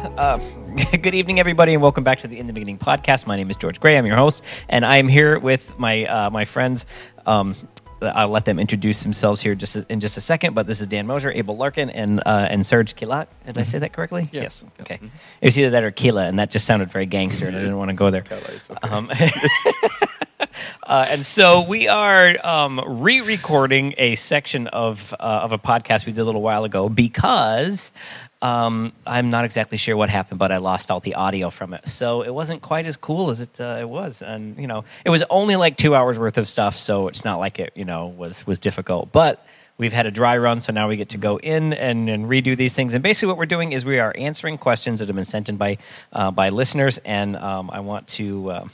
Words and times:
Uh, 0.00 0.38
good 1.02 1.14
evening, 1.14 1.38
everybody, 1.38 1.74
and 1.74 1.82
welcome 1.82 2.02
back 2.02 2.20
to 2.20 2.26
the 2.26 2.38
In 2.38 2.46
the 2.46 2.54
Beginning 2.54 2.78
podcast. 2.78 3.26
My 3.26 3.36
name 3.36 3.50
is 3.50 3.58
George 3.58 3.78
Gray. 3.80 3.98
I'm 3.98 4.06
your 4.06 4.16
host, 4.16 4.40
and 4.66 4.86
I'm 4.86 5.08
here 5.08 5.38
with 5.38 5.78
my 5.78 6.06
uh, 6.06 6.30
my 6.30 6.46
friends. 6.46 6.86
Um, 7.26 7.54
I'll 8.00 8.30
let 8.30 8.46
them 8.46 8.58
introduce 8.58 9.02
themselves 9.02 9.42
here 9.42 9.54
just 9.54 9.76
in 9.76 10.00
just 10.00 10.16
a 10.16 10.22
second. 10.22 10.54
But 10.54 10.66
this 10.66 10.80
is 10.80 10.86
Dan 10.86 11.06
Mosier, 11.06 11.30
Abel 11.32 11.54
Larkin, 11.54 11.90
and 11.90 12.20
uh, 12.20 12.48
and 12.48 12.64
Serge 12.64 12.96
Kilat. 12.96 13.26
Did 13.44 13.58
I 13.58 13.64
say 13.64 13.78
that 13.80 13.92
correctly? 13.92 14.30
Yes. 14.32 14.64
Okay. 14.80 14.98
It 15.42 15.46
was 15.46 15.58
either 15.58 15.68
that 15.70 15.84
or 15.84 15.90
Kila, 15.90 16.24
and 16.24 16.38
that 16.38 16.50
just 16.50 16.64
sounded 16.64 16.90
very 16.90 17.04
gangster, 17.04 17.46
and 17.46 17.54
I 17.54 17.60
didn't 17.60 17.76
want 17.76 17.90
to 17.90 17.94
go 17.94 18.08
there. 18.08 18.24
Um, 18.82 19.10
uh, 20.84 21.06
and 21.10 21.26
so 21.26 21.60
we 21.60 21.88
are 21.88 22.38
um, 22.42 22.80
re-recording 22.86 23.94
a 23.98 24.14
section 24.14 24.66
of 24.68 25.14
uh, 25.20 25.40
of 25.42 25.52
a 25.52 25.58
podcast 25.58 26.06
we 26.06 26.12
did 26.12 26.22
a 26.22 26.24
little 26.24 26.42
while 26.42 26.64
ago 26.64 26.88
because 26.88 27.92
um, 28.42 28.92
I'm 29.06 29.28
not 29.28 29.44
exactly 29.44 29.76
sure 29.76 29.96
what 29.96 30.08
happened, 30.08 30.38
but 30.38 30.50
I 30.50 30.56
lost 30.56 30.90
all 30.90 31.00
the 31.00 31.14
audio 31.14 31.50
from 31.50 31.74
it, 31.74 31.86
so 31.88 32.22
it 32.22 32.32
wasn't 32.32 32.62
quite 32.62 32.86
as 32.86 32.96
cool 32.96 33.30
as 33.30 33.40
it 33.40 33.60
uh, 33.60 33.78
it 33.80 33.88
was. 33.88 34.22
And 34.22 34.56
you 34.58 34.66
know, 34.66 34.84
it 35.04 35.10
was 35.10 35.22
only 35.28 35.56
like 35.56 35.76
two 35.76 35.94
hours 35.94 36.18
worth 36.18 36.38
of 36.38 36.48
stuff, 36.48 36.78
so 36.78 37.08
it's 37.08 37.24
not 37.24 37.38
like 37.38 37.58
it 37.58 37.72
you 37.74 37.84
know 37.84 38.06
was 38.06 38.46
was 38.46 38.58
difficult, 38.58 39.12
but. 39.12 39.44
We've 39.78 39.94
had 39.94 40.04
a 40.04 40.10
dry 40.10 40.36
run, 40.36 40.60
so 40.60 40.74
now 40.74 40.88
we 40.88 40.96
get 40.96 41.08
to 41.08 41.16
go 41.16 41.38
in 41.38 41.72
and, 41.72 42.06
and 42.10 42.26
redo 42.26 42.54
these 42.54 42.74
things. 42.74 42.92
And 42.92 43.02
basically, 43.02 43.28
what 43.28 43.38
we're 43.38 43.46
doing 43.46 43.72
is 43.72 43.82
we 43.82 43.98
are 43.98 44.14
answering 44.14 44.58
questions 44.58 44.98
that 44.98 45.08
have 45.08 45.16
been 45.16 45.24
sent 45.24 45.48
in 45.48 45.56
by 45.56 45.78
uh, 46.12 46.30
by 46.30 46.50
listeners, 46.50 46.98
and 46.98 47.34
um, 47.36 47.70
I 47.72 47.80
want 47.80 48.06
to 48.08 48.50
uh, 48.50 48.68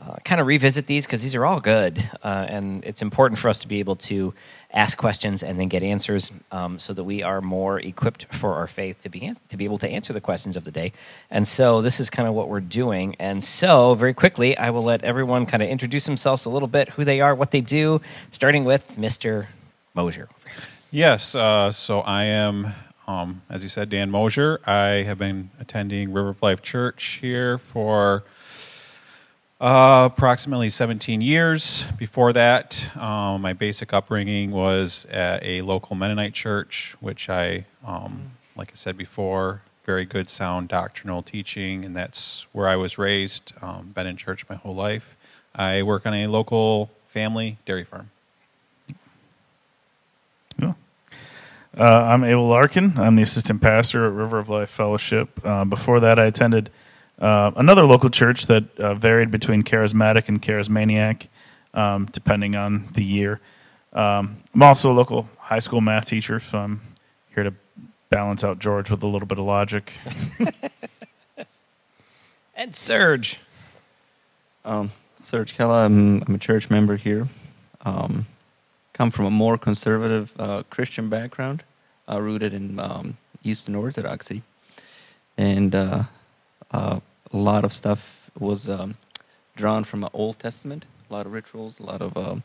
uh, 0.00 0.16
kind 0.24 0.40
of 0.40 0.48
revisit 0.48 0.88
these 0.88 1.06
because 1.06 1.22
these 1.22 1.36
are 1.36 1.46
all 1.46 1.60
good, 1.60 2.10
uh, 2.24 2.44
and 2.48 2.84
it's 2.84 3.02
important 3.02 3.38
for 3.38 3.48
us 3.48 3.60
to 3.60 3.68
be 3.68 3.78
able 3.78 3.94
to 3.96 4.34
ask 4.72 4.98
questions 4.98 5.42
and 5.42 5.58
then 5.58 5.68
get 5.68 5.82
answers, 5.82 6.30
um, 6.52 6.78
so 6.78 6.92
that 6.92 7.04
we 7.04 7.22
are 7.22 7.40
more 7.40 7.80
equipped 7.80 8.26
for 8.34 8.54
our 8.54 8.66
faith 8.66 9.00
to 9.00 9.08
be 9.08 9.32
to 9.48 9.56
be 9.56 9.64
able 9.64 9.78
to 9.78 9.88
answer 9.88 10.12
the 10.12 10.20
questions 10.20 10.56
of 10.56 10.64
the 10.64 10.70
day. 10.70 10.92
And 11.30 11.46
so 11.46 11.82
this 11.82 12.00
is 12.00 12.10
kind 12.10 12.28
of 12.28 12.34
what 12.34 12.48
we're 12.48 12.60
doing. 12.60 13.16
And 13.18 13.42
so 13.42 13.94
very 13.94 14.14
quickly, 14.14 14.56
I 14.56 14.70
will 14.70 14.84
let 14.84 15.02
everyone 15.04 15.46
kind 15.46 15.62
of 15.62 15.68
introduce 15.68 16.06
themselves 16.06 16.44
a 16.44 16.50
little 16.50 16.68
bit, 16.68 16.90
who 16.90 17.04
they 17.04 17.20
are, 17.20 17.34
what 17.34 17.50
they 17.50 17.60
do, 17.60 18.00
starting 18.30 18.64
with 18.64 18.96
Mr. 18.96 19.46
Mosier. 19.94 20.28
Yes, 20.90 21.34
uh, 21.34 21.72
so 21.72 22.00
I 22.00 22.24
am, 22.24 22.72
um, 23.08 23.42
as 23.50 23.62
you 23.62 23.68
said, 23.68 23.88
Dan 23.88 24.10
Mosier. 24.10 24.60
I 24.66 25.02
have 25.04 25.18
been 25.18 25.50
attending 25.58 26.12
River 26.12 26.30
of 26.30 26.42
Life 26.42 26.62
Church 26.62 27.18
here 27.20 27.58
for 27.58 28.24
uh, 29.60 30.08
approximately 30.12 30.68
17 30.68 31.20
years. 31.20 31.86
Before 31.98 32.32
that, 32.32 32.90
um, 32.96 33.40
my 33.40 33.52
basic 33.52 33.92
upbringing 33.92 34.50
was 34.50 35.06
at 35.10 35.42
a 35.42 35.62
local 35.62 35.96
Mennonite 35.96 36.34
church, 36.34 36.94
which 37.00 37.30
I, 37.30 37.64
um, 37.84 38.30
like 38.54 38.70
I 38.70 38.74
said 38.74 38.96
before, 38.96 39.62
very 39.84 40.04
good 40.04 40.28
sound 40.28 40.68
doctrinal 40.68 41.22
teaching, 41.22 41.84
and 41.84 41.96
that's 41.96 42.46
where 42.52 42.68
I 42.68 42.76
was 42.76 42.98
raised. 42.98 43.52
Um, 43.62 43.92
been 43.94 44.06
in 44.06 44.16
church 44.16 44.46
my 44.48 44.56
whole 44.56 44.74
life. 44.74 45.16
I 45.54 45.82
work 45.82 46.04
on 46.06 46.12
a 46.12 46.26
local 46.26 46.90
family 47.06 47.56
dairy 47.64 47.84
farm. 47.84 48.10
Yeah. 50.58 50.74
Uh, 51.78 51.84
I'm 51.84 52.24
Abel 52.24 52.48
Larkin. 52.48 52.98
I'm 52.98 53.16
the 53.16 53.22
assistant 53.22 53.62
pastor 53.62 54.06
at 54.06 54.12
River 54.12 54.38
of 54.38 54.48
Life 54.48 54.70
Fellowship. 54.70 55.40
Uh, 55.44 55.64
before 55.64 56.00
that, 56.00 56.18
I 56.18 56.24
attended 56.24 56.68
uh, 57.18 57.50
another 57.56 57.86
local 57.86 58.10
church 58.10 58.46
that 58.46 58.78
uh, 58.78 58.94
varied 58.94 59.30
between 59.30 59.62
charismatic 59.62 60.28
and 60.28 60.40
charismaniac, 60.40 61.28
um, 61.74 62.06
depending 62.06 62.56
on 62.56 62.88
the 62.94 63.04
year. 63.04 63.40
Um, 63.92 64.36
I'm 64.54 64.62
also 64.62 64.92
a 64.92 64.94
local 64.94 65.28
high 65.38 65.60
school 65.60 65.80
math 65.80 66.06
teacher, 66.06 66.40
so 66.40 66.58
I'm 66.58 66.80
here 67.34 67.44
to 67.44 67.54
balance 68.10 68.44
out 68.44 68.58
George 68.58 68.90
with 68.90 69.02
a 69.02 69.06
little 69.06 69.26
bit 69.26 69.38
of 69.38 69.44
logic. 69.44 69.92
And 72.56 72.74
Serge. 72.74 73.38
Um, 74.64 74.90
Serge 75.22 75.54
Kella, 75.54 75.84
I'm, 75.84 76.22
I'm 76.22 76.34
a 76.34 76.38
church 76.38 76.70
member 76.70 76.96
here. 76.96 77.28
Um, 77.84 78.26
come 78.94 79.10
from 79.10 79.26
a 79.26 79.30
more 79.30 79.58
conservative 79.58 80.32
uh, 80.38 80.62
Christian 80.70 81.10
background, 81.10 81.62
uh, 82.10 82.18
rooted 82.18 82.54
in 82.54 82.80
um, 82.80 83.18
Eastern 83.44 83.74
Orthodoxy. 83.74 84.42
And 85.36 85.74
uh, 85.74 86.04
a 86.70 87.00
lot 87.32 87.64
of 87.64 87.72
stuff 87.72 88.30
was 88.38 88.68
um, 88.68 88.96
drawn 89.56 89.84
from 89.84 90.00
the 90.00 90.10
Old 90.12 90.38
Testament, 90.38 90.86
a 91.08 91.12
lot 91.12 91.26
of 91.26 91.32
rituals, 91.32 91.80
a 91.80 91.82
lot 91.82 92.02
of 92.02 92.16
um, 92.16 92.42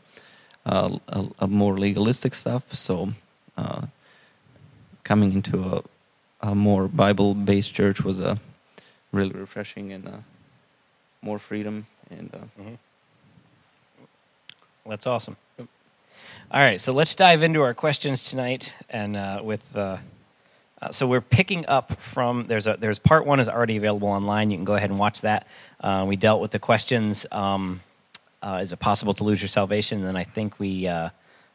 uh, 0.64 0.98
a, 1.08 1.26
a 1.40 1.46
more 1.46 1.78
legalistic 1.78 2.34
stuff. 2.34 2.72
So 2.72 3.12
uh, 3.56 3.86
coming 5.04 5.32
into 5.32 5.62
a, 6.42 6.48
a 6.48 6.54
more 6.54 6.88
Bible 6.88 7.34
based 7.34 7.74
church 7.74 8.02
was 8.02 8.20
a 8.20 8.38
really 9.12 9.32
refreshing 9.32 9.92
and 9.92 10.08
uh, 10.08 10.16
more 11.20 11.38
freedom 11.38 11.86
and 12.10 12.30
uh, 12.34 12.62
That's 14.86 15.06
awesome. 15.06 15.36
All 15.58 16.60
right, 16.60 16.80
so 16.80 16.92
let's 16.92 17.14
dive 17.14 17.42
into 17.42 17.62
our 17.62 17.72
questions 17.72 18.24
tonight, 18.24 18.72
and 18.90 19.16
uh, 19.16 19.40
with 19.42 19.64
uh, 20.82 20.90
so 20.90 21.06
we're 21.06 21.20
picking 21.20 21.64
up 21.66 22.00
from 22.00 22.44
there's 22.44 22.66
a 22.66 22.76
there's 22.78 22.98
part 22.98 23.24
one 23.24 23.38
is 23.38 23.48
already 23.48 23.76
available 23.76 24.08
online. 24.08 24.50
You 24.50 24.56
can 24.58 24.64
go 24.64 24.74
ahead 24.74 24.90
and 24.90 24.98
watch 24.98 25.20
that. 25.20 25.46
Uh, 25.80 26.04
we 26.08 26.16
dealt 26.16 26.40
with 26.40 26.50
the 26.50 26.58
questions: 26.58 27.24
um, 27.30 27.80
uh, 28.42 28.58
Is 28.60 28.72
it 28.72 28.80
possible 28.80 29.14
to 29.14 29.24
lose 29.24 29.40
your 29.40 29.48
salvation? 29.48 29.98
And 29.98 30.06
then 30.08 30.16
I 30.16 30.24
think 30.24 30.58
we 30.58 30.88
uh, 30.88 31.10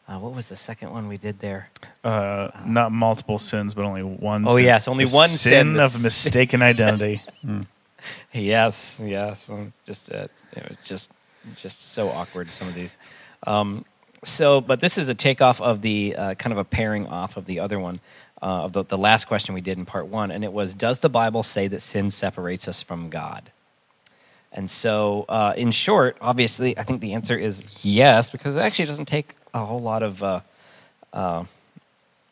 uh, 0.07 0.17
what 0.19 0.33
was 0.33 0.47
the 0.47 0.55
second 0.55 0.91
one 0.91 1.09
we 1.09 1.17
did 1.17 1.39
there? 1.39 1.69
Uh, 2.03 2.49
not 2.65 2.93
multiple 2.93 3.38
sins, 3.38 3.73
but 3.73 3.83
only 3.83 4.01
one. 4.03 4.45
Oh, 4.47 4.55
sin. 4.55 4.63
yes, 4.63 4.88
only 4.88 5.03
The 5.03 5.15
one 5.15 5.27
sin, 5.27 5.73
sin, 5.73 5.79
of 5.79 6.01
mistaken 6.01 6.61
identity. 6.61 7.21
Yes, 8.31 9.01
yes. 9.03 9.49
um, 9.49 9.73
Just 9.85 10.11
uh, 10.13 10.27
it 10.53 10.69
was 10.69 10.77
just 10.85 11.11
just 11.57 11.91
so 11.91 12.07
awkward. 12.07 12.49
Some 12.49 12.69
of 12.69 12.73
these. 12.73 12.95
Um, 13.45 13.83
so, 14.23 14.61
but 14.61 14.79
this 14.79 14.97
is 14.97 15.09
a 15.09 15.13
takeoff 15.15 15.59
of 15.59 15.81
the 15.81 16.15
uh, 16.15 16.33
kind 16.35 16.53
of 16.53 16.57
a 16.57 16.63
pairing 16.63 17.07
off 17.07 17.35
of 17.35 17.45
the 17.45 17.59
other 17.59 17.79
one 17.79 17.99
uh, 18.42 18.66
of 18.66 18.74
the, 18.74 18.84
the 18.84 18.98
last 18.98 19.25
question 19.25 19.56
we 19.56 19.62
did 19.62 19.78
in 19.78 19.86
part 19.86 20.08
one, 20.08 20.31
and 20.31 20.44
it 20.44 20.53
was: 20.53 20.74
Does 20.74 21.00
the 21.00 21.09
Bible 21.09 21.44
say 21.44 21.68
that 21.68 21.81
sin 21.81 22.12
separates 22.12 22.68
us 22.68 22.84
from 22.84 23.09
God? 23.09 23.52
And 24.52 24.70
so, 24.70 25.25
uh, 25.30 25.53
in 25.56 25.72
short, 25.72 26.18
obviously, 26.22 26.78
I 26.78 26.84
think 26.84 27.02
the 27.02 27.14
answer 27.14 27.38
is 27.38 27.64
yes, 27.81 28.30
because 28.30 28.56
it 28.56 28.59
actually 28.59 28.86
doesn't 28.86 29.06
take 29.06 29.36
a 29.53 29.66
whole 29.66 29.81
lot 29.81 30.03
of. 30.03 30.24
Uh, 30.24 30.40
uh, 31.14 31.46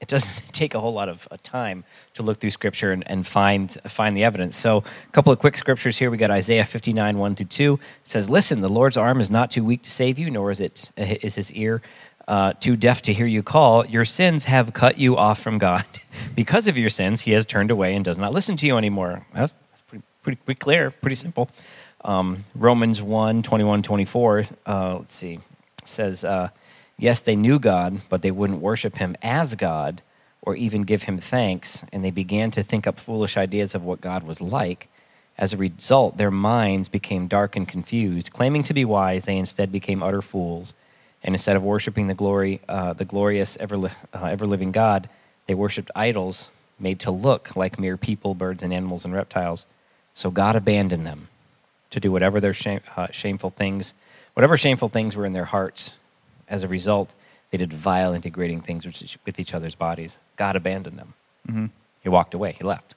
it 0.02 0.08
doesn't 0.08 0.44
take 0.54 0.74
a 0.74 0.80
whole 0.80 0.94
lot 0.94 1.10
of 1.10 1.28
uh, 1.32 1.38
time 1.44 1.84
to 2.14 2.24
look 2.24 2.40
through 2.40 2.52
scripture 2.52 2.92
and, 2.92 3.10
and 3.10 3.26
find 3.26 3.72
find 3.88 4.16
the 4.16 4.24
evidence. 4.24 4.58
So, 4.58 4.78
a 4.78 5.12
couple 5.12 5.34
of 5.34 5.40
quick 5.40 5.58
scriptures 5.58 5.98
here. 5.98 6.10
We 6.10 6.18
got 6.18 6.32
Isaiah 6.32 6.66
59, 6.66 7.18
1 7.18 7.36
through 7.36 7.46
2. 7.46 7.74
It 7.74 7.80
says, 8.10 8.30
Listen, 8.30 8.62
the 8.62 8.70
Lord's 8.70 8.98
arm 8.98 9.20
is 9.20 9.30
not 9.30 9.52
too 9.52 9.64
weak 9.64 9.84
to 9.84 9.92
save 9.92 10.20
you, 10.20 10.30
nor 10.30 10.52
is, 10.52 10.60
it, 10.60 10.92
is 10.98 11.36
his 11.36 11.52
ear 11.54 11.82
uh, 12.28 12.53
too 12.53 12.75
deaf 12.75 13.02
to 13.03 13.13
hear 13.13 13.25
you 13.25 13.44
call. 13.44 13.86
Your 13.86 14.06
sins 14.06 14.46
have 14.46 14.74
cut 14.74 14.97
you 14.97 15.18
off 15.18 15.40
from 15.41 15.58
God. 15.58 15.86
because 16.36 16.68
of 16.68 16.78
your 16.78 16.90
sins, 16.90 17.22
he 17.22 17.31
has 17.31 17.46
turned 17.46 17.72
away 17.72 17.96
and 17.96 18.03
does 18.03 18.18
not 18.18 18.34
listen 18.34 18.58
to 18.58 18.66
you 18.66 18.78
anymore. 18.78 19.25
That's, 19.34 19.53
that's 19.72 19.81
pretty, 19.81 20.03
pretty, 20.24 20.41
pretty 20.44 20.59
clear, 20.59 20.91
pretty 20.91 21.16
simple. 21.16 21.50
Um, 22.03 22.46
Romans 22.53 23.02
1, 23.02 23.44
21, 23.44 23.84
24, 23.84 24.44
uh, 24.66 24.97
let's 25.00 25.16
see, 25.16 25.40
says, 25.86 26.24
uh, 26.24 26.50
Yes, 26.97 27.22
they 27.22 27.36
knew 27.36 27.59
God, 27.59 28.02
but 28.09 28.22
they 28.22 28.31
wouldn't 28.31 28.62
worship 28.62 28.97
him 28.97 29.18
as 29.22 29.56
God 29.56 30.02
or 30.42 30.56
even 30.56 30.84
give 30.84 31.03
him 31.03 31.18
thanks, 31.18 31.84
and 31.92 32.06
they 32.06 32.12
began 32.12 32.52
to 32.52 32.63
think 32.63 32.86
up 32.88 33.00
foolish 33.00 33.36
ideas 33.36 33.75
of 33.75 33.84
what 33.84 34.00
God 34.00 34.24
was 34.24 34.40
like. 34.40 34.88
As 35.38 35.52
a 35.52 35.57
result, 35.57 36.18
their 36.18 36.31
minds 36.31 36.88
became 36.88 37.28
dark 37.28 37.56
and 37.56 37.68
confused. 37.68 38.31
Claiming 38.31 38.63
to 38.63 38.74
be 38.74 38.86
wise, 38.86 39.25
they 39.25 39.38
instead 39.38 39.72
became 39.72 40.03
utter 40.03 40.22
fools. 40.22 40.74
And 41.25 41.34
instead 41.34 41.56
of 41.58 41.63
worshiping 41.63 42.08
the 42.08 42.13
glory, 42.13 42.62
uh, 42.69 42.94
the 42.94 43.03
glorious, 43.03 43.58
ever, 43.59 43.75
li- 43.75 43.90
uh, 44.13 44.25
ever 44.25 44.46
living 44.47 44.72
God, 44.72 45.10
they 45.48 45.56
worshipped 45.56 45.92
idols 45.95 46.51
made 46.80 47.00
to 47.01 47.12
look 47.12 47.56
like 47.56 47.80
mere 47.80 47.98
people, 47.98 48.36
birds, 48.36 48.62
and 48.63 48.72
animals 48.72 49.04
and 49.04 49.13
reptiles. 49.13 49.66
So 50.13 50.30
God 50.30 50.56
abandoned 50.56 51.06
them 51.06 51.27
to 51.89 52.00
do 52.00 52.12
whatever 52.12 52.39
their 52.39 52.54
shame, 52.54 52.81
uh, 52.95 53.07
shameful 53.12 53.50
things, 53.50 53.94
whatever 54.33 54.56
shameful 54.56 54.89
things 54.89 55.16
were 55.16 55.25
in 55.25 55.33
their 55.33 55.45
hearts. 55.45 55.94
As 56.48 56.63
a 56.63 56.68
result, 56.68 57.13
they 57.51 57.57
did 57.57 57.74
vile 57.74 58.13
and 58.13 58.22
degrading 58.22 58.62
things 58.62 58.86
with 58.86 59.01
each- 59.01 59.18
with 59.25 59.39
each 59.39 59.54
other's 59.54 59.75
bodies. 59.75 60.19
God 60.36 60.56
abandoned 60.56 61.00
them. 61.00 61.13
He 62.04 62.10
walked 62.10 62.33
away. 62.33 62.54
He 62.57 62.63
left. 62.63 62.94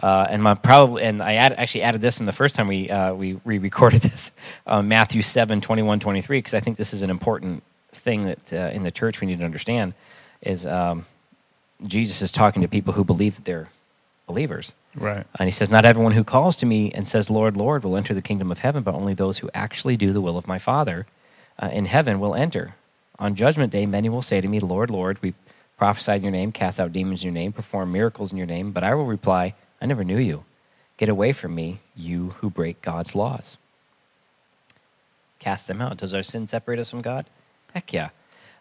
Uh, 0.00 0.26
and 0.30 0.42
my 0.42 0.54
probably 0.54 1.02
and 1.02 1.22
I 1.22 1.34
add, 1.34 1.52
actually 1.52 1.82
added 1.82 2.00
this 2.00 2.20
in 2.20 2.26
the 2.26 2.32
first 2.32 2.56
time 2.56 2.66
we 2.66 2.88
uh, 2.90 3.12
we 3.12 3.38
re-recorded 3.44 4.02
this 4.10 4.32
uh, 4.66 4.82
Matthew 4.82 5.22
7, 5.22 5.60
21, 5.60 6.00
23 6.00 6.38
because 6.38 6.54
I 6.54 6.60
think 6.60 6.76
this 6.76 6.94
is 6.94 7.02
an 7.02 7.10
important 7.10 7.62
thing 7.92 8.24
that 8.24 8.52
uh, 8.52 8.70
in 8.72 8.82
the 8.82 8.90
church 8.90 9.20
we 9.20 9.26
need 9.26 9.40
to 9.40 9.44
understand 9.44 9.94
is 10.40 10.64
um, 10.64 11.04
Jesus 11.86 12.22
is 12.22 12.32
talking 12.32 12.62
to 12.62 12.68
people 12.68 12.94
who 12.94 13.04
believe 13.04 13.36
that 13.36 13.44
they're 13.44 13.68
believers. 14.26 14.74
Right. 14.94 15.26
And 15.38 15.46
he 15.46 15.50
says, 15.50 15.70
Not 15.70 15.84
everyone 15.84 16.12
who 16.12 16.24
calls 16.24 16.56
to 16.56 16.66
me 16.66 16.90
and 16.92 17.06
says, 17.06 17.30
Lord, 17.30 17.56
Lord, 17.56 17.84
will 17.84 17.96
enter 17.96 18.14
the 18.14 18.22
kingdom 18.22 18.50
of 18.50 18.60
heaven, 18.60 18.82
but 18.82 18.94
only 18.94 19.14
those 19.14 19.38
who 19.38 19.50
actually 19.54 19.96
do 19.96 20.12
the 20.12 20.20
will 20.20 20.38
of 20.38 20.46
my 20.46 20.58
Father 20.58 21.06
uh, 21.58 21.68
in 21.72 21.86
heaven 21.86 22.20
will 22.20 22.34
enter. 22.34 22.74
On 23.18 23.34
judgment 23.34 23.72
day, 23.72 23.86
many 23.86 24.08
will 24.08 24.22
say 24.22 24.40
to 24.40 24.48
me, 24.48 24.60
Lord, 24.60 24.90
Lord, 24.90 25.20
we 25.20 25.34
prophesied 25.76 26.18
in 26.18 26.22
your 26.22 26.32
name, 26.32 26.52
cast 26.52 26.80
out 26.80 26.92
demons 26.92 27.22
in 27.22 27.26
your 27.26 27.34
name, 27.34 27.52
perform 27.52 27.92
miracles 27.92 28.32
in 28.32 28.38
your 28.38 28.46
name. 28.46 28.72
But 28.72 28.84
I 28.84 28.94
will 28.94 29.06
reply, 29.06 29.54
I 29.80 29.86
never 29.86 30.04
knew 30.04 30.18
you. 30.18 30.44
Get 30.96 31.08
away 31.08 31.32
from 31.32 31.54
me, 31.54 31.80
you 31.96 32.30
who 32.38 32.50
break 32.50 32.82
God's 32.82 33.14
laws. 33.14 33.56
Cast 35.38 35.66
them 35.66 35.80
out. 35.80 35.96
Does 35.96 36.12
our 36.12 36.22
sin 36.22 36.46
separate 36.46 36.78
us 36.78 36.90
from 36.90 37.00
God? 37.00 37.24
Heck 37.72 37.92
yeah. 37.92 38.10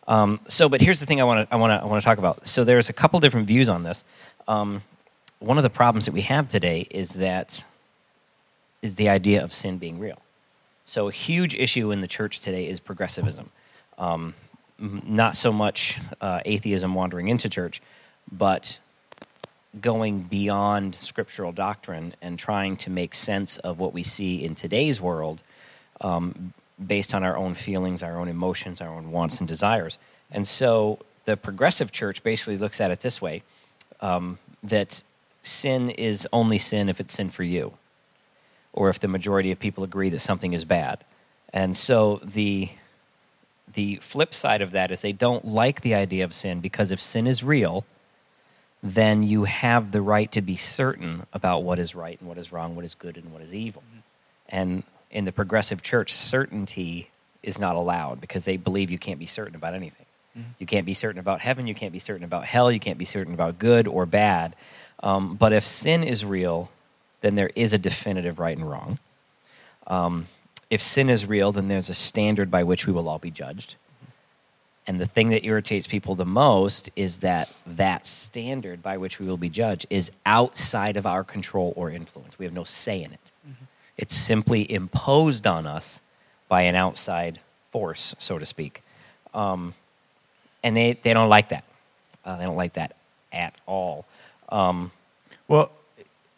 Um, 0.08 0.40
so, 0.48 0.70
but 0.70 0.82
here's 0.82 1.00
the 1.00 1.06
thing 1.06 1.20
I 1.20 1.26
want 1.26 1.48
to 1.48 1.54
I 1.54 1.58
want 1.58 1.72
to 1.72 1.84
I 1.84 1.86
want 1.86 2.02
to 2.02 2.06
talk 2.06 2.18
about. 2.18 2.48
So, 2.48 2.64
there's 2.64 2.90
a 2.90 2.94
couple 2.94 3.20
different 3.20 3.48
views 3.48 3.68
on 3.70 3.84
this. 3.84 4.04
Um, 4.48 4.82
one 5.40 5.58
of 5.58 5.64
the 5.64 5.70
problems 5.70 6.06
that 6.06 6.14
we 6.14 6.22
have 6.22 6.48
today 6.48 6.88
is 6.90 7.12
that 7.16 7.66
is 8.82 8.96
the 8.96 9.10
idea 9.10 9.44
of 9.44 9.54
sin 9.54 9.78
being 9.78 10.00
real. 10.00 10.20
So, 10.86 11.10
a 11.10 11.12
huge 11.12 11.54
issue 11.56 11.92
in 11.92 12.02
the 12.02 12.08
church 12.08 12.40
today 12.40 12.68
is 12.68 12.80
progressivism. 12.80 13.52
Um, 13.98 14.34
not 14.80 15.36
so 15.36 15.52
much 15.52 16.00
uh, 16.22 16.40
atheism 16.46 16.94
wandering 16.94 17.28
into 17.28 17.50
church, 17.50 17.82
but 18.32 18.80
going 19.80 20.22
beyond 20.22 20.96
scriptural 20.96 21.52
doctrine 21.52 22.16
and 22.22 22.40
trying 22.40 22.76
to 22.78 22.90
make 22.90 23.14
sense 23.14 23.58
of 23.58 23.80
what 23.80 23.94
we 23.94 24.04
see 24.04 24.44
in 24.44 24.56
today's 24.56 25.00
world 25.00 25.42
um, 26.02 26.54
based 26.86 27.14
on 27.14 27.24
our 27.24 27.38
own 27.38 27.54
feelings, 27.54 28.02
our 28.02 28.20
own 28.20 28.28
emotions, 28.28 28.82
our 28.82 28.90
own 28.90 29.12
wants 29.12 29.40
and 29.40 29.48
desires. 29.48 30.00
And 30.32 30.48
so 30.48 31.00
the 31.26 31.38
progressive 31.38 31.92
church 31.92 32.24
basically 32.24 32.58
looks 32.58 32.82
at 32.82 32.90
it 32.92 33.02
this 33.02 33.22
way 33.22 33.44
um, 34.02 34.40
that 34.64 35.04
sin 35.42 35.90
is 35.92 36.28
only 36.34 36.58
sin 36.58 36.90
if 36.90 37.00
it's 37.00 37.14
sin 37.14 37.30
for 37.30 37.44
you, 37.44 37.74
or 38.74 38.90
if 38.90 39.00
the 39.00 39.08
majority 39.08 39.52
of 39.52 39.60
people 39.60 39.84
agree 39.84 40.10
that 40.10 40.20
something 40.20 40.54
is 40.54 40.66
bad. 40.66 41.04
And 41.54 41.76
so 41.78 42.22
the 42.24 42.70
the 43.72 43.98
flip 43.98 44.34
side 44.34 44.64
of 44.64 44.72
that 44.72 44.90
is 44.90 45.02
they 45.02 45.12
don't 45.12 45.46
like 45.46 45.82
the 45.82 45.94
idea 45.94 46.24
of 46.24 46.34
sin 46.34 46.60
because 46.60 46.90
if 46.90 47.00
sin 47.00 47.28
is 47.28 47.44
real, 47.44 47.86
then 48.82 49.24
you 49.24 49.44
have 49.44 49.92
the 49.92 50.02
right 50.02 50.32
to 50.32 50.42
be 50.42 50.56
certain 50.56 51.26
about 51.34 51.64
what 51.64 51.80
is 51.80 51.96
right 51.96 52.20
and 52.20 52.30
what 52.30 52.38
is 52.38 52.52
wrong, 52.52 52.76
what 52.76 52.86
is 52.86 52.96
good 52.96 53.18
and 53.18 53.32
what 53.34 53.42
is 53.42 53.54
evil. 53.54 53.84
And 54.48 54.84
in 55.12 55.26
the 55.26 55.32
progressive 55.32 55.82
church, 55.82 56.14
certainty 56.14 57.10
is 57.44 57.60
not 57.60 57.76
allowed 57.76 58.22
because 58.22 58.46
they 58.46 58.58
believe 58.58 58.90
you 58.90 59.00
can't 59.00 59.20
be 59.20 59.26
certain 59.26 59.56
about 59.56 59.74
anything. 59.74 60.06
You 60.58 60.66
can't 60.66 60.86
be 60.86 60.94
certain 60.94 61.20
about 61.20 61.42
heaven, 61.42 61.68
you 61.68 61.76
can't 61.76 61.92
be 61.92 62.00
certain 62.00 62.24
about 62.24 62.46
hell, 62.46 62.72
you 62.72 62.80
can't 62.80 62.98
be 62.98 63.06
certain 63.06 63.34
about 63.34 63.60
good 63.60 63.88
or 63.88 64.06
bad. 64.06 64.56
Um, 65.02 65.36
but 65.36 65.52
if 65.52 65.66
sin 65.66 66.04
is 66.04 66.24
real, 66.24 66.70
then 67.22 67.36
there 67.36 67.52
is 67.56 67.74
a 67.74 67.78
definitive 67.78 68.40
right 68.40 68.58
and 68.58 68.70
wrong. 68.70 69.00
Um, 69.88 70.28
if 70.70 70.82
sin 70.82 71.10
is 71.10 71.26
real, 71.26 71.52
then 71.52 71.68
there's 71.68 71.90
a 71.90 71.94
standard 71.94 72.52
by 72.52 72.64
which 72.64 72.86
we 72.86 72.94
will 72.94 73.10
all 73.10 73.20
be 73.20 73.32
judged. 73.32 73.76
And 74.90 75.00
the 75.00 75.06
thing 75.06 75.30
that 75.30 75.46
irritates 75.46 75.86
people 75.86 76.16
the 76.16 76.26
most 76.26 76.90
is 76.96 77.20
that 77.20 77.54
that 77.68 78.08
standard 78.08 78.82
by 78.82 78.98
which 78.98 79.20
we 79.20 79.28
will 79.28 79.38
be 79.38 79.48
judged 79.48 79.86
is 79.92 80.12
outside 80.26 80.98
of 80.98 81.06
our 81.06 81.24
control 81.24 81.74
or 81.76 81.92
influence. 81.92 82.40
We 82.40 82.46
have 82.46 82.56
no 82.56 82.64
say 82.64 83.04
in 83.04 83.14
it. 83.14 83.20
It's 83.98 84.16
simply 84.16 84.70
imposed 84.72 85.46
on 85.46 85.68
us 85.68 86.02
by 86.48 86.64
an 86.64 86.74
outside 86.74 87.40
force, 87.72 88.16
so 88.18 88.40
to 88.40 88.48
speak. 88.48 88.82
Um, 89.32 89.76
and 90.64 90.76
they, 90.76 90.94
they 90.94 91.14
don't 91.14 91.30
like 91.30 91.50
that. 91.50 91.66
Uh, 92.26 92.38
they 92.38 92.46
don't 92.46 92.58
like 92.58 92.74
that 92.74 92.96
at 93.32 93.54
all. 93.68 94.08
Um, 94.50 94.92
Well, 95.48 95.72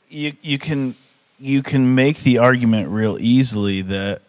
you 0.10 0.34
you 0.42 0.60
can 0.60 0.96
you 1.40 1.64
can 1.64 1.96
make 1.96 2.24
the 2.24 2.40
argument 2.40 2.90
real 2.90 3.18
easily 3.18 3.82
that 3.82 4.22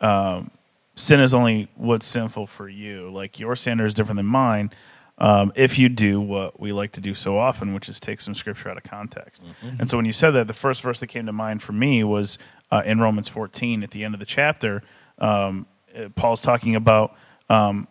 um, 0.00 0.50
sin 0.98 1.20
is 1.20 1.34
only 1.34 1.68
what's 1.76 2.06
sinful 2.06 2.46
for 2.46 2.68
you. 2.68 3.10
Like 3.10 3.38
your 3.38 3.56
standard 3.56 3.86
is 3.86 3.94
different 3.94 4.18
than 4.18 4.26
mine. 4.26 4.70
Um, 5.18 5.52
if 5.56 5.78
you 5.78 5.88
do 5.88 6.20
what 6.20 6.60
we 6.60 6.72
like 6.72 6.92
to 6.92 7.00
do 7.00 7.14
so 7.14 7.38
often, 7.38 7.74
which 7.74 7.88
is 7.88 7.98
take 7.98 8.20
some 8.20 8.34
scripture 8.34 8.68
out 8.68 8.76
of 8.76 8.84
context. 8.84 9.42
And 9.80 9.90
so 9.90 9.96
when 9.96 10.06
you 10.06 10.12
said 10.12 10.30
that, 10.32 10.46
the 10.46 10.54
first 10.54 10.80
verse 10.80 11.00
that 11.00 11.08
came 11.08 11.26
to 11.26 11.32
mind 11.32 11.62
for 11.62 11.72
me 11.72 12.04
was 12.04 12.38
uh, 12.70 12.82
in 12.84 13.00
Romans 13.00 13.28
14 13.28 13.82
at 13.82 13.90
the 13.90 14.04
end 14.04 14.14
of 14.14 14.20
the 14.20 14.26
chapter. 14.26 14.82
Um, 15.18 15.66
Paul's 16.14 16.40
talking 16.40 16.76
about 16.76 17.16
um, 17.50 17.88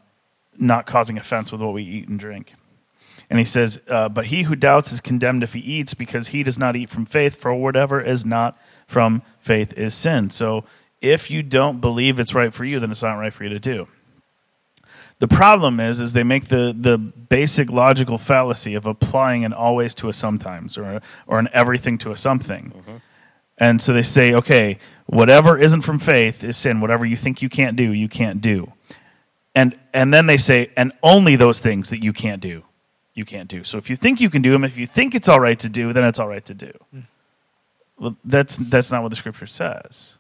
not 0.57 0.85
causing 0.85 1.17
offense 1.17 1.51
with 1.51 1.61
what 1.61 1.73
we 1.73 1.83
eat 1.83 2.07
and 2.07 2.17
drink. 2.17 2.53
And 3.29 3.39
he 3.39 3.45
says, 3.45 3.81
uh, 3.89 4.07
But 4.07 4.27
he 4.27 4.43
who 4.43 4.55
doubts 4.55 4.93
is 4.93 5.01
condemned 5.01 5.43
if 5.43 5.53
he 5.53 5.59
eats, 5.59 5.93
because 5.93 6.29
he 6.29 6.43
does 6.43 6.57
not 6.57 6.77
eat 6.77 6.89
from 6.89 7.05
faith, 7.05 7.35
for 7.35 7.53
whatever 7.53 7.99
is 7.99 8.25
not 8.25 8.57
from 8.87 9.21
faith 9.39 9.73
is 9.73 9.93
sin. 9.93 10.29
So 10.29 10.63
if 11.01 11.29
you 11.29 11.43
don't 11.43 11.79
believe 11.79 12.19
it's 12.19 12.33
right 12.33 12.53
for 12.53 12.65
you, 12.65 12.79
then 12.79 12.91
it's 12.91 13.03
not 13.03 13.13
right 13.15 13.33
for 13.33 13.43
you 13.43 13.49
to 13.49 13.59
do. 13.59 13.87
The 15.19 15.27
problem 15.27 15.79
is, 15.79 15.99
is 15.99 16.13
they 16.13 16.23
make 16.23 16.47
the, 16.47 16.75
the 16.79 16.97
basic 16.97 17.71
logical 17.71 18.17
fallacy 18.17 18.75
of 18.75 18.85
applying 18.85 19.43
an 19.45 19.53
always 19.53 19.95
to 19.95 20.09
a 20.09 20.13
sometimes 20.13 20.77
or, 20.77 20.83
a, 20.83 21.01
or 21.25 21.39
an 21.39 21.49
everything 21.53 21.97
to 21.99 22.11
a 22.11 22.17
something. 22.17 22.73
Mm-hmm. 22.75 22.97
And 23.57 23.81
so 23.81 23.93
they 23.93 24.03
say, 24.03 24.33
okay, 24.33 24.77
whatever 25.07 25.57
isn't 25.57 25.81
from 25.81 25.97
faith 25.97 26.43
is 26.43 26.55
sin. 26.57 26.81
Whatever 26.81 27.05
you 27.05 27.17
think 27.17 27.41
you 27.41 27.49
can't 27.49 27.75
do, 27.75 27.91
you 27.91 28.07
can't 28.07 28.41
do. 28.41 28.73
And, 29.55 29.79
and 29.91 30.13
then 30.13 30.27
they 30.27 30.37
say, 30.37 30.69
and 30.77 30.91
only 31.01 31.35
those 31.35 31.59
things 31.59 31.89
that 31.89 32.03
you 32.03 32.13
can't 32.13 32.39
do, 32.39 32.63
you 33.15 33.25
can't 33.25 33.49
do. 33.49 33.63
So 33.63 33.79
if 33.79 33.89
you 33.89 33.95
think 33.95 34.21
you 34.21 34.29
can 34.29 34.43
do 34.43 34.51
them, 34.51 34.63
if 34.63 34.77
you 34.77 34.85
think 34.85 35.15
it's 35.15 35.27
all 35.27 35.39
right 35.39 35.57
to 35.57 35.69
do, 35.69 35.93
then 35.93 36.03
it's 36.03 36.19
all 36.19 36.27
right 36.27 36.45
to 36.45 36.53
do. 36.53 36.71
Mm. 36.95 37.07
Well, 37.97 38.17
that's, 38.23 38.57
that's 38.57 38.91
not 38.91 39.01
what 39.01 39.09
the 39.09 39.15
scripture 39.15 39.47
says. 39.47 40.16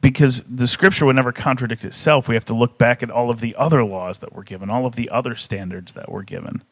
Because 0.00 0.42
the 0.42 0.66
scripture 0.66 1.04
would 1.04 1.16
never 1.16 1.32
contradict 1.32 1.84
itself. 1.84 2.26
We 2.26 2.34
have 2.36 2.44
to 2.46 2.54
look 2.54 2.78
back 2.78 3.02
at 3.02 3.10
all 3.10 3.28
of 3.28 3.40
the 3.40 3.54
other 3.56 3.84
laws 3.84 4.20
that 4.20 4.32
were 4.32 4.42
given, 4.42 4.70
all 4.70 4.86
of 4.86 4.96
the 4.96 5.10
other 5.10 5.34
standards 5.36 5.92
that 5.92 6.10
were 6.10 6.22
given. 6.22 6.62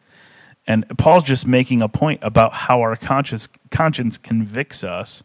And 0.66 0.86
Paul's 0.96 1.24
just 1.24 1.46
making 1.46 1.82
a 1.82 1.88
point 1.88 2.20
about 2.22 2.52
how 2.52 2.80
our 2.80 2.96
conscience, 2.96 3.48
conscience 3.70 4.16
convicts 4.16 4.82
us 4.82 5.22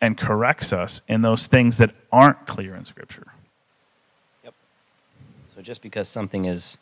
and 0.00 0.18
corrects 0.18 0.72
us 0.72 1.00
in 1.08 1.22
those 1.22 1.46
things 1.46 1.78
that 1.78 1.92
aren't 2.12 2.46
clear 2.46 2.74
in 2.74 2.84
Scripture. 2.84 3.28
Yep. 4.44 4.54
So 5.54 5.62
just 5.62 5.80
because 5.80 6.08
something 6.08 6.44
is 6.44 6.76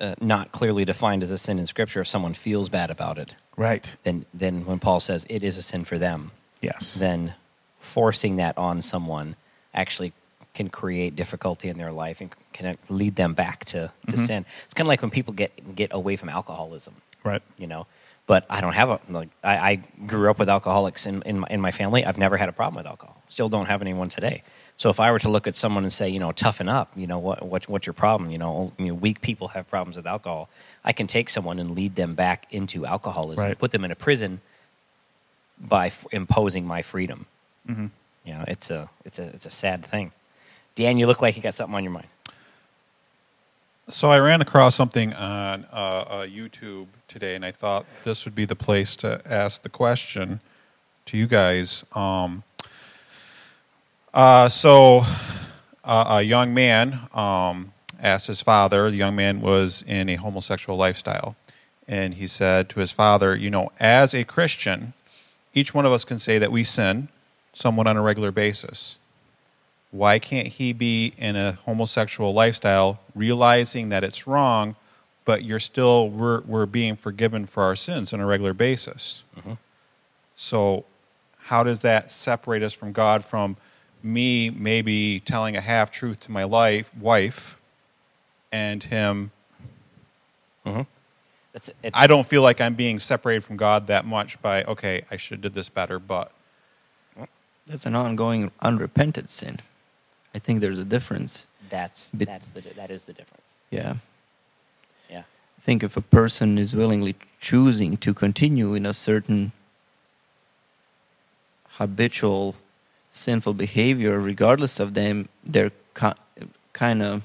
uh, 0.00 0.14
not 0.20 0.52
clearly 0.52 0.84
defined 0.86 1.22
as 1.22 1.30
a 1.30 1.36
sin 1.36 1.58
in 1.58 1.66
Scripture, 1.66 2.00
if 2.00 2.08
someone 2.08 2.32
feels 2.32 2.68
bad 2.70 2.90
about 2.90 3.18
it, 3.18 3.34
Right. 3.56 3.94
then 4.04 4.24
then 4.32 4.64
when 4.64 4.78
Paul 4.78 5.00
says 5.00 5.26
it 5.28 5.42
is 5.42 5.58
a 5.58 5.62
sin 5.62 5.84
for 5.84 5.98
them, 5.98 6.30
Yes. 6.62 6.94
then 6.94 7.34
forcing 7.78 8.36
that 8.36 8.56
on 8.58 8.82
someone 8.82 9.36
actually 9.74 10.12
can 10.54 10.68
create 10.68 11.14
difficulty 11.14 11.68
in 11.68 11.78
their 11.78 11.92
life 11.92 12.20
and 12.20 12.34
can 12.52 12.76
lead 12.88 13.14
them 13.16 13.34
back 13.34 13.64
to, 13.66 13.90
to 14.06 14.12
mm-hmm. 14.12 14.24
sin. 14.26 14.46
It's 14.64 14.74
kind 14.74 14.86
of 14.86 14.88
like 14.88 15.02
when 15.02 15.10
people 15.10 15.32
get 15.34 15.76
get 15.76 15.90
away 15.92 16.16
from 16.16 16.28
alcoholism, 16.28 16.94
Right. 17.24 17.42
you 17.56 17.66
know. 17.66 17.86
But 18.26 18.44
I 18.50 18.60
don't 18.60 18.74
have 18.74 18.90
a 18.90 19.00
like. 19.08 19.30
I, 19.42 19.70
I 19.70 19.74
grew 20.06 20.28
up 20.30 20.38
with 20.38 20.48
alcoholics 20.48 21.06
in 21.06 21.22
in 21.22 21.38
my, 21.40 21.46
in 21.48 21.60
my 21.60 21.70
family. 21.70 22.04
I've 22.04 22.18
never 22.18 22.36
had 22.36 22.48
a 22.48 22.52
problem 22.52 22.76
with 22.76 22.86
alcohol. 22.86 23.22
Still 23.26 23.48
don't 23.48 23.66
have 23.66 23.80
anyone 23.80 24.08
today. 24.08 24.42
So 24.76 24.90
if 24.90 25.00
I 25.00 25.10
were 25.10 25.18
to 25.20 25.28
look 25.28 25.46
at 25.46 25.56
someone 25.56 25.82
and 25.82 25.92
say, 25.92 26.08
you 26.08 26.20
know, 26.20 26.30
toughen 26.30 26.68
up, 26.68 26.90
you 26.94 27.06
know, 27.06 27.18
what, 27.18 27.42
what 27.44 27.68
what's 27.68 27.86
your 27.86 27.94
problem? 27.94 28.30
You 28.30 28.38
know, 28.38 28.72
oh, 28.78 28.82
you 28.82 28.88
know, 28.90 28.94
weak 28.94 29.20
people 29.20 29.48
have 29.48 29.68
problems 29.68 29.96
with 29.96 30.06
alcohol. 30.06 30.48
I 30.84 30.92
can 30.92 31.06
take 31.06 31.28
someone 31.30 31.58
and 31.58 31.72
lead 31.72 31.96
them 31.96 32.14
back 32.14 32.46
into 32.50 32.86
alcoholism, 32.86 33.44
Right. 33.44 33.58
put 33.58 33.72
them 33.72 33.84
in 33.84 33.90
a 33.90 33.96
prison 33.96 34.40
by 35.58 35.86
f- 35.88 36.06
imposing 36.12 36.64
my 36.66 36.82
freedom. 36.82 37.26
Mm-hmm. 37.68 37.86
You 38.24 38.34
know, 38.34 38.44
it's 38.48 38.70
a 38.70 38.88
it's 39.04 39.18
a 39.18 39.24
it's 39.28 39.46
a 39.46 39.50
sad 39.50 39.84
thing. 39.84 40.12
Dan, 40.74 40.98
you 40.98 41.06
look 41.06 41.20
like 41.20 41.36
you 41.36 41.42
got 41.42 41.54
something 41.54 41.74
on 41.74 41.84
your 41.84 41.92
mind. 41.92 42.06
So 43.90 44.10
I 44.10 44.18
ran 44.18 44.42
across 44.42 44.74
something 44.74 45.14
on 45.14 45.64
uh, 45.72 45.76
uh, 45.76 46.26
YouTube 46.26 46.88
today, 47.08 47.34
and 47.34 47.44
I 47.44 47.52
thought 47.52 47.86
this 48.04 48.26
would 48.26 48.34
be 48.34 48.44
the 48.44 48.54
place 48.54 48.96
to 48.96 49.22
ask 49.24 49.62
the 49.62 49.70
question 49.70 50.40
to 51.06 51.16
you 51.16 51.26
guys. 51.26 51.84
Um, 51.94 52.42
uh, 54.12 54.50
so 54.50 55.04
a 55.84 56.20
young 56.20 56.52
man 56.52 57.00
um, 57.14 57.72
asked 57.98 58.26
his 58.26 58.42
father. 58.42 58.90
The 58.90 58.96
young 58.96 59.16
man 59.16 59.40
was 59.40 59.82
in 59.86 60.10
a 60.10 60.16
homosexual 60.16 60.78
lifestyle, 60.78 61.34
and 61.86 62.14
he 62.14 62.26
said 62.26 62.68
to 62.70 62.80
his 62.80 62.92
father, 62.92 63.34
"You 63.34 63.48
know, 63.48 63.72
as 63.80 64.14
a 64.14 64.24
Christian, 64.24 64.92
each 65.54 65.72
one 65.72 65.86
of 65.86 65.92
us 65.92 66.04
can 66.04 66.18
say 66.18 66.38
that 66.38 66.52
we 66.52 66.62
sin 66.62 67.08
somewhat 67.52 67.86
on 67.86 67.96
a 67.96 68.02
regular 68.02 68.30
basis." 68.30 68.98
why 69.90 70.18
can't 70.18 70.48
he 70.48 70.72
be 70.72 71.14
in 71.16 71.36
a 71.36 71.52
homosexual 71.64 72.32
lifestyle 72.32 73.00
realizing 73.14 73.88
that 73.88 74.04
it's 74.04 74.26
wrong 74.26 74.76
but 75.24 75.44
you're 75.44 75.58
still 75.58 76.08
we're, 76.08 76.40
we're 76.42 76.66
being 76.66 76.96
forgiven 76.96 77.44
for 77.46 77.62
our 77.62 77.76
sins 77.76 78.12
on 78.12 78.20
a 78.20 78.26
regular 78.26 78.54
basis? 78.54 79.22
Mm-hmm. 79.36 79.54
So 80.36 80.84
how 81.38 81.64
does 81.64 81.80
that 81.80 82.10
separate 82.10 82.62
us 82.62 82.72
from 82.72 82.92
god 82.92 83.24
from 83.24 83.56
me 84.02 84.50
maybe 84.50 85.20
telling 85.20 85.56
a 85.56 85.60
half 85.60 85.90
truth 85.90 86.20
to 86.20 86.30
my 86.30 86.44
life 86.44 86.90
wife 86.96 87.58
and 88.52 88.82
him? 88.82 89.30
Mm-hmm. 90.66 90.82
That's 91.52 91.70
it's, 91.82 91.96
i 91.96 92.06
don't 92.06 92.26
feel 92.26 92.42
like 92.42 92.60
i'm 92.60 92.74
being 92.74 92.98
separated 92.98 93.42
from 93.42 93.56
god 93.56 93.86
that 93.86 94.04
much 94.04 94.40
by 94.42 94.64
okay 94.64 95.02
i 95.10 95.16
should 95.16 95.36
have 95.36 95.42
did 95.42 95.54
this 95.54 95.70
better 95.70 95.98
but 95.98 96.30
That's 97.68 97.86
an 97.86 97.94
ongoing 97.94 98.50
unrepented 98.60 99.28
sin. 99.28 99.60
I 100.34 100.38
think 100.38 100.60
there's 100.60 100.78
a 100.78 100.84
difference. 100.84 101.46
that's 101.70 102.10
Bit- 102.10 102.28
that's 102.28 102.48
the 102.48 102.60
that 102.76 102.90
is 102.90 103.04
the 103.04 103.12
difference. 103.12 103.48
Yeah. 103.70 103.94
Yeah. 105.10 105.22
think 105.60 105.82
if 105.82 105.96
a 105.96 106.00
person 106.00 106.58
is 106.58 106.74
willingly 106.74 107.14
choosing 107.40 107.96
to 107.98 108.14
continue 108.14 108.74
in 108.74 108.86
a 108.86 108.94
certain 108.94 109.52
habitual 111.78 112.56
sinful 113.12 113.54
behavior, 113.54 114.18
regardless 114.18 114.80
of 114.80 114.94
them, 114.94 115.28
they're 115.44 115.72
co- 115.94 116.14
kind 116.72 117.02
of 117.02 117.22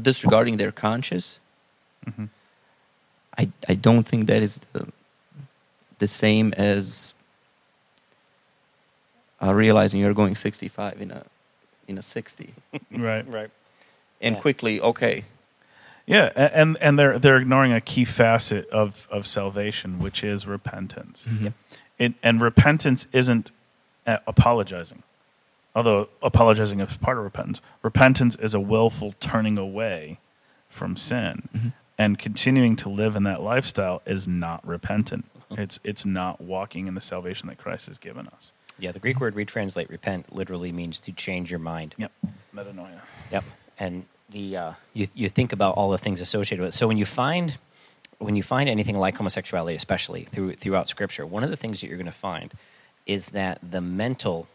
disregarding 0.00 0.56
their 0.56 0.72
conscience. 0.72 1.38
Mm-hmm. 2.06 2.26
I 3.36 3.50
I 3.68 3.74
don't 3.74 4.04
think 4.04 4.26
that 4.26 4.42
is 4.42 4.60
the 4.72 4.88
the 5.98 6.08
same 6.08 6.52
as 6.56 7.14
uh, 9.42 9.52
realizing 9.54 10.00
you're 10.00 10.14
going 10.14 10.34
65 10.36 11.00
in 11.00 11.10
a 11.10 11.24
in 11.86 11.98
a 11.98 12.02
60 12.02 12.52
Right. 12.90 13.26
Right. 13.28 13.50
and 14.20 14.34
Yeah. 14.36 14.40
quickly 14.40 14.80
okay 14.80 15.24
Yeah, 16.06 16.30
and 16.36 16.76
and 16.80 16.98
they're 16.98 17.18
they're 17.18 17.36
ignoring 17.36 17.72
a 17.72 17.80
key 17.80 18.04
facet 18.06 18.68
of 18.70 19.06
of 19.10 19.26
salvation, 19.26 19.98
which 19.98 20.24
is 20.24 20.46
repentance. 20.46 21.26
Yep. 21.28 21.52
It, 21.98 22.14
and 22.22 22.40
repentance 22.40 23.06
isn't 23.12 23.50
uh, 24.06 24.16
apologizing, 24.26 25.02
although 25.74 26.08
apologizing 26.22 26.80
is 26.80 26.96
part 26.96 27.18
of 27.18 27.24
repentance. 27.24 27.60
Repentance 27.82 28.36
is 28.36 28.54
a 28.54 28.60
willful 28.60 29.12
turning 29.20 29.58
away 29.58 30.18
from 30.70 30.96
sin, 30.96 31.48
Mhm. 31.54 31.72
and 31.98 32.18
continuing 32.18 32.74
to 32.76 32.88
live 32.88 33.14
in 33.14 33.24
that 33.24 33.42
lifestyle 33.42 34.00
is 34.06 34.26
not 34.26 34.66
repentant. 34.66 35.26
It's 35.50 35.78
it's 35.84 36.06
not 36.06 36.40
walking 36.40 36.86
in 36.88 36.94
the 36.94 37.02
salvation 37.02 37.48
that 37.48 37.58
Christ 37.58 37.86
has 37.88 37.98
given 37.98 38.28
us. 38.28 38.52
Yeah, 38.78 38.92
the 38.92 38.98
Greek 38.98 39.20
word 39.20 39.34
retranslate 39.34 39.88
repent 39.88 40.34
literally 40.34 40.72
means 40.72 41.00
to 41.00 41.12
change 41.12 41.50
your 41.50 41.58
mind. 41.60 41.94
Yep, 41.98 42.12
metanoia. 42.54 43.00
Yep. 43.32 43.44
And 43.78 44.04
the 44.30 44.56
uh, 44.56 44.72
you 44.94 45.08
you 45.14 45.28
think 45.28 45.52
about 45.52 45.74
all 45.76 45.90
the 45.90 45.98
things 45.98 46.20
associated 46.20 46.62
with 46.62 46.74
it. 46.74 46.76
So 46.76 46.86
when 46.86 46.96
you 46.98 47.04
find 47.06 47.58
when 48.18 48.36
you 48.36 48.42
find 48.42 48.68
anything 48.68 48.98
like 48.98 49.16
homosexuality, 49.16 49.74
especially 49.76 50.24
through 50.24 50.54
throughout 50.56 50.88
Scripture, 50.88 51.26
one 51.26 51.42
of 51.44 51.50
the 51.50 51.56
things 51.56 51.80
that 51.80 51.88
you're 51.88 51.96
going 51.96 52.06
to 52.06 52.12
find 52.12 52.52
is 53.06 53.30
that 53.30 53.58
the 53.68 53.80
mental 53.80 54.46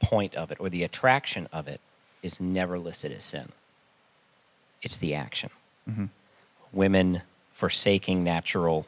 point 0.00 0.34
of 0.34 0.50
it 0.50 0.58
or 0.60 0.68
the 0.68 0.82
attraction 0.82 1.48
of 1.52 1.68
it 1.68 1.80
is 2.22 2.40
never 2.40 2.78
listed 2.78 3.12
as 3.12 3.22
sin. 3.22 3.50
It's 4.82 4.98
the 4.98 5.14
action. 5.14 5.50
Mhm. 5.88 6.08
Women 6.72 7.22
forsaking 7.52 8.24
natural 8.24 8.86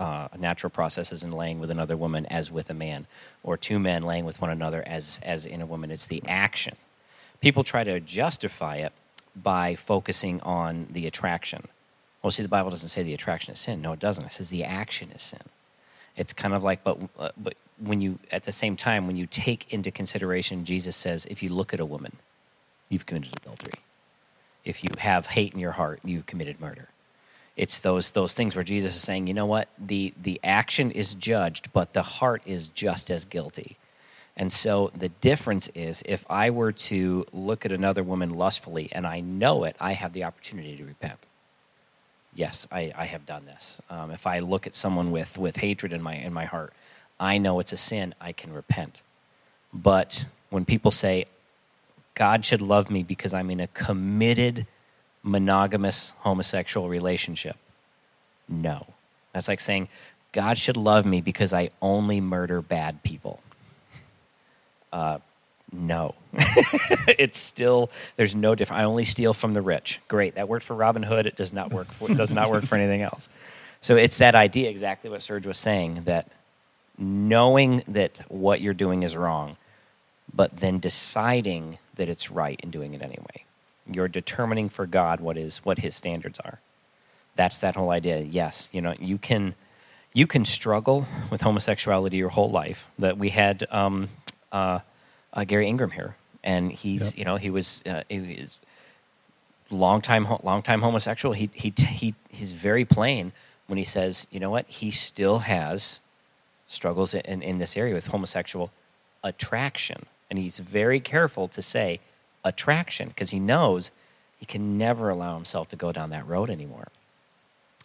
uh, 0.00 0.28
natural 0.38 0.70
processes 0.70 1.22
in 1.22 1.30
laying 1.30 1.60
with 1.60 1.70
another 1.70 1.96
woman 1.96 2.24
as 2.26 2.50
with 2.50 2.70
a 2.70 2.74
man, 2.74 3.06
or 3.42 3.56
two 3.56 3.78
men 3.78 4.02
laying 4.02 4.24
with 4.24 4.40
one 4.40 4.50
another 4.50 4.82
as 4.86 5.20
as 5.22 5.46
in 5.46 5.60
a 5.60 5.66
woman. 5.66 5.90
It's 5.90 6.06
the 6.06 6.22
action. 6.26 6.76
People 7.40 7.62
try 7.62 7.84
to 7.84 8.00
justify 8.00 8.76
it 8.76 8.92
by 9.36 9.74
focusing 9.74 10.40
on 10.40 10.88
the 10.90 11.06
attraction. 11.06 11.68
Well, 12.22 12.30
see, 12.30 12.42
the 12.42 12.48
Bible 12.48 12.70
doesn't 12.70 12.88
say 12.88 13.02
the 13.02 13.14
attraction 13.14 13.52
is 13.52 13.60
sin. 13.60 13.80
No, 13.80 13.92
it 13.92 14.00
doesn't. 14.00 14.24
It 14.24 14.32
says 14.32 14.48
the 14.48 14.64
action 14.64 15.10
is 15.14 15.22
sin. 15.22 15.40
It's 16.16 16.32
kind 16.32 16.54
of 16.54 16.64
like, 16.64 16.82
but 16.82 16.98
uh, 17.18 17.30
but 17.36 17.54
when 17.78 18.00
you 18.00 18.18
at 18.32 18.44
the 18.44 18.52
same 18.52 18.76
time 18.76 19.06
when 19.06 19.16
you 19.16 19.26
take 19.26 19.72
into 19.72 19.90
consideration, 19.90 20.64
Jesus 20.64 20.96
says, 20.96 21.26
if 21.26 21.42
you 21.42 21.50
look 21.50 21.74
at 21.74 21.80
a 21.80 21.86
woman, 21.86 22.16
you've 22.88 23.06
committed 23.06 23.36
adultery. 23.36 23.74
If 24.64 24.82
you 24.82 24.90
have 24.98 25.26
hate 25.26 25.52
in 25.52 25.60
your 25.60 25.72
heart, 25.72 26.00
you've 26.04 26.26
committed 26.26 26.60
murder 26.60 26.88
it's 27.60 27.80
those 27.80 28.12
those 28.12 28.32
things 28.32 28.56
where 28.56 28.64
Jesus 28.64 28.96
is 28.96 29.02
saying, 29.02 29.26
you 29.26 29.34
know 29.34 29.44
what, 29.44 29.68
the 29.78 30.14
the 30.20 30.40
action 30.42 30.90
is 30.90 31.14
judged, 31.14 31.70
but 31.74 31.92
the 31.92 32.02
heart 32.02 32.40
is 32.46 32.68
just 32.68 33.10
as 33.10 33.26
guilty. 33.26 33.76
And 34.34 34.50
so 34.50 34.90
the 34.96 35.10
difference 35.10 35.68
is, 35.74 36.02
if 36.06 36.24
I 36.30 36.48
were 36.48 36.72
to 36.72 37.26
look 37.34 37.66
at 37.66 37.72
another 37.72 38.02
woman 38.02 38.30
lustfully 38.30 38.88
and 38.92 39.06
I 39.06 39.20
know 39.20 39.64
it, 39.64 39.76
I 39.78 39.92
have 39.92 40.14
the 40.14 40.24
opportunity 40.24 40.74
to 40.78 40.84
repent. 40.84 41.18
Yes, 42.34 42.66
I, 42.72 42.92
I 42.96 43.04
have 43.04 43.26
done 43.26 43.44
this. 43.44 43.78
Um, 43.90 44.10
if 44.10 44.26
I 44.26 44.38
look 44.38 44.66
at 44.66 44.74
someone 44.74 45.10
with 45.10 45.36
with 45.36 45.56
hatred 45.56 45.92
in 45.92 46.00
my 46.00 46.14
in 46.14 46.32
my 46.32 46.46
heart, 46.46 46.72
I 47.18 47.36
know 47.36 47.60
it's 47.60 47.74
a 47.74 47.76
sin. 47.76 48.14
I 48.22 48.32
can 48.32 48.54
repent. 48.54 49.02
But 49.74 50.24
when 50.48 50.64
people 50.64 50.92
say, 50.92 51.26
God 52.14 52.46
should 52.46 52.62
love 52.62 52.90
me 52.90 53.02
because 53.02 53.34
I'm 53.34 53.50
in 53.50 53.60
a 53.60 53.66
committed 53.66 54.66
monogamous 55.22 56.14
homosexual 56.18 56.88
relationship. 56.88 57.56
No. 58.48 58.86
That's 59.32 59.48
like 59.48 59.60
saying, 59.60 59.88
God 60.32 60.58
should 60.58 60.76
love 60.76 61.06
me 61.06 61.20
because 61.20 61.52
I 61.52 61.70
only 61.82 62.20
murder 62.20 62.62
bad 62.62 63.02
people. 63.02 63.40
Uh, 64.92 65.18
no. 65.72 66.14
it's 67.06 67.38
still, 67.38 67.90
there's 68.16 68.34
no 68.34 68.54
difference. 68.54 68.80
I 68.80 68.84
only 68.84 69.04
steal 69.04 69.34
from 69.34 69.54
the 69.54 69.62
rich. 69.62 70.00
Great. 70.08 70.34
That 70.34 70.48
worked 70.48 70.64
for 70.64 70.74
Robin 70.74 71.02
Hood. 71.02 71.26
It 71.26 71.36
does 71.36 71.52
not 71.52 71.72
work 71.72 71.92
for, 71.92 72.10
it 72.10 72.16
does 72.16 72.30
not 72.30 72.50
work 72.50 72.64
for 72.64 72.74
anything 72.74 73.02
else. 73.02 73.28
So 73.80 73.96
it's 73.96 74.18
that 74.18 74.34
idea, 74.34 74.68
exactly 74.68 75.10
what 75.10 75.22
Serge 75.22 75.46
was 75.46 75.58
saying, 75.58 76.02
that 76.04 76.28
knowing 76.98 77.82
that 77.88 78.18
what 78.28 78.60
you're 78.60 78.74
doing 78.74 79.02
is 79.02 79.16
wrong, 79.16 79.56
but 80.32 80.58
then 80.58 80.80
deciding 80.80 81.78
that 81.96 82.08
it's 82.08 82.30
right 82.30 82.58
and 82.62 82.70
doing 82.70 82.94
it 82.94 83.02
anyway 83.02 83.44
you're 83.92 84.08
determining 84.08 84.68
for 84.68 84.86
God 84.86 85.20
what 85.20 85.36
is 85.36 85.58
what 85.58 85.78
His 85.78 85.94
standards 85.94 86.38
are. 86.40 86.60
That's 87.36 87.58
that 87.58 87.76
whole 87.76 87.90
idea. 87.90 88.20
Yes, 88.20 88.68
you 88.72 88.80
know 88.80 88.94
you 88.98 89.18
can 89.18 89.54
you 90.12 90.26
can 90.26 90.44
struggle 90.44 91.06
with 91.30 91.42
homosexuality 91.42 92.16
your 92.16 92.30
whole 92.30 92.50
life. 92.50 92.86
That 92.98 93.18
we 93.18 93.30
had 93.30 93.66
um, 93.70 94.08
uh, 94.52 94.80
uh, 95.32 95.44
Gary 95.44 95.68
Ingram 95.68 95.92
here, 95.92 96.16
and 96.42 96.72
he's 96.72 97.10
Yep. 97.10 97.18
you 97.18 97.24
know 97.24 97.36
he 97.36 97.50
was 97.50 97.82
uh, 97.86 98.02
he 98.08 98.36
was 98.40 98.58
long 99.70 100.00
time 100.00 100.26
long 100.42 100.62
time 100.62 100.82
homosexual. 100.82 101.34
He 101.34 101.50
he 101.54 101.72
he 101.76 102.14
he's 102.28 102.52
very 102.52 102.84
plain 102.84 103.32
when 103.66 103.78
he 103.78 103.84
says 103.84 104.26
you 104.30 104.40
know 104.40 104.50
what 104.50 104.66
he 104.66 104.90
still 104.90 105.40
has 105.40 106.00
struggles 106.66 107.14
in 107.14 107.42
in 107.42 107.58
this 107.58 107.76
area 107.76 107.94
with 107.94 108.08
homosexual 108.08 108.70
attraction, 109.22 110.06
and 110.28 110.38
he's 110.38 110.58
very 110.58 111.00
careful 111.00 111.46
to 111.48 111.62
say 111.62 112.00
attraction 112.44 113.08
because 113.08 113.30
he 113.30 113.38
knows 113.38 113.90
he 114.38 114.46
can 114.46 114.78
never 114.78 115.10
allow 115.10 115.34
himself 115.34 115.68
to 115.68 115.76
go 115.76 115.92
down 115.92 116.10
that 116.10 116.26
road 116.26 116.50
anymore. 116.50 116.88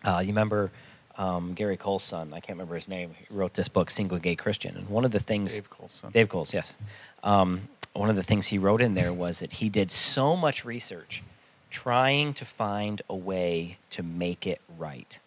Uh, 0.03 0.19
you 0.19 0.27
remember 0.27 0.71
um, 1.17 1.53
Gary 1.53 1.77
Cole's 1.77 2.03
son? 2.03 2.31
I 2.33 2.39
can't 2.39 2.57
remember 2.57 2.75
his 2.75 2.87
name. 2.87 3.15
He 3.17 3.33
wrote 3.33 3.53
this 3.55 3.67
book, 3.67 3.89
Single 3.89 4.19
Gay 4.19 4.35
Christian, 4.35 4.77
and 4.77 4.87
one 4.89 5.03
of 5.05 5.11
the 5.11 5.19
things 5.19 5.53
Dave 5.55 5.69
Colson. 5.69 6.11
Dave 6.11 6.29
Coles, 6.29 6.53
yes. 6.53 6.75
Um, 7.23 7.67
one 7.93 8.09
of 8.09 8.15
the 8.15 8.23
things 8.23 8.47
he 8.47 8.57
wrote 8.57 8.81
in 8.81 8.93
there 8.93 9.13
was 9.13 9.39
that 9.39 9.53
he 9.53 9.69
did 9.69 9.91
so 9.91 10.35
much 10.35 10.65
research 10.65 11.23
trying 11.69 12.33
to 12.33 12.45
find 12.45 13.01
a 13.09 13.15
way 13.15 13.77
to 13.89 14.03
make 14.03 14.45
it 14.47 14.61
right. 14.77 15.19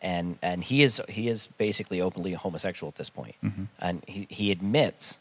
And 0.00 0.38
and 0.42 0.64
he 0.64 0.82
is 0.82 1.00
he 1.08 1.28
is 1.28 1.46
basically 1.46 2.00
openly 2.00 2.32
homosexual 2.32 2.88
at 2.88 2.96
this 2.96 3.08
point. 3.10 3.36
Mhm. 3.42 3.68
And 3.78 4.02
he, 4.06 4.26
he 4.28 4.50
admits 4.50 5.18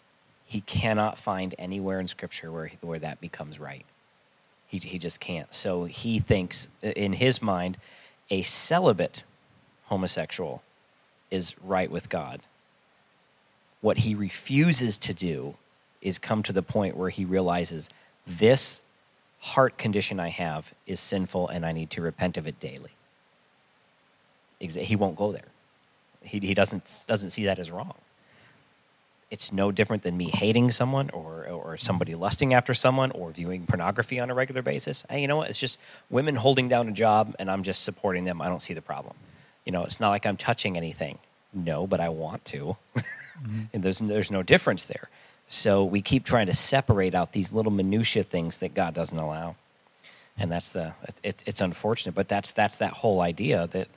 he 0.52 0.60
cannot 0.60 1.18
find 1.18 1.56
anywhere 1.58 1.98
in 2.02 2.10
scripture 2.10 2.52
where 2.52 2.70
where 2.82 3.00
that 3.00 3.22
becomes 3.22 3.58
right. 3.58 3.86
He 4.68 4.80
he 4.80 5.00
just 5.00 5.22
can't. 5.22 5.56
So 5.56 5.86
he 5.86 6.20
thinks 6.20 6.68
in 6.82 7.14
his 7.14 7.42
mind 7.42 7.78
a 8.30 8.42
celibate 8.42 9.24
homosexual 9.86 10.62
is 11.30 11.56
right 11.64 11.90
with 11.90 12.10
God. 12.10 12.42
What 13.80 14.00
he 14.00 14.14
refuses 14.14 14.98
to 14.98 15.14
do 15.14 15.56
is 16.02 16.20
come 16.20 16.44
to 16.44 16.52
the 16.52 16.62
point 16.62 16.98
where 16.98 17.12
he 17.12 17.24
realizes 17.24 17.90
this 18.28 18.82
heart 19.40 19.78
condition 19.78 20.20
I 20.20 20.28
have 20.28 20.74
is 20.86 21.00
sinful 21.00 21.48
and 21.48 21.66
I 21.66 21.72
need 21.72 21.90
to 21.92 22.02
repent 22.02 22.36
of 22.36 22.46
it 22.46 22.60
daily. 22.60 22.92
He 24.60 24.98
won't 24.98 25.16
go 25.16 25.32
there. 25.32 25.48
He, 26.24 26.40
he 26.40 26.54
doesn't, 26.54 27.06
doesn't 27.08 27.30
see 27.30 27.46
that 27.46 27.58
as 27.58 27.72
wrong. 27.72 27.96
It's 29.32 29.52
no 29.54 29.72
different 29.72 30.04
than 30.04 30.18
me 30.18 30.30
hating 30.30 30.72
someone 30.72 31.10
or, 31.12 31.48
or 31.48 31.78
somebody 31.78 32.16
lusting 32.16 32.54
after 32.54 32.74
someone 32.74 33.12
or 33.12 33.32
viewing 33.32 33.66
pornography 33.66 34.20
on 34.20 34.30
a 34.30 34.34
regular 34.34 34.62
basis. 34.62 35.06
Hey, 35.10 35.22
you 35.22 35.28
know 35.28 35.38
what? 35.38 35.50
It's 35.50 35.60
just 35.60 35.80
women 36.10 36.36
holding 36.36 36.68
down 36.68 36.90
a 36.90 36.92
job 36.92 37.34
and 37.40 37.50
I'm 37.50 37.64
just 37.64 37.84
supporting 37.84 38.26
them. 38.26 38.42
I 38.42 38.50
don't 38.50 38.62
see 38.62 38.74
the 38.74 38.82
problem. 38.82 39.16
You 39.66 39.72
know, 39.72 39.84
it's 39.86 40.02
not 40.02 40.10
like 40.10 40.26
I'm 40.26 40.36
touching 40.36 40.76
anything. 40.76 41.18
No, 41.54 41.88
but 41.88 42.02
I 42.02 42.10
want 42.10 42.44
to. 42.46 42.76
Mm-hmm. 42.96 43.62
and 43.74 43.84
there's, 43.84 44.00
there's 44.00 44.32
no 44.32 44.44
difference 44.44 44.84
there. 44.84 45.10
So 45.48 45.84
we 45.84 46.02
keep 46.02 46.26
trying 46.26 46.48
to 46.48 46.56
separate 46.56 47.16
out 47.16 47.32
these 47.32 47.54
little 47.54 47.72
minutia 47.72 48.24
things 48.24 48.60
that 48.60 48.74
God 48.74 48.94
doesn't 48.94 49.18
allow. 49.18 49.56
And 50.38 50.52
that's 50.52 50.74
the, 50.74 50.94
it, 51.24 51.44
it's 51.46 51.62
unfortunate, 51.62 52.16
but 52.16 52.28
that's, 52.28 52.54
that's 52.54 52.78
that 52.78 52.94
whole 52.94 53.22
idea 53.22 53.68
that, 53.72 53.88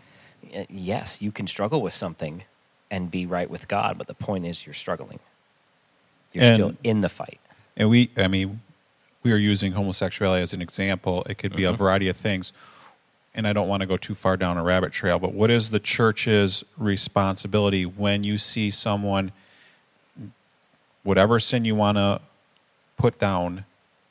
yes, 0.69 1.23
you 1.23 1.33
can 1.33 1.47
struggle 1.47 1.81
with 1.81 1.93
something 1.93 2.43
and 2.91 3.11
be 3.11 3.27
right 3.27 3.49
with 3.51 3.67
God, 3.69 3.99
but 3.99 4.07
the 4.07 4.15
point 4.15 4.47
is 4.47 4.67
you're 4.67 4.75
struggling. 4.75 5.19
You're 6.33 6.45
And- 6.45 6.55
still 6.55 6.75
in 6.85 7.01
the 7.01 7.09
fight. 7.09 7.41
And 7.77 7.89
we, 7.89 8.11
I 8.17 8.29
mean, 8.29 8.61
we 9.23 9.33
are 9.33 9.37
using 9.37 9.73
homosexuality 9.73 10.43
as 10.43 10.53
an 10.53 10.63
example. 10.63 11.25
It 11.29 11.39
could 11.39 11.57
be 11.57 11.65
a 11.65 11.73
Mhm. 11.73 11.79
variety 11.79 12.09
of 12.09 12.17
things. 12.17 12.53
And 13.35 13.49
I 13.49 13.53
don't 13.53 13.67
want 13.67 13.81
to 13.81 13.87
go 13.87 13.97
too 13.97 14.15
far 14.15 14.37
down 14.37 14.57
a 14.59 14.63
rabbit 14.63 14.93
trail, 14.93 15.19
but 15.19 15.33
what 15.33 15.51
is 15.51 15.71
the 15.71 15.81
church's 15.81 16.63
responsibility 16.77 17.85
when 17.85 18.23
you 18.23 18.39
see 18.39 18.71
someone, 18.71 19.33
whatever 21.03 21.41
sin 21.41 21.65
you 21.65 21.75
want 21.75 21.97
to 21.99 22.21
put 22.97 23.19
down, 23.19 23.65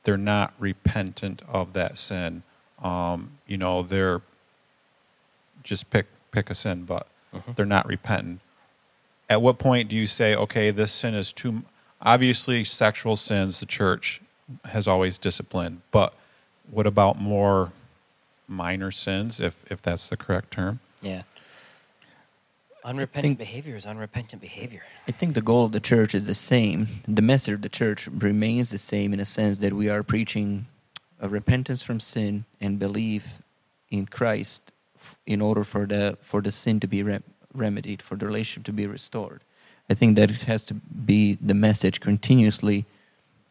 they're 0.03 0.17
not 0.17 0.53
repentant 0.59 1.41
of 1.47 1.71
that 1.73 1.97
sin? 1.97 2.43
Um, 2.81 3.37
you 3.47 3.57
know, 3.57 3.81
they're 3.83 4.21
just 5.63 5.89
pick 5.89 6.07
pick 6.31 6.49
a 6.49 6.55
sin, 6.55 6.83
but 6.83 7.07
they're 7.55 7.65
not 7.65 7.85
repentant. 7.87 8.41
At 9.33 9.41
what 9.41 9.57
point 9.57 9.89
do 9.89 9.95
you 9.95 10.05
say, 10.05 10.35
okay, 10.35 10.69
this 10.69 10.91
sin 10.91 11.15
is 11.15 11.33
too 11.33 11.63
obviously 11.99 12.63
sexual 12.63 13.15
sins? 13.15 13.59
The 13.59 13.65
church 13.65 14.21
has 14.65 14.87
always 14.87 15.17
disciplined, 15.17 15.81
but 15.89 16.13
what 16.69 16.85
about 16.85 17.19
more 17.19 17.71
minor 18.47 18.91
sins, 18.91 19.39
if 19.39 19.55
if 19.71 19.81
that's 19.81 20.07
the 20.07 20.17
correct 20.17 20.51
term? 20.51 20.81
Yeah. 21.01 21.23
Unrepentant 22.85 23.23
think- 23.23 23.37
behavior 23.39 23.75
is 23.75 23.87
unrepentant 23.87 24.39
behavior. 24.39 24.83
I 25.07 25.11
think 25.11 25.33
the 25.33 25.41
goal 25.41 25.65
of 25.65 25.71
the 25.71 25.79
church 25.79 26.13
is 26.13 26.27
the 26.27 26.35
same. 26.35 26.87
The 27.07 27.23
message 27.23 27.55
of 27.55 27.61
the 27.63 27.69
church 27.69 28.07
remains 28.07 28.69
the 28.69 28.77
same 28.77 29.13
in 29.13 29.19
a 29.19 29.25
sense 29.25 29.57
that 29.59 29.73
we 29.73 29.89
are 29.89 30.03
preaching 30.03 30.67
a 31.19 31.27
repentance 31.27 31.81
from 31.81 31.99
sin 31.99 32.45
and 32.61 32.77
belief 32.77 33.41
in 33.89 34.05
Christ 34.05 34.71
in 35.25 35.41
order 35.41 35.63
for 35.63 35.87
the 35.87 36.19
for 36.21 36.39
the 36.39 36.51
sin 36.51 36.79
to 36.81 36.87
be 36.87 37.01
re- 37.01 37.23
remedied, 37.53 38.01
for 38.01 38.15
the 38.15 38.25
relationship 38.25 38.65
to 38.65 38.73
be 38.73 38.87
restored. 38.87 39.41
I 39.89 39.93
think 39.93 40.15
that 40.15 40.31
it 40.31 40.43
has 40.43 40.65
to 40.65 40.73
be 40.73 41.37
the 41.41 41.53
message 41.53 41.99
continuously, 41.99 42.85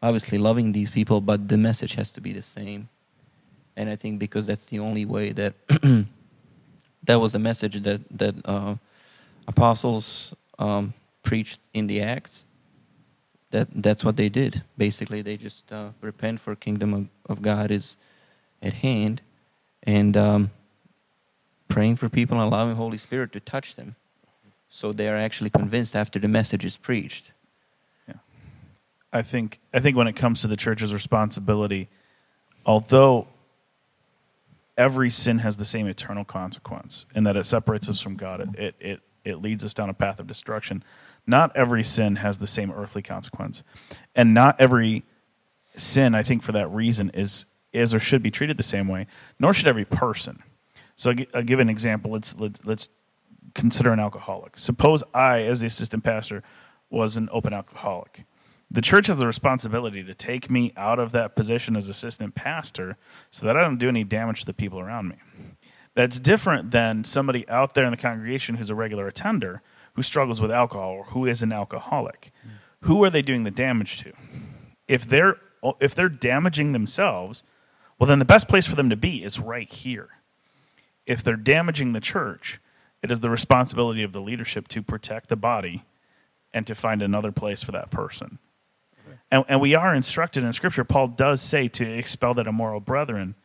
obviously 0.01 0.37
loving 0.37 0.71
these 0.71 0.89
people, 0.89 1.21
but 1.21 1.47
the 1.47 1.57
message 1.57 1.95
has 1.95 2.11
to 2.11 2.21
be 2.21 2.33
the 2.33 2.41
same. 2.41 2.89
And 3.75 3.89
I 3.89 3.95
think 3.95 4.19
because 4.19 4.45
that's 4.45 4.65
the 4.65 4.79
only 4.79 5.05
way 5.05 5.31
that 5.31 5.53
that 7.03 7.19
was 7.19 7.33
the 7.33 7.39
message 7.39 7.81
that 7.83 8.01
that 8.17 8.35
uh, 8.45 8.75
apostles 9.47 10.33
um, 10.59 10.93
preached 11.23 11.59
in 11.73 11.87
the 11.87 12.01
Acts. 12.01 12.43
That 13.51 13.67
that's 13.73 14.03
what 14.03 14.17
they 14.17 14.29
did. 14.29 14.63
Basically, 14.77 15.21
they 15.21 15.37
just 15.37 15.71
uh, 15.71 15.89
repent 16.01 16.39
for 16.39 16.55
kingdom 16.55 16.93
of, 16.93 17.07
of 17.27 17.41
God 17.41 17.71
is 17.71 17.97
at 18.61 18.73
hand, 18.73 19.21
and 19.83 20.17
um, 20.17 20.51
praying 21.73 21.95
for 21.95 22.07
people 22.07 22.39
and 22.39 22.45
allowing 22.45 22.75
Holy 22.75 22.99
Spirit 22.99 23.31
to 23.33 23.39
touch 23.39 23.75
them, 23.75 23.95
so 24.69 24.93
they 24.93 25.07
are 25.07 25.17
actually 25.17 25.49
convinced 25.49 25.95
after 25.95 26.19
the 26.19 26.27
message 26.27 26.63
is 26.63 26.77
preached. 26.77 27.31
Yeah. 28.07 28.15
I 29.11 29.23
think 29.23 29.59
I 29.73 29.79
think 29.79 29.97
when 29.97 30.07
it 30.07 30.13
comes 30.13 30.41
to 30.41 30.47
the 30.47 30.55
church's 30.55 30.93
responsibility, 30.93 31.89
although 32.63 33.27
every 34.77 35.09
sin 35.09 35.39
has 35.39 35.57
the 35.57 35.65
same 35.65 35.87
eternal 35.87 36.23
consequence 36.23 37.07
in 37.15 37.23
that 37.23 37.35
it 37.35 37.45
separates 37.47 37.89
us 37.89 37.99
from 37.99 38.17
God, 38.17 38.55
it, 38.55 38.75
it 38.79 38.99
it 39.25 39.41
leads 39.41 39.63
us 39.63 39.73
down 39.73 39.89
a 39.89 39.95
path 39.95 40.19
of 40.19 40.27
destruction. 40.27 40.83
Not 41.25 41.55
every 41.55 41.83
sin 41.83 42.17
has 42.17 42.37
the 42.37 42.47
same 42.47 42.71
earthly 42.71 43.01
consequence, 43.01 43.63
and 44.15 44.35
not 44.35 44.61
every 44.61 45.03
sin, 45.75 46.13
I 46.13 46.21
think, 46.21 46.43
for 46.43 46.51
that 46.51 46.67
reason, 46.67 47.09
is 47.15 47.45
is 47.71 47.95
or 47.95 47.99
should 47.99 48.21
be 48.21 48.29
treated 48.29 48.57
the 48.57 48.63
same 48.63 48.87
way. 48.87 49.07
Nor 49.39 49.55
should 49.55 49.67
every 49.67 49.85
person. 49.85 50.43
So 51.03 51.13
I'll 51.33 51.43
give 51.43 51.59
an 51.59 51.67
example. 51.67 52.11
Let's 52.11 52.39
let's 52.39 52.63
let's 52.63 52.87
consider 53.53 53.91
an 53.91 53.99
alcoholic. 53.99 54.57
Suppose 54.57 55.03
I, 55.13 55.41
as 55.41 55.59
the 55.59 55.67
assistant 55.67 56.01
pastor, 56.05 56.43
was 56.89 57.17
an 57.17 57.27
open 57.33 57.51
alcoholic. 57.51 58.23
The 58.71 58.81
church 58.81 59.07
has 59.07 59.17
the 59.17 59.27
responsibility 59.27 60.01
to 60.01 60.13
take 60.13 60.49
me 60.49 60.71
out 60.77 60.99
of 60.99 61.11
that 61.11 61.35
position 61.35 61.75
as 61.75 61.89
assistant 61.89 62.35
pastor 62.35 62.95
so 63.31 63.45
that 63.45 63.57
I 63.57 63.61
don't 63.61 63.79
do 63.79 63.89
any 63.89 64.05
damage 64.05 64.39
to 64.39 64.45
the 64.45 64.53
people 64.53 64.79
around 64.79 65.09
me. 65.09 65.17
That's 65.93 66.21
different 66.21 66.71
than 66.71 67.03
somebody 67.03 67.47
out 67.49 67.73
there 67.73 67.83
in 67.83 67.91
the 67.91 67.97
congregation 67.97 68.55
who's 68.55 68.69
a 68.69 68.75
regular 68.75 69.05
attender 69.05 69.61
who 69.95 70.03
struggles 70.03 70.39
with 70.39 70.51
alcohol 70.51 70.91
or 70.91 71.03
who 71.07 71.25
is 71.25 71.43
an 71.43 71.51
alcoholic. 71.51 72.31
Who 72.83 73.03
are 73.03 73.09
they 73.09 73.21
doing 73.21 73.43
the 73.43 73.51
damage 73.51 73.97
to? 74.03 74.13
If 74.87 75.05
they're 75.05 75.35
if 75.81 75.93
they're 75.93 76.07
damaging 76.07 76.71
themselves, 76.71 77.43
well 77.99 78.07
then 78.07 78.19
the 78.19 78.25
best 78.25 78.47
place 78.47 78.65
for 78.65 78.77
them 78.77 78.89
to 78.89 78.95
be 78.95 79.21
is 79.21 79.37
right 79.37 79.69
here 79.69 80.09
if 81.05 81.23
they're 81.23 81.35
damaging 81.35 81.93
the 81.93 81.99
church, 81.99 82.59
it 83.01 83.11
is 83.11 83.19
the 83.19 83.29
responsibility 83.29 84.03
of 84.03 84.13
the 84.13 84.21
leadership 84.21 84.67
to 84.69 84.81
protect 84.81 85.29
the 85.29 85.35
body 85.35 85.83
and 86.53 86.65
to 86.67 86.75
find 86.75 87.01
another 87.01 87.31
place 87.31 87.63
for 87.63 87.71
that 87.73 87.89
person. 87.91 88.39
And, 89.31 89.43
and 89.47 89.59
we 89.59 89.75
are 89.75 89.93
instructed 89.93 90.43
in 90.43 90.53
Scripture, 90.53 90.83
Paul 90.83 91.07
does 91.07 91.41
say 91.41 91.67
to 91.69 91.83
expel 91.97 92.33
that 92.35 92.47
immoral 92.47 92.79
brethren, 92.79 93.35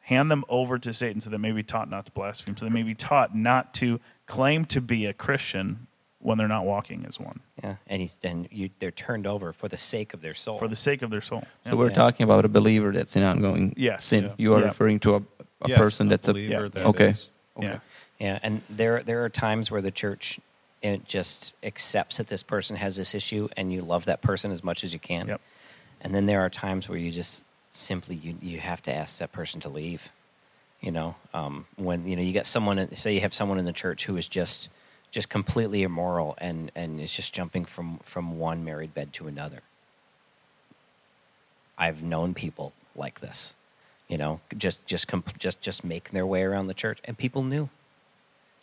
hand 0.00 0.30
them 0.30 0.44
over 0.48 0.78
to 0.78 0.92
Satan 0.92 1.20
so 1.20 1.30
they 1.30 1.36
may 1.36 1.52
be 1.52 1.62
taught 1.62 1.90
not 1.90 2.06
to 2.06 2.12
blaspheme, 2.12 2.56
so 2.56 2.64
they 2.64 2.70
may 2.72 2.82
be 2.84 2.94
taught 2.94 3.34
not 3.36 3.74
to 3.74 4.00
claim 4.26 4.64
to 4.66 4.80
be 4.80 5.06
a 5.06 5.12
Christian 5.12 5.86
when 6.20 6.38
they're 6.38 6.46
not 6.48 6.64
walking 6.64 7.04
as 7.08 7.18
one, 7.18 7.40
Yeah, 7.64 7.74
and 7.88 8.00
he's 8.00 8.20
and 8.22 8.46
you, 8.52 8.70
they're 8.78 8.92
turned 8.92 9.26
over 9.26 9.52
for 9.52 9.66
the 9.66 9.76
sake 9.76 10.14
of 10.14 10.20
their 10.20 10.34
soul. 10.34 10.56
for 10.56 10.68
the 10.68 10.76
sake 10.76 11.02
of 11.02 11.10
their 11.10 11.20
soul. 11.20 11.42
So 11.68 11.74
we're 11.74 11.88
Yeah. 11.88 11.94
talking 11.94 12.22
about 12.22 12.44
a 12.44 12.48
believer 12.48 12.92
that's 12.92 13.16
in 13.16 13.24
ongoing 13.24 13.74
Yes. 13.76 14.04
sin. 14.04 14.24
Yeah. 14.26 14.30
You 14.38 14.54
are 14.54 14.60
Yeah. 14.60 14.66
referring 14.66 15.00
to 15.00 15.16
a, 15.16 15.22
a 15.64 15.68
Yes, 15.68 15.78
person 15.78 16.08
that's 16.08 16.28
a 16.28 16.32
believer 16.32 16.64
yeah. 16.64 16.68
that 16.68 16.86
Okay. 16.86 17.08
is- 17.10 17.28
Yeah. 17.60 17.78
Yeah, 18.18 18.38
and 18.42 18.62
there 18.70 19.02
there 19.02 19.24
are 19.24 19.28
times 19.28 19.70
where 19.70 19.80
the 19.82 19.90
church 19.90 20.38
it 20.80 21.06
just 21.06 21.54
accepts 21.62 22.16
that 22.16 22.26
this 22.28 22.42
person 22.42 22.76
has 22.76 22.96
this 22.96 23.14
issue, 23.14 23.48
and 23.56 23.72
you 23.72 23.82
love 23.82 24.04
that 24.06 24.20
person 24.22 24.50
as 24.52 24.62
much 24.64 24.82
as 24.84 24.92
you 24.92 24.98
can. 24.98 25.28
Yep. 25.28 25.40
And 26.00 26.14
then 26.14 26.26
there 26.26 26.40
are 26.40 26.50
times 26.50 26.88
where 26.88 26.98
you 26.98 27.10
just 27.10 27.44
simply 27.72 28.16
you 28.16 28.36
you 28.40 28.58
have 28.60 28.82
to 28.82 28.92
ask 28.94 29.18
that 29.18 29.32
person 29.32 29.60
to 29.60 29.68
leave. 29.68 30.10
You 30.80 30.90
know, 30.92 31.14
um, 31.34 31.66
when 31.76 32.06
you 32.08 32.16
know 32.16 32.22
you 32.22 32.32
got 32.32 32.46
someone, 32.46 32.92
say 32.94 33.14
you 33.14 33.20
have 33.20 33.34
someone 33.34 33.58
in 33.58 33.64
the 33.64 33.72
church 33.72 34.06
who 34.06 34.16
is 34.16 34.26
just 34.28 34.68
just 35.10 35.28
completely 35.28 35.82
immoral 35.82 36.34
and 36.38 36.70
and 36.74 37.00
is 37.00 37.12
just 37.12 37.32
jumping 37.34 37.64
from 37.64 37.98
from 38.04 38.38
one 38.38 38.64
married 38.64 38.94
bed 38.94 39.12
to 39.14 39.28
another. 39.28 39.60
I've 41.78 42.02
known 42.02 42.34
people 42.34 42.72
like 42.94 43.20
this, 43.20 43.54
you 44.12 44.18
know, 44.18 44.40
just 44.58 44.84
just 44.86 45.08
compl- 45.08 45.38
just 45.38 45.60
just 45.62 45.84
making 45.84 46.12
their 46.12 46.26
way 46.26 46.42
around 46.42 46.66
the 46.66 46.74
church, 46.74 46.98
and 47.06 47.16
people 47.16 47.42
knew. 47.42 47.68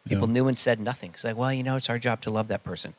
People 0.08 0.28
Yeah. 0.28 0.34
knew 0.34 0.48
and 0.48 0.58
said 0.58 0.80
nothing. 0.80 1.12
It's 1.16 1.24
like, 1.24 1.36
well, 1.36 1.52
you 1.52 1.64
know, 1.64 1.76
it's 1.76 1.90
our 1.90 2.00
job 2.00 2.22
to 2.22 2.30
love 2.30 2.48
that 2.50 2.64
person. 2.64 2.94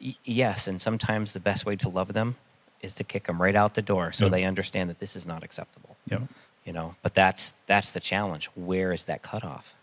Y- 0.00 0.16
yes, 0.24 0.68
and 0.68 0.80
sometimes 0.80 1.32
the 1.32 1.40
best 1.40 1.64
way 1.66 1.76
to 1.76 1.88
love 1.88 2.12
them 2.12 2.36
is 2.82 2.94
to 2.96 3.04
kick 3.04 3.24
them 3.26 3.40
right 3.40 3.56
out 3.56 3.74
the 3.74 3.82
door, 3.82 4.12
so 4.12 4.26
Yeah. 4.26 4.30
they 4.32 4.44
understand 4.44 4.90
that 4.90 4.98
this 5.00 5.16
is 5.16 5.24
not 5.26 5.42
acceptable. 5.42 5.96
Yep. 6.10 6.22
You 6.66 6.72
know, 6.74 6.94
but 7.02 7.14
that's 7.14 7.54
that's 7.66 7.92
the 7.92 8.00
challenge. 8.00 8.50
Where 8.54 8.92
is 8.92 9.06
that 9.06 9.22
cutoff? 9.22 9.74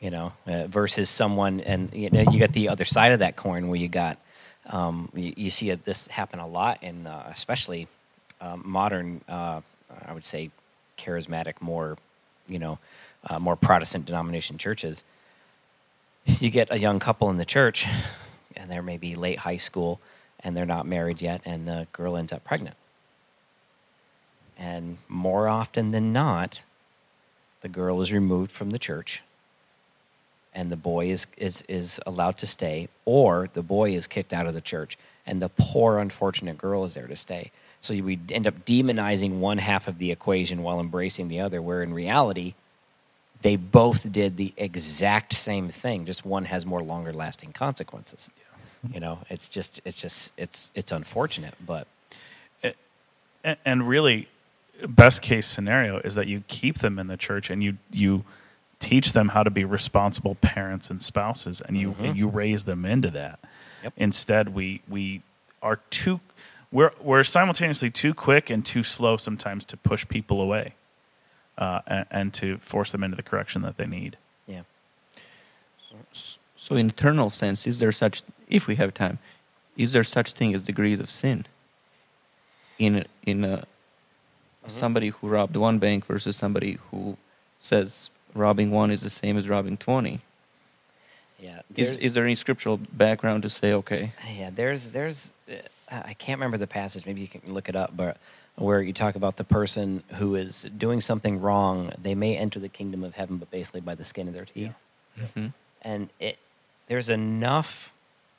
You 0.00 0.10
know, 0.10 0.32
uh, 0.46 0.66
versus 0.66 1.10
someone, 1.10 1.60
and 1.60 1.92
you 1.92 2.08
know, 2.10 2.22
you 2.32 2.38
got 2.40 2.52
the 2.54 2.70
other 2.70 2.86
side 2.86 3.12
of 3.12 3.18
that 3.18 3.36
coin 3.36 3.68
where 3.68 3.78
you 3.78 3.88
got, 3.88 4.16
um, 4.66 5.10
you, 5.14 5.34
you 5.36 5.50
see 5.50 5.68
it, 5.68 5.84
this 5.84 6.06
happen 6.08 6.38
a 6.40 6.46
lot 6.46 6.82
in, 6.82 7.06
uh, 7.06 7.30
especially 7.30 7.86
um, 8.40 8.62
modern, 8.64 9.20
uh, 9.28 9.60
I 10.08 10.14
would 10.14 10.24
say, 10.24 10.50
charismatic, 11.00 11.54
more, 11.60 11.96
you 12.48 12.58
know, 12.58 12.78
uh, 13.28 13.38
more 13.38 13.56
Protestant 13.56 14.06
denomination 14.06 14.58
churches. 14.58 15.04
You 16.24 16.50
get 16.50 16.68
a 16.70 16.78
young 16.78 16.98
couple 16.98 17.30
in 17.30 17.38
the 17.38 17.44
church, 17.44 17.86
and 18.56 18.70
they're 18.70 18.82
maybe 18.82 19.14
late 19.14 19.40
high 19.40 19.56
school, 19.56 20.00
and 20.40 20.56
they're 20.56 20.66
not 20.66 20.86
married 20.86 21.22
yet, 21.22 21.40
and 21.44 21.66
the 21.66 21.86
girl 21.92 22.16
ends 22.16 22.32
up 22.32 22.44
pregnant. 22.44 22.76
And 24.58 24.98
more 25.08 25.48
often 25.48 25.90
than 25.90 26.12
not, 26.12 26.62
the 27.62 27.68
girl 27.68 28.00
is 28.00 28.12
removed 28.12 28.52
from 28.52 28.70
the 28.70 28.78
church, 28.78 29.22
and 30.54 30.70
the 30.70 30.76
boy 30.76 31.10
is, 31.10 31.26
is, 31.36 31.62
is 31.68 32.00
allowed 32.06 32.36
to 32.38 32.46
stay, 32.46 32.88
or 33.04 33.48
the 33.54 33.62
boy 33.62 33.92
is 33.92 34.06
kicked 34.06 34.32
out 34.32 34.46
of 34.46 34.54
the 34.54 34.60
church, 34.60 34.98
and 35.26 35.40
the 35.40 35.48
poor, 35.48 35.98
unfortunate 35.98 36.58
girl 36.58 36.84
is 36.84 36.94
there 36.94 37.06
to 37.06 37.16
stay. 37.16 37.50
So 37.80 37.94
we 38.02 38.18
end 38.30 38.46
up 38.46 38.64
demonizing 38.66 39.38
one 39.38 39.58
half 39.58 39.88
of 39.88 39.98
the 39.98 40.10
equation 40.10 40.62
while 40.62 40.80
embracing 40.80 41.28
the 41.28 41.40
other, 41.40 41.62
where 41.62 41.82
in 41.82 41.94
reality, 41.94 42.54
they 43.42 43.56
both 43.56 44.12
did 44.12 44.36
the 44.36 44.52
exact 44.56 45.32
same 45.32 45.70
thing. 45.70 46.04
Just 46.04 46.26
one 46.26 46.44
has 46.44 46.66
more 46.66 46.82
longer 46.82 47.12
lasting 47.12 47.52
consequences. 47.52 48.28
You 48.92 49.00
know, 49.00 49.20
it's 49.30 49.48
just, 49.48 49.80
it's 49.84 50.00
just, 50.00 50.32
it's, 50.36 50.70
it's 50.74 50.92
unfortunate, 50.92 51.54
but 51.64 51.86
and, 53.42 53.56
and 53.64 53.88
really 53.88 54.28
best 54.86 55.22
case 55.22 55.46
scenario 55.46 55.98
is 56.00 56.14
that 56.14 56.26
you 56.26 56.42
keep 56.48 56.78
them 56.78 56.98
in 56.98 57.06
the 57.06 57.16
church 57.16 57.50
and 57.50 57.62
you 57.62 57.76
you 57.90 58.24
teach 58.78 59.12
them 59.12 59.28
how 59.30 59.42
to 59.42 59.50
be 59.50 59.64
responsible 59.64 60.34
parents 60.36 60.88
and 60.90 61.02
spouses 61.02 61.60
and 61.60 61.76
you 61.76 61.92
Mhm. 61.92 62.16
you 62.16 62.28
raise 62.28 62.64
them 62.64 62.84
into 62.86 63.10
that 63.10 63.38
Yep. 63.82 63.92
instead 63.96 64.48
we 64.54 64.80
we 64.88 65.22
are 65.62 65.76
too 65.90 66.20
we're 66.72 66.92
we're 67.00 67.24
simultaneously 67.24 67.90
too 67.90 68.14
quick 68.14 68.50
and 68.50 68.64
too 68.64 68.82
slow 68.82 69.16
sometimes 69.16 69.64
to 69.66 69.76
push 69.76 70.06
people 70.08 70.40
away 70.40 70.74
uh, 71.58 71.80
and, 71.86 72.06
and 72.10 72.34
to 72.34 72.58
force 72.58 72.92
them 72.92 73.02
into 73.02 73.16
the 73.16 73.22
correction 73.22 73.62
that 73.62 73.76
they 73.76 73.86
need 73.86 74.16
yeah. 74.46 74.62
So, 76.56 76.76
in 76.76 76.90
eternal 76.90 77.30
sense, 77.30 77.66
is 77.66 77.78
there 77.78 77.92
such, 77.92 78.22
if 78.48 78.66
we 78.66 78.76
have 78.76 78.92
time, 78.92 79.18
is 79.76 79.92
there 79.92 80.04
such 80.04 80.32
thing 80.32 80.54
as 80.54 80.62
degrees 80.62 81.00
of 81.00 81.10
sin? 81.10 81.46
In 82.78 83.06
in 83.24 83.44
a, 83.44 83.64
somebody 84.66 85.08
who 85.08 85.28
robbed 85.28 85.56
one 85.56 85.78
bank 85.78 86.06
versus 86.06 86.36
somebody 86.36 86.78
who 86.90 87.16
says 87.60 88.10
robbing 88.34 88.70
one 88.70 88.90
is 88.90 89.02
the 89.02 89.10
same 89.10 89.36
as 89.36 89.48
robbing 89.48 89.76
twenty. 89.76 90.20
Yeah. 91.38 91.62
Is, 91.74 91.96
is 92.02 92.14
there 92.14 92.24
any 92.24 92.34
scriptural 92.34 92.76
background 92.76 93.42
to 93.44 93.50
say 93.50 93.72
okay? 93.72 94.12
Yeah, 94.36 94.50
there's 94.54 94.90
there's 94.90 95.32
uh, 95.39 95.39
I 95.90 96.14
can't 96.14 96.38
remember 96.38 96.56
the 96.58 96.66
passage. 96.66 97.04
Maybe 97.06 97.20
you 97.20 97.28
can 97.28 97.42
look 97.52 97.68
it 97.68 97.76
up, 97.76 97.96
but 97.96 98.16
where 98.56 98.80
you 98.82 98.92
talk 98.92 99.14
about 99.16 99.36
the 99.36 99.44
person 99.44 100.02
who 100.14 100.34
is 100.34 100.62
doing 100.76 101.00
something 101.00 101.40
wrong, 101.40 101.92
they 102.00 102.14
may 102.14 102.36
enter 102.36 102.60
the 102.60 102.68
kingdom 102.68 103.02
of 103.04 103.14
heaven, 103.14 103.38
but 103.38 103.50
basically 103.50 103.80
by 103.80 103.94
the 103.94 104.04
skin 104.04 104.28
of 104.28 104.34
their 104.34 104.44
teeth. 104.44 104.74
Mhm. 105.18 105.52
and 105.82 106.08
it 106.20 106.38
there's 106.86 107.08
enough 107.08 107.92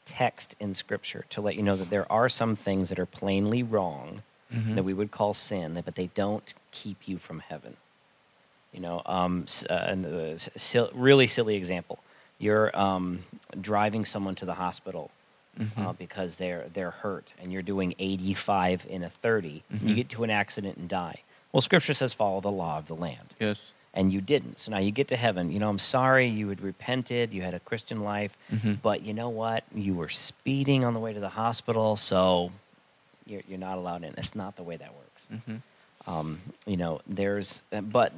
text 0.06 0.56
in 0.60 0.74
scripture 0.74 1.26
to 1.30 1.42
let 1.42 1.56
you 1.56 1.62
know 1.62 1.76
that 1.76 1.90
there 1.90 2.10
are 2.12 2.28
some 2.30 2.56
things 2.56 2.90
that 2.90 2.98
are 2.98 3.06
plainly 3.06 3.62
wrong 3.62 4.24
Mhm. 4.54 4.76
that 4.76 4.84
we 4.84 4.94
would 4.94 5.12
call 5.12 5.34
sin 5.34 5.80
but 5.86 5.96
they 5.96 6.08
don't 6.16 6.54
keep 6.72 7.08
you 7.08 7.18
from 7.18 7.40
heaven 7.40 7.76
you 8.74 8.80
know 8.80 9.02
um, 9.06 9.46
uh, 9.70 9.74
and 9.74 10.06
uh, 10.06 10.38
sil- 10.58 10.92
really 10.94 11.28
silly 11.28 11.56
example 11.56 12.00
you're 12.40 12.76
um, 12.78 13.26
driving 13.60 14.06
someone 14.06 14.34
to 14.36 14.46
the 14.46 14.56
hospital 14.56 15.12
uh, 15.60 15.64
Mhm. 15.64 15.98
because 15.98 16.38
they're 16.38 16.66
they're 16.74 16.92
hurt 16.92 17.34
and 17.42 17.52
you're 17.52 17.62
doing 17.62 17.94
85 18.00 18.86
in 18.90 19.04
a 19.04 19.10
30 19.10 19.64
and 19.70 19.82
you 19.82 19.96
get 19.96 20.10
to 20.10 20.24
an 20.24 20.30
accident 20.30 20.78
and 20.78 20.88
die 20.90 21.22
well 21.52 21.62
scripture 21.62 21.94
says 21.94 22.14
follow 22.14 22.40
the 22.42 22.52
law 22.52 22.78
of 22.78 22.88
the 22.88 22.96
land 22.96 23.34
Yes. 23.40 23.60
and 23.94 24.14
you 24.14 24.22
didn't. 24.22 24.60
So 24.62 24.72
now 24.72 24.78
you 24.78 24.92
get 24.92 25.10
to 25.10 25.18
heaven. 25.18 25.52
You 25.52 25.60
know, 25.60 25.68
I'm 25.70 25.78
sorry 25.80 26.26
you 26.28 26.48
had 26.48 26.62
repented, 26.62 27.34
you 27.34 27.42
had 27.42 27.54
a 27.54 27.60
Christian 27.60 28.02
life, 28.04 28.38
Mhm. 28.50 28.82
but 28.82 29.02
you 29.02 29.14
know 29.14 29.28
what? 29.28 29.66
You 29.76 29.94
were 29.96 30.08
speeding 30.08 30.86
on 30.86 30.94
the 30.94 31.00
way 31.02 31.12
to 31.12 31.20
the 31.20 31.28
hospital, 31.44 31.98
so 31.98 32.52
you're, 33.26 33.42
you're 33.50 33.60
not 33.60 33.78
allowed 33.78 34.06
in. 34.06 34.14
It's 34.18 34.34
not 34.34 34.56
the 34.56 34.64
way 34.64 34.78
that 34.78 34.94
works. 34.96 35.28
Mhm. 35.34 35.62
Um, 36.08 36.40
you 36.66 36.78
know, 36.78 37.02
there's, 37.06 37.64
but 37.70 38.14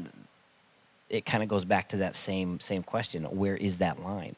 it 1.09 1.25
kind 1.25 1.41
of 1.41 1.49
goes 1.49 1.65
back 1.65 1.89
to 1.89 1.97
that 1.97 2.15
same 2.15 2.59
same 2.59 2.83
question: 2.83 3.23
Where 3.25 3.57
is 3.57 3.79
that 3.79 3.99
line? 4.01 4.35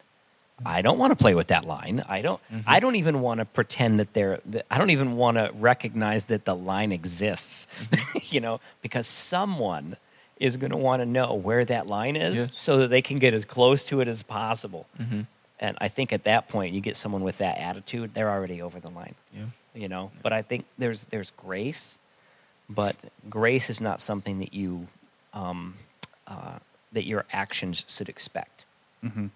I 0.66 0.82
don't 0.82 0.98
want 0.98 1.12
to 1.12 1.16
play 1.16 1.36
with 1.36 1.48
that 1.48 1.66
line. 1.66 2.04
I 2.08 2.22
don't. 2.22 2.40
Mhm. 2.52 2.64
I 2.66 2.80
don't 2.80 2.96
even 2.96 3.20
want 3.22 3.40
to 3.40 3.46
pretend 3.46 4.00
that 4.00 4.14
there. 4.14 4.40
That, 4.46 4.66
I 4.72 4.78
don't 4.78 4.90
even 4.92 5.16
want 5.18 5.38
to 5.38 5.52
recognize 5.54 6.26
that 6.26 6.46
the 6.46 6.56
line 6.56 6.92
exists. 6.94 7.68
you 8.30 8.40
know, 8.40 8.62
because 8.82 9.08
someone 9.08 9.98
is 10.40 10.56
going 10.58 10.72
to 10.72 10.78
want 10.78 11.02
to 11.02 11.06
know 11.06 11.34
where 11.34 11.66
that 11.66 11.88
line 11.88 12.16
is, 12.16 12.36
Yes. 12.36 12.52
so 12.54 12.78
that 12.78 12.90
they 12.90 13.02
can 13.02 13.20
get 13.20 13.34
as 13.34 13.44
close 13.46 13.84
to 13.84 14.00
it 14.02 14.08
as 14.08 14.24
possible. 14.24 14.86
Mhm. 15.00 15.28
And 15.60 15.78
I 15.82 15.88
think 15.88 16.12
at 16.14 16.24
that 16.26 16.48
point, 16.50 16.74
you 16.74 16.82
get 16.82 16.96
someone 16.98 17.22
with 17.24 17.38
that 17.40 17.58
attitude, 17.58 18.14
they're 18.14 18.30
already 18.30 18.62
over 18.62 18.80
the 18.80 18.90
line. 18.90 19.16
Yeah. 19.34 19.46
You 19.74 19.88
know. 19.90 20.12
But 20.22 20.32
I 20.34 20.42
think 20.42 20.66
there's 20.78 21.06
there's 21.06 21.32
grace, 21.32 21.98
but 22.70 22.96
grace 23.30 23.70
is 23.70 23.82
not 23.82 24.00
something 24.00 24.40
that 24.40 24.54
you 24.54 24.88
um, 25.34 25.76
uh, 26.28 26.60
that 26.94 27.06
your 27.06 27.26
actions 27.34 27.84
should 27.90 28.08
expect. 28.08 28.64
hmm 29.02 29.28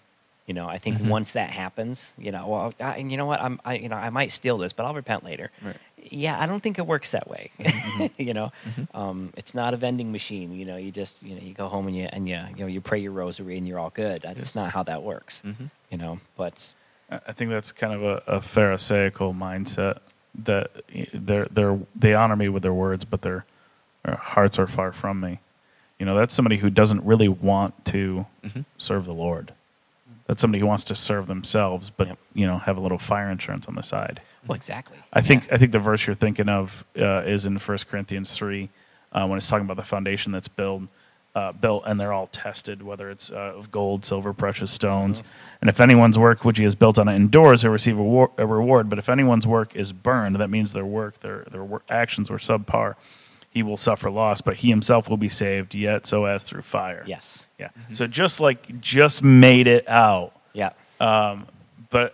You 0.50 0.56
know, 0.56 0.68
I 0.68 0.80
think 0.80 0.98
Mhm. 0.98 1.10
once 1.10 1.34
that 1.34 1.52
happens, 1.52 2.12
you 2.18 2.32
know, 2.32 2.48
well, 2.48 2.74
I, 2.80 2.98
and 2.98 3.12
you 3.12 3.18
know 3.18 3.28
what, 3.28 3.40
I'm, 3.40 3.62
I, 3.64 3.76
you 3.76 3.88
know, 3.88 3.96
I 3.96 4.10
might 4.10 4.32
steal 4.32 4.58
this, 4.58 4.74
but 4.74 4.84
I'll 4.88 4.96
repent 4.96 5.24
later. 5.24 5.52
Right. 5.62 5.76
Yeah, 6.02 6.42
I 6.42 6.48
don't 6.48 6.60
think 6.64 6.80
it 6.80 6.88
works 6.88 7.12
that 7.12 7.30
way. 7.30 7.52
you 8.18 8.34
know, 8.34 8.52
Mhm. 8.68 8.88
um, 8.96 9.32
it's 9.38 9.54
not 9.54 9.76
a 9.76 9.78
vending 9.78 10.12
machine. 10.12 10.52
You 10.54 10.66
know, 10.66 10.76
you 10.76 10.90
just, 10.92 11.22
you 11.22 11.36
know, 11.36 11.42
you 11.44 11.54
go 11.54 11.68
home 11.68 11.86
and 11.86 11.96
you 11.96 12.10
and 12.12 12.28
you, 12.28 12.40
you 12.56 12.62
know, 12.62 12.66
you 12.66 12.82
pray 12.82 12.98
your 12.98 13.12
rosary 13.12 13.60
and 13.60 13.68
you're 13.68 13.78
all 13.78 13.92
good. 13.92 14.24
That's 14.24 14.40
Yes. 14.40 14.56
not 14.56 14.72
how 14.72 14.82
that 14.84 15.04
works. 15.04 15.44
Mhm. 15.46 15.70
You 15.92 16.00
know, 16.00 16.20
but 16.36 16.74
I 17.12 17.20
I 17.28 17.32
think 17.32 17.52
that's 17.52 17.72
kind 17.72 17.94
of 17.94 18.02
a, 18.04 18.24
a 18.26 18.42
Pharisaical 18.42 19.36
mindset 19.36 20.00
that 20.34 20.72
they're 21.14 21.46
they're 21.52 21.78
they 21.96 22.16
honor 22.16 22.36
me 22.36 22.50
with 22.50 22.64
their 22.64 22.74
words, 22.74 23.06
but 23.06 23.22
their, 23.22 23.46
their 24.04 24.16
hearts 24.16 24.58
are 24.58 24.66
far 24.68 24.92
from 24.94 25.20
me. 25.20 25.42
You 26.00 26.08
know, 26.08 26.16
that's 26.18 26.34
somebody 26.34 26.58
who 26.58 26.72
doesn't 26.72 27.04
really 27.06 27.28
want 27.30 27.86
to 27.94 28.26
Mhm. 28.44 28.66
serve 28.80 29.06
the 29.06 29.14
Lord. 29.14 29.54
That's 30.30 30.42
somebody 30.44 30.60
who 30.60 30.68
wants 30.68 30.84
to 30.86 30.96
serve 30.96 31.26
themselves, 31.26 31.90
but 31.90 32.08
Yep. 32.08 32.20
you 32.36 32.46
know, 32.46 32.60
have 32.60 32.78
a 32.78 32.80
little 32.80 33.00
fire 33.00 33.32
insurance 33.32 33.66
on 33.68 33.74
the 33.74 33.82
side. 33.82 34.22
well, 34.46 34.56
exactly. 34.56 34.96
I 35.12 35.22
think 35.22 35.52
I 35.52 35.58
think 35.58 35.72
the 35.72 35.80
verse 35.80 36.06
you're 36.06 36.16
thinking 36.16 36.48
of 36.50 36.86
uh, 36.96 37.24
is 37.26 37.48
in 37.48 37.58
1 37.58 37.78
Corinthians 37.90 38.36
three, 38.36 38.70
uh, 39.12 39.26
when 39.26 39.38
it's 39.38 39.50
talking 39.50 39.66
about 39.66 39.78
the 39.78 39.84
foundation 39.84 40.32
that's 40.32 40.48
built, 40.48 40.84
uh, 41.34 41.52
built, 41.54 41.82
and 41.88 42.00
they're 42.00 42.14
all 42.14 42.28
tested, 42.28 42.84
whether 42.84 43.10
it's 43.10 43.32
uh, 43.32 43.54
of 43.58 43.72
gold, 43.72 44.06
silver, 44.06 44.32
precious 44.32 44.70
stones. 44.70 45.24
And 45.62 45.68
if 45.70 45.80
anyone's 45.80 46.18
work 46.20 46.46
which 46.46 46.60
he 46.60 46.64
has 46.64 46.76
built 46.76 47.00
on 47.00 47.08
it 47.08 47.16
endures, 47.16 47.64
he'll 47.64 47.72
receive 47.72 47.98
a, 47.98 48.04
war- 48.04 48.32
a 48.38 48.46
reward. 48.46 48.88
But 48.88 49.00
if 49.00 49.10
anyone's 49.10 49.48
work 49.48 49.76
is 49.76 49.92
burned, 49.92 50.36
that 50.36 50.52
means 50.52 50.74
their 50.74 50.86
work, 50.86 51.20
their 51.22 51.46
their 51.50 51.64
work, 51.64 51.82
actions 51.90 52.30
were 52.30 52.38
subpar. 52.38 52.94
He 53.52 53.64
will 53.64 53.78
suffer 53.78 54.12
loss, 54.12 54.42
but 54.42 54.58
he 54.58 54.70
himself 54.70 55.10
will 55.10 55.18
be 55.18 55.30
saved, 55.30 55.74
yet 55.74 56.06
so 56.06 56.26
as 56.26 56.44
through 56.44 56.62
fire. 56.62 57.04
Yes. 57.08 57.48
Yeah. 57.58 57.70
So 57.94 58.06
just 58.08 58.40
like 58.40 58.80
just 58.80 59.24
made 59.24 59.66
it 59.68 59.88
out, 59.90 60.34
Yeah. 60.54 60.72
Um, 61.00 61.48
but 61.90 62.14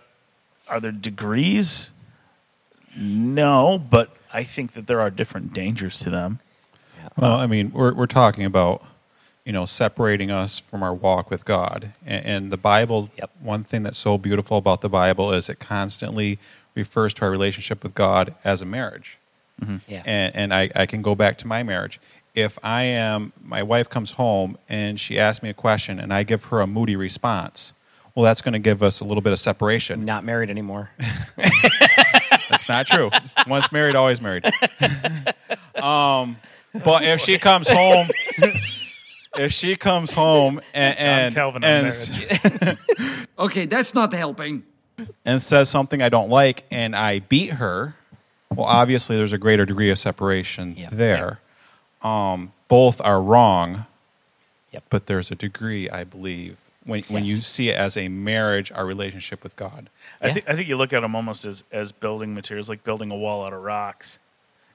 are 0.68 0.80
there 0.80 0.92
degrees? 0.92 1.90
No, 2.96 3.78
but 3.78 4.10
I 4.32 4.42
think 4.44 4.72
that 4.72 4.86
there 4.86 5.00
are 5.00 5.10
different 5.10 5.52
dangers 5.52 5.98
to 6.00 6.10
them. 6.10 6.38
yeah. 6.98 7.08
Well, 7.16 7.34
I 7.34 7.46
mean, 7.46 7.70
we're 7.72 7.92
we're 7.92 8.06
talking 8.06 8.44
about 8.44 8.82
you 9.44 9.52
know 9.52 9.66
separating 9.66 10.30
us 10.30 10.58
from 10.58 10.82
our 10.82 10.94
walk 10.94 11.30
with 11.30 11.44
God, 11.44 11.92
and, 12.04 12.24
and 12.24 12.50
the 12.52 12.56
Bible. 12.56 13.10
Yep. 13.18 13.30
One 13.40 13.64
thing 13.64 13.82
that's 13.82 13.98
so 13.98 14.16
beautiful 14.18 14.56
about 14.56 14.80
the 14.80 14.88
Bible 14.88 15.32
is 15.32 15.48
it 15.50 15.58
constantly 15.60 16.38
refers 16.74 17.12
to 17.14 17.22
our 17.26 17.30
relationship 17.30 17.82
with 17.82 17.94
God 17.94 18.34
as 18.44 18.62
a 18.62 18.66
marriage. 18.66 19.18
Yes. 19.86 20.04
And, 20.06 20.34
and 20.36 20.54
I, 20.54 20.70
I 20.74 20.86
can 20.86 21.02
go 21.02 21.14
back 21.14 21.38
to 21.38 21.46
my 21.46 21.62
marriage. 21.62 22.00
If 22.34 22.58
I 22.62 22.82
am, 22.82 23.32
my 23.42 23.62
wife 23.62 23.88
comes 23.88 24.12
home 24.12 24.58
and 24.68 25.00
she 25.00 25.18
asks 25.18 25.42
me 25.42 25.48
a 25.48 25.54
question 25.54 25.98
and 25.98 26.12
I 26.12 26.22
give 26.22 26.44
her 26.46 26.60
a 26.60 26.66
moody 26.66 26.94
response, 26.96 27.72
well, 28.14 28.24
that's 28.24 28.42
going 28.42 28.52
to 28.54 28.58
give 28.58 28.82
us 28.82 29.00
a 29.00 29.04
little 29.04 29.22
bit 29.22 29.32
of 29.32 29.38
separation. 29.38 30.04
not 30.04 30.24
married 30.24 30.48
anymore. 30.50 30.90
That's 32.48 32.68
not 32.68 32.86
true. 32.86 33.10
Once 33.46 33.70
married, 33.72 33.94
always 33.94 34.20
married. 34.20 34.44
um, 35.74 36.36
but 36.72 37.02
if 37.02 37.20
she 37.20 37.38
comes 37.38 37.68
home, 37.68 38.08
if 39.36 39.52
she 39.52 39.76
comes 39.76 40.12
home 40.12 40.60
and 40.72 40.98
and, 40.98 41.34
Calvin 41.34 41.64
on 41.64 41.70
and, 41.70 42.46
marriage. 42.62 42.78
Okay, 43.38 43.66
that's 43.66 43.92
not 43.92 44.14
helping. 44.14 44.62
and 45.26 45.42
says 45.42 45.68
something 45.68 46.00
I 46.00 46.08
don't 46.08 46.30
like 46.30 46.64
and 46.70 46.96
I 46.96 47.18
beat 47.18 47.52
her, 47.54 47.94
well, 48.54 48.66
obviously 48.66 49.16
there's 49.16 49.32
a 49.32 49.38
greater 49.38 49.66
degree 49.66 49.90
of 49.90 49.98
separation 49.98 50.74
Yeah. 50.76 50.88
there. 50.92 51.40
Um, 52.02 52.52
both 52.68 53.00
are 53.00 53.20
wrong, 53.22 53.86
Yep. 54.72 54.84
but 54.90 55.06
there's 55.06 55.30
a 55.30 55.34
degree, 55.34 55.88
I 55.90 56.04
believe, 56.04 56.58
when 56.84 57.02
when 57.08 57.24
you 57.24 57.36
see 57.36 57.68
it 57.70 57.74
as 57.76 57.96
a 57.96 58.08
marriage, 58.08 58.70
our 58.72 58.86
relationship 58.86 59.42
with 59.42 59.56
God. 59.56 59.88
I 60.20 60.28
Yeah. 60.28 60.32
think 60.34 60.48
I 60.50 60.54
think 60.54 60.68
you 60.68 60.76
look 60.76 60.92
at 60.92 61.02
them 61.02 61.14
almost 61.16 61.44
as 61.44 61.64
as 61.72 61.92
building 61.92 62.34
materials, 62.34 62.68
like 62.68 62.84
building 62.84 63.10
a 63.10 63.16
wall 63.16 63.42
out 63.42 63.52
of 63.52 63.62
rocks. 63.62 64.18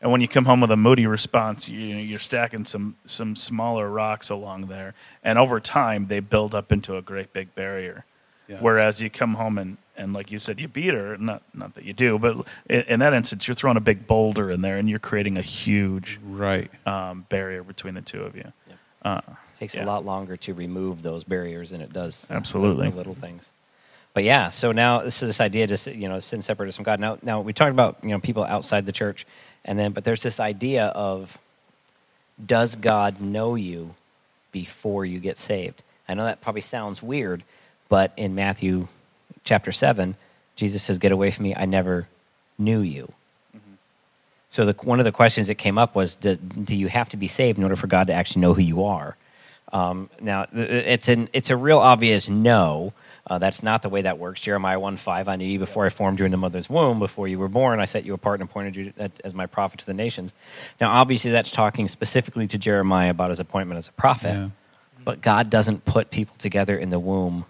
And 0.01 0.11
when 0.11 0.19
you 0.19 0.27
come 0.27 0.45
home 0.45 0.61
with 0.61 0.71
a 0.71 0.75
moody 0.77 1.05
response, 1.05 1.69
you, 1.69 1.79
you 1.79 1.93
know, 1.93 2.01
you're 2.01 2.19
stacking 2.19 2.65
some 2.65 2.95
some 3.05 3.35
smaller 3.35 3.87
rocks 3.89 4.29
along 4.29 4.67
there, 4.67 4.93
and 5.23 5.37
over 5.37 5.59
time 5.59 6.07
they 6.07 6.19
build 6.19 6.55
up 6.55 6.71
into 6.71 6.97
a 6.97 7.01
great 7.01 7.31
big 7.33 7.53
barrier. 7.55 8.03
Yeah. 8.51 8.57
Whereas 8.59 9.01
you 9.01 9.09
come 9.09 9.35
home 9.35 9.57
and, 9.57 9.77
and 9.97 10.13
like 10.13 10.29
you 10.31 10.37
said, 10.39 10.59
you 10.59 10.67
beat 10.67 10.93
her. 10.93 11.17
Not 11.17 11.41
not 11.53 11.73
that 11.75 11.85
you 11.85 11.93
do, 11.93 12.19
but 12.19 12.45
in, 12.69 12.81
in 12.81 12.99
that 12.99 13.13
instance, 13.13 13.47
you're 13.47 13.55
throwing 13.55 13.77
a 13.77 13.81
big 13.81 14.07
boulder 14.07 14.51
in 14.51 14.61
there, 14.61 14.77
and 14.77 14.89
you're 14.89 14.99
creating 14.99 15.37
a 15.37 15.41
huge 15.41 16.19
Right. 16.23 16.69
um, 16.87 17.25
barrier 17.29 17.63
between 17.63 17.93
the 17.93 18.01
two 18.01 18.21
of 18.23 18.35
you. 18.35 18.51
Yep. 18.67 18.77
Uh, 19.03 19.21
takes 19.59 19.75
Yeah. 19.75 19.85
a 19.85 19.87
lot 19.87 20.05
longer 20.05 20.35
to 20.37 20.53
remove 20.53 21.01
those 21.03 21.23
barriers 21.23 21.69
than 21.69 21.81
it 21.81 21.93
does 21.93 22.25
Absolutely. 22.29 22.89
the 22.89 22.95
little 22.95 23.15
things. 23.15 23.49
But 24.13 24.23
yeah, 24.25 24.49
so 24.49 24.71
now 24.73 25.01
this 25.03 25.23
is 25.23 25.29
this 25.29 25.39
idea 25.39 25.67
to 25.67 25.95
you 25.95 26.09
know 26.09 26.19
sin 26.19 26.41
separate 26.41 26.67
us 26.67 26.75
from 26.75 26.83
God. 26.83 26.99
Now, 26.99 27.17
now 27.21 27.39
we 27.41 27.53
talked 27.53 27.71
about 27.71 27.97
you 28.03 28.09
know 28.09 28.19
people 28.19 28.43
outside 28.43 28.85
the 28.85 28.91
church, 28.91 29.25
and 29.63 29.79
then 29.79 29.93
but 29.93 30.03
there's 30.03 30.23
this 30.23 30.39
idea 30.39 30.87
of 30.87 31.37
does 32.43 32.75
God 32.75 33.21
know 33.21 33.55
you 33.55 33.95
before 34.51 35.05
you 35.05 35.19
get 35.19 35.37
saved? 35.37 35.83
I 36.09 36.13
know 36.13 36.25
that 36.25 36.41
probably 36.41 36.61
sounds 36.61 37.01
weird, 37.01 37.43
but 37.91 38.13
in 38.15 38.35
Matthew 38.35 38.87
chapter 39.43 39.73
seven, 39.73 40.15
Jesus 40.55 40.81
says, 40.81 40.97
"Get 40.97 41.11
away 41.11 41.29
from 41.29 41.43
me! 41.43 41.53
I 41.53 41.65
never 41.65 42.07
knew 42.57 42.79
you." 42.79 43.11
So 44.49 44.65
the, 44.65 44.73
one 44.83 44.99
of 44.99 45.05
the 45.05 45.11
questions 45.11 45.47
that 45.47 45.55
came 45.55 45.77
up 45.77 45.93
was, 45.93 46.15
do, 46.15 46.35
do 46.35 46.75
you 46.75 46.87
have 46.87 47.09
to 47.09 47.17
be 47.17 47.27
saved 47.27 47.57
in 47.57 47.63
order 47.63 47.77
for 47.77 47.87
God 47.87 48.07
to 48.07 48.13
actually 48.13 48.41
know 48.41 48.53
who 48.53 48.61
you 48.61 48.83
are? 48.83 49.15
Um, 49.71 50.09
now, 50.19 50.45
it's, 50.53 51.07
an, 51.07 51.29
it's 51.31 51.49
a 51.49 51.55
real 51.55 51.79
obvious 51.79 52.27
no. 52.27 52.93
Uh, 53.25 53.37
that's 53.37 53.63
not 53.63 53.81
the 53.81 53.87
way 53.87 54.01
that 54.01 54.17
works. 54.19 54.41
Jeremiah 54.41 54.79
1 54.79 54.97
5, 54.97 55.29
I 55.29 55.35
knew 55.37 55.45
you 55.45 55.59
before 55.59 55.85
I 55.85 55.89
formed 55.89 56.19
you 56.19 56.25
in 56.25 56.31
the 56.31 56.37
mother's 56.37 56.69
womb. 56.69 56.99
Before 56.99 57.27
you 57.27 57.39
were 57.39 57.47
born, 57.47 57.79
I 57.79 57.85
set 57.85 58.03
you 58.03 58.13
apart 58.13 58.41
and 58.41 58.49
appointed 58.49 58.75
you 58.75 58.93
as 59.23 59.33
my 59.33 59.45
prophet 59.45 59.79
to 59.81 59.85
the 59.85 59.93
nations. 59.93 60.33
Now, 60.81 60.91
obviously, 60.91 61.31
that's 61.31 61.51
talking 61.51 61.87
specifically 61.87 62.47
to 62.47 62.57
Jeremiah 62.57 63.11
about 63.11 63.29
his 63.29 63.39
appointment 63.39 63.77
as 63.77 63.87
a 63.87 63.93
prophet. 63.93 64.33
Yeah. 64.33 64.49
But 65.03 65.21
God 65.21 65.49
doesn't 65.49 65.85
put 65.85 66.11
people 66.11 66.35
together 66.37 66.77
in 66.77 66.89
the 66.89 66.99
womb 66.99 67.45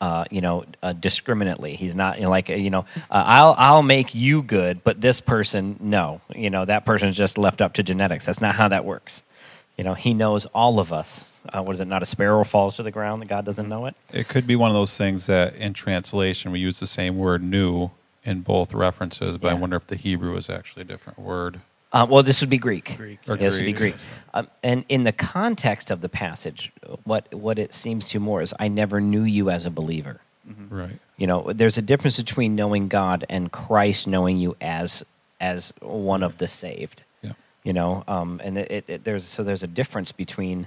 uh, 0.00 0.24
you 0.30 0.40
know, 0.40 0.64
uh, 0.82 0.92
discriminately. 0.92 1.76
He's 1.76 1.94
not 1.94 2.16
you 2.16 2.24
know, 2.24 2.30
like 2.30 2.50
uh, 2.50 2.54
you 2.54 2.70
know, 2.70 2.86
uh, 3.10 3.24
I'll 3.26 3.54
I'll 3.58 3.82
make 3.82 4.14
you 4.14 4.42
good, 4.42 4.82
but 4.82 5.00
this 5.00 5.20
person, 5.20 5.76
no. 5.80 6.20
You 6.34 6.50
know, 6.50 6.64
that 6.64 6.84
person's 6.84 7.16
just 7.16 7.36
left 7.38 7.60
up 7.60 7.74
to 7.74 7.82
genetics. 7.82 8.26
That's 8.26 8.40
not 8.40 8.54
how 8.54 8.68
that 8.68 8.84
works. 8.84 9.22
You 9.76 9.84
know, 9.84 9.94
He 9.94 10.14
knows 10.14 10.46
all 10.46 10.78
of 10.78 10.92
us. 10.92 11.24
Uh, 11.48 11.62
what 11.62 11.72
is 11.72 11.80
it? 11.80 11.86
Not 11.86 12.02
a 12.02 12.06
sparrow 12.06 12.44
falls 12.44 12.76
to 12.76 12.82
the 12.82 12.90
ground 12.90 13.22
that 13.22 13.28
God 13.28 13.44
doesn't 13.44 13.68
know 13.68 13.86
it. 13.86 13.94
It 14.12 14.28
could 14.28 14.46
be 14.46 14.56
one 14.56 14.70
of 14.70 14.74
those 14.74 14.96
things 14.96 15.26
that 15.26 15.54
in 15.56 15.72
translation 15.72 16.52
we 16.52 16.60
use 16.60 16.80
the 16.80 16.86
same 16.86 17.16
word 17.16 17.42
knew 17.42 17.90
in 18.24 18.40
both 18.40 18.74
references, 18.74 19.38
but 19.38 19.50
I 19.50 19.54
wonder 19.54 19.76
if 19.76 19.86
the 19.86 19.96
Hebrew 19.96 20.36
is 20.36 20.50
actually 20.50 20.82
a 20.82 20.84
different 20.84 21.18
word. 21.18 21.60
Uh, 21.92 22.06
well, 22.08 22.22
this 22.22 22.40
would 22.40 22.50
be 22.50 22.58
Greek. 22.58 22.94
Greek. 22.96 23.18
Or 23.28 23.34
Yeah, 23.34 23.42
this 23.42 23.56
would 23.56 23.64
be 23.64 23.72
Greek. 23.72 23.96
Greek. 23.96 24.06
Um, 24.32 24.48
and 24.62 24.84
in 24.88 25.04
the 25.04 25.12
context 25.12 25.90
of 25.90 26.00
the 26.00 26.08
passage, 26.08 26.72
what 27.04 27.32
what 27.34 27.58
it 27.58 27.74
seems 27.74 28.08
to 28.10 28.20
more 28.20 28.42
is, 28.42 28.54
I 28.60 28.68
never 28.68 29.00
knew 29.00 29.22
you 29.22 29.50
as 29.50 29.66
a 29.66 29.70
believer. 29.70 30.20
Right. 30.68 30.98
You 31.16 31.26
know, 31.26 31.52
there's 31.52 31.78
a 31.78 31.82
difference 31.82 32.18
between 32.18 32.54
knowing 32.54 32.88
God 32.88 33.24
and 33.28 33.52
Christ 33.52 34.06
knowing 34.06 34.38
you 34.38 34.56
as 34.60 35.04
as 35.40 35.72
one 35.80 36.22
of 36.22 36.38
the 36.38 36.48
saved. 36.48 37.02
Yeah. 37.22 37.32
You 37.64 37.72
know, 37.72 38.04
um, 38.08 38.40
and 38.42 38.58
it, 38.58 38.70
it, 38.70 38.84
it, 38.88 39.04
there's 39.04 39.24
so 39.24 39.42
there's 39.42 39.62
a 39.62 39.68
difference 39.68 40.12
between 40.12 40.66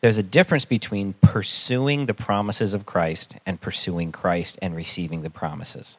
there's 0.00 0.16
a 0.16 0.22
difference 0.22 0.64
between 0.64 1.14
pursuing 1.22 2.06
the 2.06 2.14
promises 2.14 2.72
of 2.72 2.86
Christ 2.86 3.36
and 3.44 3.60
pursuing 3.60 4.12
Christ 4.12 4.58
and 4.62 4.74
receiving 4.74 5.22
the 5.22 5.30
promises. 5.30 5.98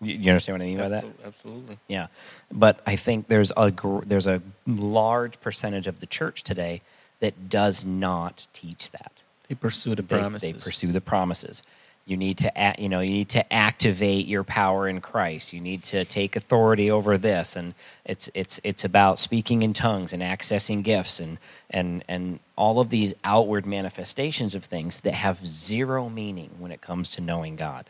You, 0.00 0.14
you 0.14 0.30
understand 0.30 0.58
what 0.58 0.64
I 0.64 0.68
mean 0.68 0.78
by 0.78 0.88
that? 0.88 1.04
Absolutely. 1.24 1.78
Yeah, 1.88 2.06
but 2.50 2.80
I 2.86 2.96
think 2.96 3.28
there's 3.28 3.52
a 3.56 3.70
gr- 3.70 4.04
there's 4.04 4.26
a 4.26 4.40
large 4.66 5.40
percentage 5.40 5.86
of 5.86 6.00
the 6.00 6.06
church 6.06 6.42
today 6.42 6.82
that 7.20 7.48
does 7.50 7.84
not 7.84 8.46
teach 8.52 8.90
that. 8.92 9.12
They 9.48 9.54
pursue 9.54 9.94
the 9.94 10.02
promises. 10.02 10.40
they 10.52 10.52
pursue 10.58 10.92
the 10.92 11.00
promises. 11.00 11.62
You 12.06 12.16
need 12.16 12.38
to 12.38 12.58
act, 12.58 12.80
you 12.80 12.88
know 12.88 13.00
you 13.00 13.12
need 13.12 13.28
to 13.30 13.52
activate 13.52 14.26
your 14.26 14.42
power 14.42 14.88
in 14.88 15.00
Christ. 15.00 15.52
You 15.52 15.60
need 15.60 15.82
to 15.84 16.04
take 16.06 16.34
authority 16.34 16.90
over 16.90 17.18
this, 17.18 17.54
and 17.54 17.74
it's 18.06 18.30
it's 18.32 18.58
it's 18.64 18.84
about 18.84 19.18
speaking 19.18 19.62
in 19.62 19.74
tongues 19.74 20.12
and 20.12 20.22
accessing 20.22 20.82
gifts 20.82 21.20
and 21.20 21.36
and 21.68 22.02
and 22.08 22.40
all 22.56 22.80
of 22.80 22.88
these 22.88 23.14
outward 23.22 23.66
manifestations 23.66 24.54
of 24.54 24.64
things 24.64 25.00
that 25.00 25.12
have 25.14 25.46
zero 25.46 26.08
meaning 26.08 26.50
when 26.58 26.72
it 26.72 26.80
comes 26.80 27.10
to 27.12 27.20
knowing 27.20 27.54
God. 27.54 27.84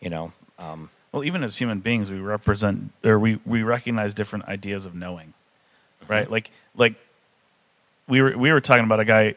You 0.00 0.10
know, 0.10 0.32
um, 0.58 0.90
Well, 1.12 1.24
even 1.24 1.42
as 1.42 1.56
human 1.56 1.80
beings, 1.80 2.10
we 2.10 2.18
represent 2.18 2.92
or 3.02 3.18
we, 3.18 3.40
we 3.46 3.62
recognize 3.62 4.14
different 4.14 4.46
ideas 4.46 4.84
of 4.86 4.94
knowing, 4.94 5.32
mm-hmm. 6.02 6.12
right? 6.12 6.30
Like 6.30 6.50
like 6.76 6.94
we 8.06 8.20
were 8.22 8.36
we 8.36 8.52
were 8.52 8.60
talking 8.60 8.84
about 8.84 9.00
a 9.00 9.04
guy 9.04 9.34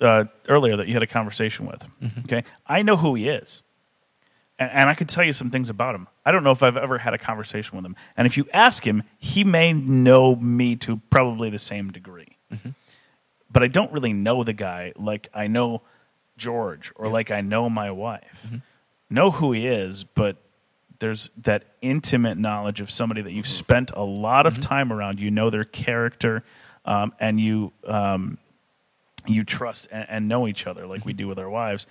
uh, 0.00 0.24
earlier 0.48 0.76
that 0.76 0.86
you 0.86 0.94
had 0.94 1.02
a 1.02 1.06
conversation 1.06 1.66
with. 1.66 1.84
Mm-hmm. 2.02 2.20
Okay, 2.20 2.44
I 2.66 2.82
know 2.82 2.96
who 2.96 3.14
he 3.14 3.28
is, 3.28 3.62
and, 4.58 4.70
and 4.70 4.88
I 4.88 4.94
could 4.94 5.08
tell 5.08 5.24
you 5.24 5.32
some 5.32 5.50
things 5.50 5.70
about 5.70 5.94
him. 5.94 6.08
I 6.26 6.32
don't 6.32 6.44
know 6.44 6.50
if 6.50 6.62
I've 6.62 6.76
ever 6.76 6.98
had 6.98 7.14
a 7.14 7.18
conversation 7.18 7.76
with 7.76 7.86
him, 7.86 7.96
and 8.16 8.26
if 8.26 8.36
you 8.36 8.46
ask 8.52 8.86
him, 8.86 9.02
he 9.18 9.44
may 9.44 9.72
know 9.72 10.36
me 10.36 10.76
to 10.76 11.00
probably 11.10 11.48
the 11.48 11.58
same 11.58 11.90
degree, 11.90 12.36
mm-hmm. 12.52 12.70
but 13.50 13.62
I 13.62 13.68
don't 13.68 13.90
really 13.92 14.12
know 14.12 14.44
the 14.44 14.52
guy 14.52 14.92
like 14.96 15.30
I 15.32 15.46
know 15.46 15.80
George 16.36 16.92
or 16.96 17.08
like 17.08 17.30
I 17.30 17.40
know 17.40 17.70
my 17.70 17.90
wife. 17.90 18.46
Know 19.10 19.30
who 19.30 19.52
he 19.52 19.66
is, 19.66 20.04
but 20.04 20.36
there's 21.00 21.30
that 21.42 21.64
intimate 21.80 22.38
knowledge 22.38 22.80
of 22.80 22.90
somebody 22.90 23.22
that 23.22 23.32
you've 23.32 23.46
spent 23.46 23.90
a 23.94 24.02
lot 24.02 24.46
of 24.46 24.60
time 24.60 24.92
around. 24.92 25.20
You 25.20 25.30
know 25.30 25.50
their 25.50 25.64
character, 25.64 26.44
um, 26.84 27.12
and 27.20 27.38
you 27.40 27.72
um, 27.86 28.38
you 29.26 29.44
trust 29.44 29.88
and, 29.90 30.06
and 30.08 30.28
know 30.28 30.48
each 30.48 30.66
other 30.66 30.86
like 30.86 31.04
we 31.04 31.12
do 31.12 31.28
with 31.28 31.38
our 31.38 31.48
wives. 31.48 31.86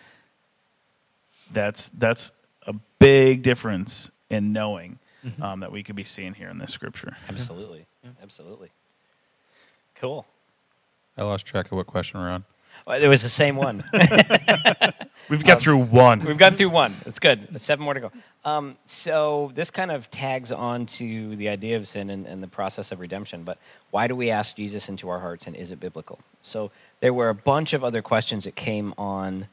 That's 1.52 1.90
that's 1.90 2.32
a 2.66 2.74
big 3.00 3.44
difference 3.44 4.12
in 4.30 4.52
knowing 4.52 5.00
um, 5.42 5.62
that 5.62 5.72
we 5.72 5.84
could 5.84 5.96
be 5.96 6.04
seeing 6.04 6.34
here 6.34 6.50
in 6.50 6.58
this 6.58 6.72
scripture. 6.72 7.16
absolutely, 7.30 7.86
absolutely, 8.22 8.72
cool. 9.96 10.26
I 11.18 11.24
lost 11.24 11.46
track 11.46 11.68
of 11.68 11.74
what 11.74 11.88
question 11.88 12.20
we're 12.20 12.30
on. 12.30 12.46
Well, 12.88 13.04
it 13.04 13.08
was 13.08 13.22
the 13.22 13.30
same 13.30 13.58
one. 13.58 13.84
We've 15.30 15.44
got 15.44 15.60
through 15.60 15.80
one. 15.80 16.22
We've 16.22 16.38
gotten 16.38 16.58
through 16.58 16.70
one. 16.70 16.96
It's 17.06 17.20
good. 17.20 17.46
There's 17.50 17.62
seven 17.62 17.84
more 17.84 17.94
to 17.94 18.00
go. 18.00 18.12
Um, 18.46 18.78
so 18.86 19.52
this 19.56 19.70
kind 19.70 19.92
of 19.92 20.10
tags 20.10 20.54
on 20.54 20.86
to 20.86 21.36
the 21.36 21.50
idea 21.50 21.76
of 21.76 21.86
sin 21.86 22.10
and, 22.10 22.26
and 22.26 22.42
the 22.42 22.48
process 22.48 22.94
of 22.94 23.02
redemption. 23.02 23.44
But 23.44 23.58
why 23.92 24.08
do 24.08 24.16
we 24.16 24.30
ask 24.30 24.56
Jesus 24.56 24.88
into 24.88 25.10
our 25.10 25.20
hearts, 25.20 25.48
and 25.48 25.56
is 25.58 25.72
it 25.72 25.82
biblical? 25.82 26.20
So 26.42 26.72
there 27.02 27.14
were 27.14 27.28
a 27.28 27.36
bunch 27.36 27.74
of 27.74 27.84
other 27.84 28.02
questions 28.02 28.46
that 28.46 28.56
came 28.56 28.94
on 28.98 29.48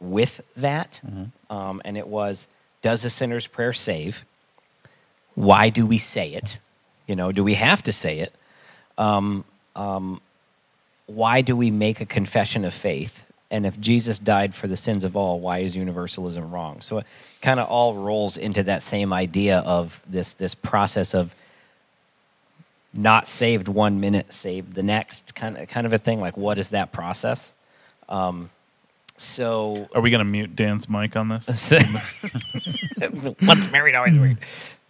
with 0.00 0.40
that, 0.56 1.00
um, 1.48 1.80
and 1.84 1.96
it 1.96 2.08
was: 2.08 2.48
Does 2.82 3.02
the 3.02 3.10
sinner's 3.10 3.46
prayer 3.46 3.72
save? 3.72 4.24
Why 5.36 5.68
do 5.68 5.86
we 5.86 5.98
say 5.98 6.32
it? 6.32 6.58
You 7.06 7.14
know, 7.14 7.30
do 7.30 7.44
we 7.44 7.54
have 7.54 7.84
to 7.84 7.92
say 7.92 8.18
it? 8.18 8.34
Um, 8.98 9.44
um, 9.76 10.20
why 11.06 11.40
do 11.40 11.56
we 11.56 11.70
make 11.70 12.00
a 12.00 12.06
confession 12.06 12.64
of 12.64 12.74
faith? 12.74 13.24
And 13.50 13.66
if 13.66 13.78
Jesus 13.78 14.18
died 14.18 14.54
for 14.54 14.66
the 14.66 14.76
sins 14.76 15.04
of 15.04 15.14
all, 15.14 15.38
why 15.38 15.58
is 15.58 15.76
universalism 15.76 16.50
wrong? 16.50 16.80
So 16.80 16.98
it 16.98 17.06
kind 17.42 17.60
of 17.60 17.68
all 17.68 17.94
rolls 17.94 18.36
into 18.36 18.62
that 18.62 18.82
same 18.82 19.12
idea 19.12 19.58
of 19.58 20.00
this 20.08 20.32
this 20.32 20.54
process 20.54 21.14
of 21.14 21.34
not 22.94 23.26
saved 23.26 23.68
one 23.68 24.00
minute, 24.00 24.32
saved 24.32 24.74
the 24.74 24.82
next, 24.82 25.34
kind 25.34 25.56
of 25.58 25.68
kind 25.68 25.86
of 25.86 25.92
a 25.92 25.98
thing. 25.98 26.20
Like, 26.20 26.36
what 26.36 26.58
is 26.58 26.70
that 26.70 26.92
process? 26.92 27.52
Um, 28.08 28.50
so 29.16 29.88
Are 29.94 30.00
we 30.00 30.10
going 30.10 30.18
to 30.20 30.24
mute 30.24 30.56
Dan's 30.56 30.88
mic 30.88 31.16
on 31.16 31.28
this? 31.28 31.72
once 33.42 33.70
married, 33.70 33.94
always 33.94 34.14
married. 34.14 34.38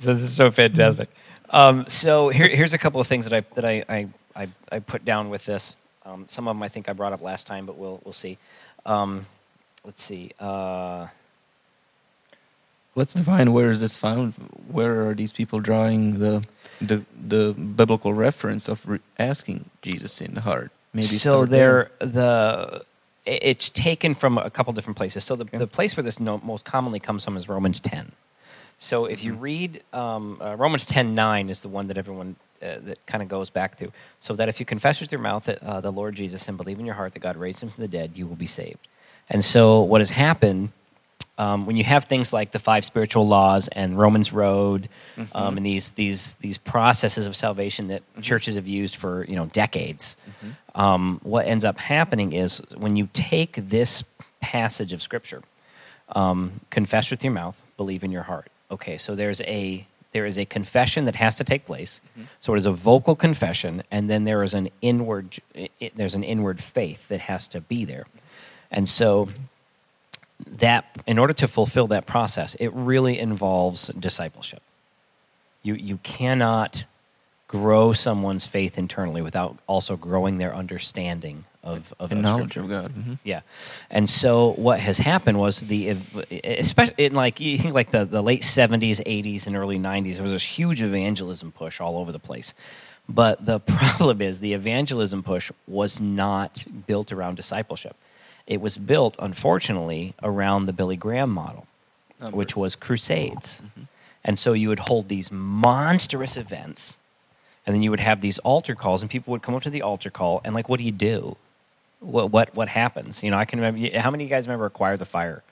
This 0.01 0.19
is 0.19 0.35
so 0.35 0.51
fantastic. 0.51 1.09
Um, 1.51 1.85
so 1.89 2.29
here, 2.31 2.49
here's 2.49 2.73
a 2.73 2.79
couple 2.79 3.01
of 3.01 3.07
things 3.07 3.29
that 3.29 3.35
I 3.35 3.41
that 3.55 3.65
I 3.65 3.85
I, 3.89 4.09
I, 4.35 4.49
I 4.71 4.79
put 4.79 5.05
down 5.05 5.31
with 5.31 5.45
this. 5.45 5.77
Um, 6.05 6.27
some 6.29 6.49
of 6.49 6.57
them 6.57 6.63
I 6.63 6.69
think 6.69 6.89
I 6.89 6.93
brought 6.93 7.13
up 7.13 7.23
last 7.23 7.47
time, 7.47 7.67
but 7.67 7.77
we'll 7.77 8.01
we'll 8.05 8.13
see. 8.13 8.39
Um, 8.87 9.27
let's 9.85 10.03
see. 10.03 10.33
Uh, 10.41 11.09
Let's 12.95 13.15
define 13.15 13.55
where 13.55 13.71
is 13.71 13.81
this 13.81 13.97
found. 13.97 14.35
Where 14.71 15.09
are 15.09 15.15
these 15.15 15.33
people 15.33 15.61
drawing 15.61 16.19
the 16.19 16.47
the 16.81 17.05
the 17.27 17.55
biblical 17.55 18.13
reference 18.13 18.69
of 18.69 18.87
re- 18.87 18.99
asking 19.19 19.71
Jesus 19.81 20.21
in 20.21 20.35
the 20.35 20.43
heart? 20.43 20.71
Maybe 20.93 21.07
so 21.07 21.47
there. 21.47 21.91
they're 22.01 22.09
the 22.09 22.85
it's 23.25 23.71
taken 23.71 24.15
from 24.15 24.37
a 24.37 24.51
couple 24.51 24.73
different 24.75 24.97
places. 24.99 25.25
So 25.25 25.37
the, 25.37 25.45
Okay. 25.45 25.57
the 25.59 25.67
place 25.69 25.97
where 25.97 26.05
this 26.05 26.21
no, 26.21 26.39
most 26.45 26.65
commonly 26.67 26.99
comes 27.01 27.25
from 27.25 27.37
is 27.37 27.49
Romans 27.49 27.81
10. 27.81 28.13
So 28.79 29.07
if 29.07 29.21
Mm-hmm. 29.21 29.27
you 29.29 29.35
read 29.37 29.83
um, 29.95 30.39
uh, 30.43 30.57
Romans 30.57 30.85
10 30.85 31.15
9 31.15 31.49
is 31.49 31.63
the 31.63 31.69
one 31.69 31.87
that 31.87 31.97
everyone 31.97 32.37
uh, 32.63 32.79
that 32.85 33.05
kind 33.07 33.23
of 33.23 33.29
goes 33.29 33.51
back 33.51 33.79
to. 33.79 33.93
So 34.21 34.35
that 34.37 34.49
if 34.49 34.61
you 34.61 34.67
confess 34.67 35.01
with 35.01 35.13
your 35.13 35.21
mouth 35.21 35.45
that 35.45 35.63
uh, 35.63 35.81
the 35.81 35.93
Lord 35.93 36.15
Jesus 36.15 36.47
and 36.49 36.57
believe 36.57 36.79
in 36.79 36.87
your 36.87 36.95
heart 36.95 37.13
that 37.13 37.21
God 37.21 37.37
raised 37.37 37.63
him 37.63 37.71
from 37.71 37.83
the 37.83 37.89
dead, 37.89 38.13
you 38.15 38.27
will 38.27 38.37
be 38.37 38.47
saved. 38.47 38.89
And 39.29 39.45
so 39.45 39.83
what 39.83 40.01
has 40.01 40.11
happened 40.11 40.71
um, 41.39 41.67
when 41.67 41.77
you 41.77 41.85
have 41.85 42.05
things 42.05 42.33
like 42.33 42.53
the 42.53 42.59
five 42.59 42.85
spiritual 42.85 43.27
laws 43.27 43.69
and 43.69 43.99
Romans 43.99 44.33
Road, 44.33 44.89
um, 45.35 45.57
and 45.57 45.65
these 45.65 45.93
these 45.93 46.35
these 46.35 46.59
processes 46.59 47.27
of 47.27 47.35
salvation 47.35 47.89
that 47.89 48.03
churches 48.21 48.55
have 48.55 48.67
used 48.67 48.97
for 48.97 49.25
you 49.25 49.35
know 49.35 49.47
decades, 49.47 50.17
um, 50.75 51.21
what 51.23 51.47
ends 51.47 51.65
up 51.65 51.79
happening 51.79 52.33
is 52.33 52.59
when 52.77 52.97
you 52.97 53.09
take 53.13 53.55
this 53.57 54.05
passage 54.41 54.93
of 54.93 55.03
Scripture, 55.03 55.43
um, 56.11 56.61
confess 56.71 57.11
with 57.11 57.25
your 57.25 57.33
mouth, 57.33 57.61
believe 57.77 58.05
in 58.05 58.13
your 58.13 58.25
heart. 58.25 58.51
Okay, 58.71 58.99
so 58.99 59.15
there's 59.15 59.41
a 59.43 59.87
there 60.13 60.27
is 60.27 60.39
a 60.39 60.45
confession 60.45 61.05
that 61.07 61.17
has 61.17 61.37
to 61.37 61.45
take 61.45 61.65
place. 61.67 62.01
So 62.41 62.55
it 62.55 62.59
is 62.59 62.67
a 62.67 62.73
vocal 62.73 63.17
confession, 63.17 63.83
and 63.91 64.09
then 64.11 64.25
there 64.25 64.43
is 64.43 64.55
an 64.55 64.69
inward 64.81 65.39
i 65.57 65.69
i- 65.81 65.91
there's 65.97 66.15
an 66.15 66.25
inward 66.25 66.63
faith 66.63 67.09
that 67.09 67.21
has 67.23 67.49
to 67.49 67.61
be 67.61 67.85
there, 67.85 68.07
and 68.71 68.89
so 68.89 69.29
that 70.47 70.85
in 71.07 71.19
order 71.19 71.33
to 71.33 71.49
fulfill 71.49 71.87
that 71.89 72.05
process, 72.07 72.55
it 72.57 72.69
really 72.75 73.19
involves 73.19 73.89
discipleship. 73.99 74.63
You 75.63 75.75
you 75.75 75.99
cannot 75.99 76.85
grow 77.53 77.93
someone's 77.93 78.47
faith 78.47 78.79
internally 78.79 79.21
without 79.21 79.59
also 79.67 79.95
growing 79.95 80.39
their 80.39 80.55
understanding 80.55 81.45
of 81.63 81.93
of 82.01 82.09
the 82.09 82.17
of 82.17 82.23
knowledge 82.23 82.53
Scripture. 82.53 82.61
of 82.61 82.69
God. 82.69 82.95
Mhm. 82.95 83.19
Yeah, 83.25 83.43
and 83.91 84.09
so 84.09 84.53
what 84.55 84.81
has 84.81 84.99
happened 84.99 85.39
was 85.39 85.61
the, 85.61 85.97
especially 86.45 87.05
in 87.05 87.15
like 87.15 87.41
you 87.41 87.59
think 87.59 87.75
like 87.75 87.91
the, 87.91 88.07
the 88.07 88.23
late 88.23 88.43
seventies, 88.43 89.03
eighties, 89.05 89.47
and 89.47 89.55
early 89.55 89.79
nineties, 89.79 90.17
there 90.17 90.23
was 90.23 90.33
this 90.33 90.59
huge 90.59 90.81
evangelism 90.81 91.53
push 91.53 91.79
all 91.81 91.99
over 91.99 92.11
the 92.11 92.19
place. 92.19 92.55
But 93.07 93.45
the 93.45 93.61
problem 93.79 94.23
is 94.23 94.41
the 94.41 94.55
evangelism 94.55 95.23
push 95.23 95.53
was 95.69 96.01
not 96.01 96.65
built 96.87 97.13
around 97.13 97.35
discipleship. 97.37 97.97
It 98.47 98.61
was 98.61 98.79
built, 98.79 99.15
unfortunately, 99.19 100.15
around 100.23 100.67
the 100.67 100.73
Billy 100.73 100.97
Graham 100.97 101.31
model, 101.31 101.67
which 102.31 102.57
was 102.57 102.75
crusades. 102.77 103.61
And 104.25 104.39
so 104.39 104.53
you 104.53 104.69
would 104.69 104.81
hold 104.81 105.09
these 105.09 105.31
monstrous 105.31 106.37
events, 106.37 106.99
and 107.67 107.75
then 107.75 107.83
you 107.83 107.91
would 107.91 108.01
have 108.01 108.21
these 108.21 108.39
altar 108.41 108.75
calls, 108.75 109.03
and 109.03 109.11
people 109.11 109.33
would 109.33 109.43
come 109.43 109.55
up 109.55 109.63
to 109.63 109.71
the 109.71 109.83
altar 109.83 110.11
call, 110.11 110.41
and 110.45 110.55
like, 110.55 110.69
what 110.69 110.79
do 110.79 110.85
you 110.85 110.93
do? 110.93 111.37
what 112.03 112.31
what 112.31 112.55
what 112.55 112.69
happens. 112.69 113.23
You 113.23 113.31
know, 113.31 113.39
I 113.39 113.45
can 113.45 113.61
remember. 113.61 113.99
How 113.99 114.11
many 114.11 114.25
of 114.25 114.31
you 114.31 114.35
guys 114.35 114.47
remember 114.47 114.67
Acquire 114.67 114.97
the 114.97 115.05
Fire? 115.05 115.43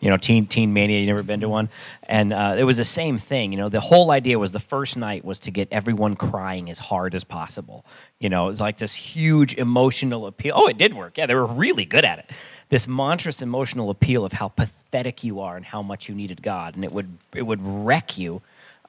You 0.00 0.10
know, 0.10 0.16
Teen 0.16 0.46
Teen 0.46 0.72
Mania. 0.72 1.00
You 1.00 1.06
never 1.06 1.22
been 1.22 1.40
to 1.40 1.48
one, 1.48 1.68
and 2.04 2.32
uh, 2.32 2.54
it 2.56 2.64
was 2.64 2.76
the 2.76 2.84
same 2.84 3.18
thing. 3.18 3.52
You 3.52 3.58
know, 3.58 3.68
the 3.68 3.80
whole 3.80 4.10
idea 4.10 4.38
was 4.38 4.52
the 4.52 4.60
first 4.60 4.96
night 4.96 5.24
was 5.24 5.38
to 5.40 5.50
get 5.50 5.68
everyone 5.70 6.14
crying 6.14 6.70
as 6.70 6.78
hard 6.78 7.14
as 7.14 7.24
possible. 7.24 7.84
You 8.18 8.28
know, 8.28 8.46
it 8.46 8.50
was 8.50 8.60
like 8.60 8.78
this 8.78 8.94
huge 8.94 9.54
emotional 9.56 10.26
appeal. 10.26 10.54
Oh, 10.56 10.68
it 10.68 10.78
did 10.78 10.94
work. 10.94 11.18
Yeah, 11.18 11.26
they 11.26 11.34
were 11.34 11.46
really 11.46 11.84
good 11.84 12.04
at 12.04 12.20
it. 12.20 12.30
This 12.68 12.86
monstrous 12.86 13.42
emotional 13.42 13.90
appeal 13.90 14.24
of 14.24 14.34
how 14.34 14.48
pathetic 14.48 15.24
you 15.24 15.40
are 15.40 15.56
and 15.56 15.64
how 15.64 15.82
much 15.82 16.08
you 16.08 16.14
needed 16.14 16.42
God, 16.42 16.76
and 16.76 16.84
it 16.84 16.92
would 16.92 17.18
it 17.34 17.42
would 17.42 17.60
wreck 17.62 18.16
you. 18.16 18.40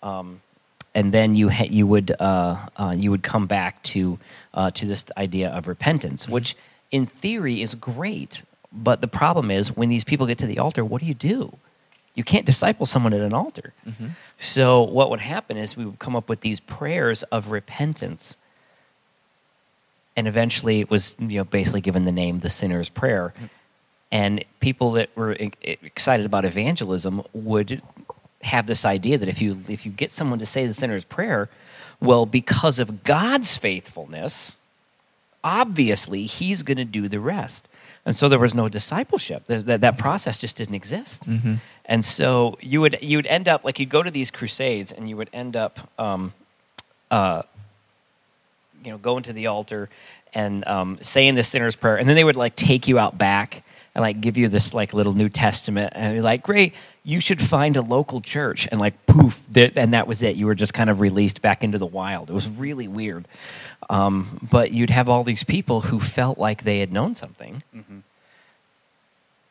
Um, 0.03 0.41
and 0.95 1.13
then 1.13 1.35
you 1.35 1.49
ha- 1.49 1.67
you 1.69 1.85
would 1.87 2.11
uh, 2.19 2.67
uh, 2.77 2.93
you 2.97 3.11
would 3.11 3.23
come 3.23 3.47
back 3.47 3.81
to 3.83 4.19
uh, 4.53 4.71
to 4.71 4.85
this 4.85 5.05
idea 5.17 5.49
of 5.49 5.67
repentance, 5.67 6.27
which 6.27 6.55
in 6.91 7.05
theory 7.05 7.61
is 7.61 7.75
great. 7.75 8.43
But 8.71 9.01
the 9.01 9.07
problem 9.07 9.49
is 9.51 9.75
when 9.75 9.89
these 9.89 10.03
people 10.03 10.27
get 10.27 10.37
to 10.39 10.47
the 10.47 10.59
altar, 10.59 10.85
what 10.85 11.01
do 11.01 11.07
you 11.07 11.13
do? 11.15 11.57
You 12.15 12.23
can't 12.23 12.45
disciple 12.45 12.85
someone 12.85 13.13
at 13.13 13.21
an 13.21 13.33
altar. 13.33 13.73
So 14.37 14.83
what 14.83 15.09
would 15.09 15.21
happen 15.21 15.57
is 15.57 15.77
we 15.77 15.85
would 15.85 15.99
come 15.99 16.15
up 16.15 16.27
with 16.29 16.41
these 16.41 16.59
prayers 16.59 17.23
of 17.31 17.49
repentance, 17.51 18.35
and 20.15 20.27
eventually 20.27 20.81
it 20.81 20.89
was 20.89 21.15
you 21.19 21.37
know 21.39 21.43
basically 21.45 21.81
given 21.81 22.05
the 22.05 22.11
name 22.11 22.39
the 22.39 22.49
sinner's 22.49 22.89
prayer. 22.89 23.33
And 24.11 24.43
people 24.59 24.93
that 24.93 25.09
were 25.15 25.37
excited 25.61 26.25
about 26.25 26.43
evangelism 26.43 27.21
would 27.31 27.81
have 28.41 28.67
this 28.67 28.85
idea 28.85 29.17
that 29.17 29.27
if 29.27 29.41
you 29.41 29.63
if 29.67 29.85
you 29.85 29.91
get 29.91 30.11
someone 30.11 30.39
to 30.39 30.45
say 30.45 30.65
the 30.65 30.73
sinner's 30.73 31.03
prayer, 31.03 31.49
well, 31.99 32.25
because 32.25 32.79
of 32.79 33.03
God's 33.03 33.57
faithfulness, 33.57 34.57
obviously 35.43 36.25
He's 36.25 36.63
going 36.63 36.77
to 36.77 36.85
do 36.85 37.07
the 37.07 37.19
rest. 37.19 37.67
And 38.05 38.15
so 38.15 38.29
there 38.29 38.39
was 38.39 38.55
no 38.55 38.69
discipleship. 38.69 39.43
That 39.47 39.81
that 39.81 39.97
process 39.97 40.39
just 40.39 40.57
didn't 40.57 40.75
exist. 40.75 41.25
And 41.85 42.05
so 42.05 42.57
you 42.61 42.81
would 42.81 42.97
you 43.01 43.17
would 43.17 43.27
end 43.27 43.47
up 43.47 43.63
like 43.63 43.79
you'd 43.79 43.89
go 43.89 44.03
to 44.03 44.11
these 44.11 44.31
crusades 44.31 44.91
and 44.91 45.09
you 45.09 45.17
would 45.17 45.29
end 45.33 45.55
up. 45.55 45.89
Um, 45.99 46.33
uh, 47.11 47.41
you 48.83 48.91
know, 48.91 48.97
going 48.97 49.23
to 49.23 49.33
the 49.33 49.47
altar 49.47 49.89
and 50.33 50.65
um, 50.67 50.97
saying 51.01 51.35
the 51.35 51.43
sinner's 51.43 51.75
prayer, 51.75 51.97
and 51.97 52.07
then 52.07 52.15
they 52.15 52.23
would 52.23 52.35
like 52.35 52.55
take 52.55 52.87
you 52.87 52.99
out 52.99 53.17
back 53.17 53.63
and 53.95 54.01
like 54.01 54.21
give 54.21 54.37
you 54.37 54.47
this 54.47 54.73
like 54.73 54.93
little 54.93 55.13
New 55.13 55.29
Testament, 55.29 55.93
and 55.95 56.15
be 56.15 56.21
like, 56.21 56.43
"Great, 56.43 56.73
you 57.09 57.19
should 57.19 57.41
find 57.41 57.75
a 57.75 57.81
local 57.81 58.21
church," 58.21 58.67
and 58.71 58.79
like 58.79 59.05
poof, 59.07 59.41
that, 59.51 59.77
and 59.77 59.93
that 59.93 60.07
was 60.07 60.21
it. 60.21 60.35
You 60.35 60.45
were 60.45 60.55
just 60.55 60.73
kind 60.73 60.89
of 60.89 60.99
released 60.99 61.41
back 61.41 61.63
into 61.63 61.77
the 61.77 61.85
wild. 61.85 62.29
It 62.29 62.33
was 62.33 62.47
really 62.47 62.87
weird, 62.87 63.25
um, 63.89 64.47
but 64.51 64.71
you'd 64.71 64.89
have 64.91 65.09
all 65.09 65.23
these 65.23 65.43
people 65.43 65.81
who 65.81 65.99
felt 65.99 66.37
like 66.37 66.63
they 66.63 66.79
had 66.79 66.91
known 66.91 67.15
something, 67.15 67.63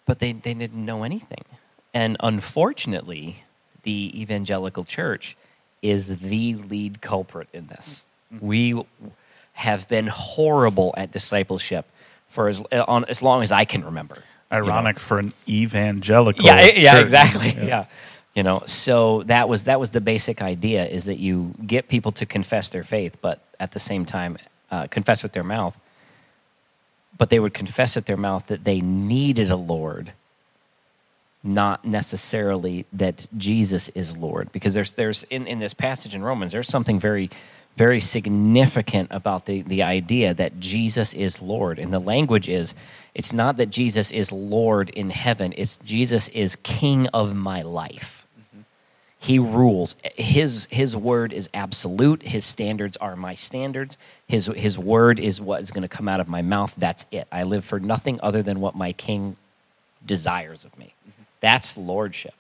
but 0.07 0.19
they 0.21 0.33
they 0.33 0.55
didn't 0.55 0.85
know 0.85 1.03
anything, 1.03 1.45
and 1.93 2.17
unfortunately, 2.21 3.43
the 3.83 4.13
evangelical 4.21 4.85
church 4.85 5.37
is 5.83 6.19
the 6.19 6.55
lead 6.55 7.01
culprit 7.01 7.49
in 7.53 7.67
this. 7.67 8.05
We 8.41 8.83
have 9.53 9.89
been 9.89 10.07
horrible 10.09 10.95
at 10.97 11.11
discipleship 11.13 11.87
for 12.29 12.49
as 12.49 12.63
on 12.73 13.05
as 13.07 13.23
long 13.23 13.43
as 13.43 13.51
I 13.51 13.65
can 13.65 13.85
remember. 13.85 14.19
You 14.51 14.59
know. 14.59 14.65
Ironic 14.65 14.99
for 14.99 15.19
an 15.19 15.33
evangelical. 15.49 16.45
Yeah, 16.45 16.65
yeah, 16.65 16.93
church. 16.93 17.03
exactly. 17.03 17.51
Yeah. 17.51 17.87
You 18.35 18.45
know, 18.45 18.63
so 18.67 19.25
that 19.25 19.49
was 19.49 19.65
that 19.65 19.81
was 19.81 19.91
the 19.91 20.01
basic 20.01 20.41
idea 20.41 20.87
is 20.87 21.07
that 21.07 21.19
you 21.19 21.55
get 21.67 21.89
people 21.89 22.13
to 22.13 22.27
confess 22.27 22.71
their 22.71 22.85
faith, 22.85 23.17
but 23.21 23.43
at 23.59 23.73
the 23.73 23.81
same 23.81 24.05
time 24.05 24.39
uh, 24.71 24.87
confess 24.87 25.25
with 25.25 25.33
their 25.33 25.43
mouth. 25.43 25.77
But 27.17 27.31
they 27.31 27.41
would 27.41 27.53
confess 27.53 27.97
with 27.97 28.05
their 28.07 28.17
mouth 28.17 28.47
that 28.47 28.63
they 28.63 28.81
needed 28.81 29.51
a 29.51 29.57
Lord, 29.57 30.13
not 31.43 31.85
necessarily 31.85 32.87
that 32.93 33.27
Jesus 33.37 33.89
is 33.89 34.17
Lord. 34.17 34.53
Because 34.53 34.73
there's 34.73 34.93
there's 34.95 35.25
in, 35.25 35.49
in 35.49 35.59
this 35.59 35.75
passage 35.75 36.15
in 36.15 36.23
Romans, 36.23 36.53
there's 36.53 36.69
something 36.69 37.01
very 37.01 37.31
very 37.79 38.01
significant 38.01 39.09
about 39.13 39.47
the, 39.47 39.63
the 39.63 39.85
idea 39.85 40.35
that 40.35 40.59
Jesus 40.59 41.15
is 41.15 41.41
Lord. 41.41 41.79
And 41.79 41.93
the 41.93 42.01
language 42.01 42.49
is 42.49 42.75
it's 43.15 43.33
not 43.33 43.57
that 43.57 43.71
Jesus 43.71 44.11
is 44.11 44.33
Lord 44.33 44.91
in 44.91 45.11
heaven, 45.11 45.55
it's 45.57 45.77
Jesus 45.79 46.29
is 46.31 46.57
King 46.57 47.07
of 47.09 47.37
my 47.37 47.63
life. 47.63 48.27
Mm-hmm. 48.37 48.63
He 49.21 49.39
rules. 49.39 49.95
His 50.17 50.67
his 50.73 50.97
word 50.97 51.33
is 51.33 51.49
absolute. 51.55 52.25
His 52.25 52.45
standards 52.45 52.97
are 52.97 53.15
my 53.15 53.37
standards. 53.37 53.97
His 54.27 54.47
his 54.47 54.77
word 54.77 55.21
is 55.21 55.41
what 55.41 55.63
is 55.63 55.71
going 55.71 55.83
to 55.83 55.89
come 55.89 56.09
out 56.09 56.19
of 56.19 56.29
my 56.29 56.43
mouth. 56.43 56.75
That's 56.77 57.07
it. 57.13 57.29
I 57.31 57.45
live 57.45 57.65
for 57.65 57.79
nothing 57.79 58.19
other 58.23 58.43
than 58.43 58.61
what 58.61 58.75
my 58.75 58.93
king 58.93 59.37
desires 60.05 60.65
of 60.65 60.77
me. 60.77 60.95
Mm-hmm. 61.09 61.23
That's 61.41 61.79
lordship. 61.79 62.35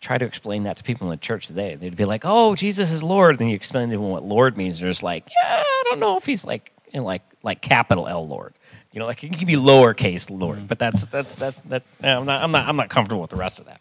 Try 0.00 0.18
to 0.18 0.24
explain 0.24 0.64
that 0.64 0.78
to 0.78 0.82
people 0.82 1.08
in 1.08 1.10
the 1.10 1.16
church 1.18 1.46
today. 1.46 1.74
They'd 1.74 1.96
be 1.96 2.04
like, 2.04 2.22
"Oh, 2.24 2.54
Jesus 2.54 2.90
is 2.90 3.02
Lord." 3.02 3.38
Then 3.38 3.48
you 3.48 3.54
explain 3.54 3.90
to 3.90 3.96
them 3.96 4.08
what 4.08 4.24
Lord 4.24 4.56
means. 4.56 4.80
They're 4.80 4.90
just 4.90 5.02
like, 5.02 5.28
"Yeah, 5.42 5.62
I 5.62 5.82
don't 5.84 6.00
know 6.00 6.16
if 6.16 6.24
he's 6.24 6.44
like 6.44 6.72
you 6.92 7.00
know, 7.00 7.06
like 7.06 7.22
like 7.42 7.60
capital 7.60 8.08
L 8.08 8.26
Lord." 8.26 8.54
You 8.92 9.00
know, 9.00 9.06
like 9.06 9.22
it 9.22 9.36
can 9.36 9.46
be 9.46 9.54
lowercase 9.54 10.30
Lord, 10.30 10.58
mm. 10.58 10.68
but 10.68 10.78
that's 10.78 11.06
that's 11.06 11.36
that 11.36 11.54
that. 11.68 11.82
I'm 12.02 12.24
not 12.24 12.42
I'm 12.42 12.50
not 12.50 12.68
I'm 12.68 12.76
not 12.76 12.88
comfortable 12.88 13.20
with 13.20 13.30
the 13.30 13.36
rest 13.36 13.60
of 13.60 13.66
that. 13.66 13.80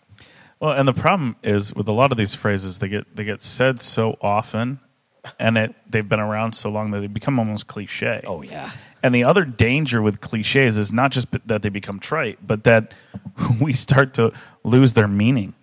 Well, 0.59 0.71
and 0.71 0.87
the 0.87 0.93
problem 0.93 1.37
is 1.41 1.73
with 1.73 1.87
a 1.87 1.93
lot 1.93 2.11
of 2.11 2.17
these 2.17 2.35
phrases, 2.35 2.79
they 2.79 2.89
get 2.89 3.15
they 3.15 3.23
get 3.23 3.41
said 3.41 3.81
so 3.81 4.17
often, 4.21 4.79
and 5.39 5.57
it 5.57 5.75
they've 5.89 6.07
been 6.07 6.19
around 6.19 6.53
so 6.53 6.69
long 6.69 6.91
that 6.91 6.99
they 6.99 7.07
become 7.07 7.39
almost 7.39 7.67
cliche. 7.67 8.21
Oh 8.27 8.41
yeah. 8.41 8.71
And 9.01 9.15
the 9.15 9.23
other 9.23 9.45
danger 9.45 10.01
with 10.01 10.19
cliches 10.19 10.77
is 10.77 10.91
not 10.91 11.11
just 11.11 11.27
that 11.47 11.61
they 11.61 11.69
become 11.69 11.99
trite, 11.99 12.45
but 12.45 12.65
that 12.65 12.93
we 13.61 13.71
start 13.71 14.13
to 14.15 14.33
lose 14.63 14.93
their 14.93 15.07
meaning, 15.07 15.53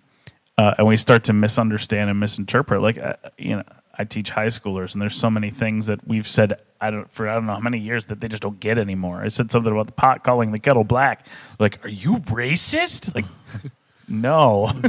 uh, 0.57 0.73
and 0.77 0.87
we 0.87 0.97
start 0.97 1.23
to 1.25 1.33
misunderstand 1.33 2.09
and 2.09 2.19
misinterpret. 2.19 2.81
Like, 2.81 2.97
uh, 2.97 3.13
you 3.37 3.57
know, 3.57 3.63
I 3.97 4.03
teach 4.03 4.29
high 4.31 4.47
schoolers, 4.47 4.93
and 4.93 5.01
there's 5.01 5.15
so 5.15 5.29
many 5.29 5.49
things 5.51 5.87
that 5.87 6.07
we've 6.07 6.27
said 6.27 6.59
I 6.79 6.91
don't 6.91 7.11
for 7.11 7.27
I 7.27 7.33
don't 7.33 7.47
know 7.47 7.53
how 7.53 7.59
many 7.59 7.79
years 7.79 8.05
that 8.07 8.19
they 8.19 8.27
just 8.27 8.43
don't 8.43 8.59
get 8.59 8.77
anymore. 8.77 9.21
I 9.23 9.29
said 9.29 9.51
something 9.51 9.71
about 9.71 9.87
the 9.87 9.93
pot 9.93 10.23
calling 10.23 10.51
the 10.51 10.59
kettle 10.59 10.83
black. 10.83 11.25
Like, 11.59 11.83
are 11.83 11.89
you 11.89 12.17
racist? 12.19 13.15
Like, 13.15 13.25
no. 14.07 14.71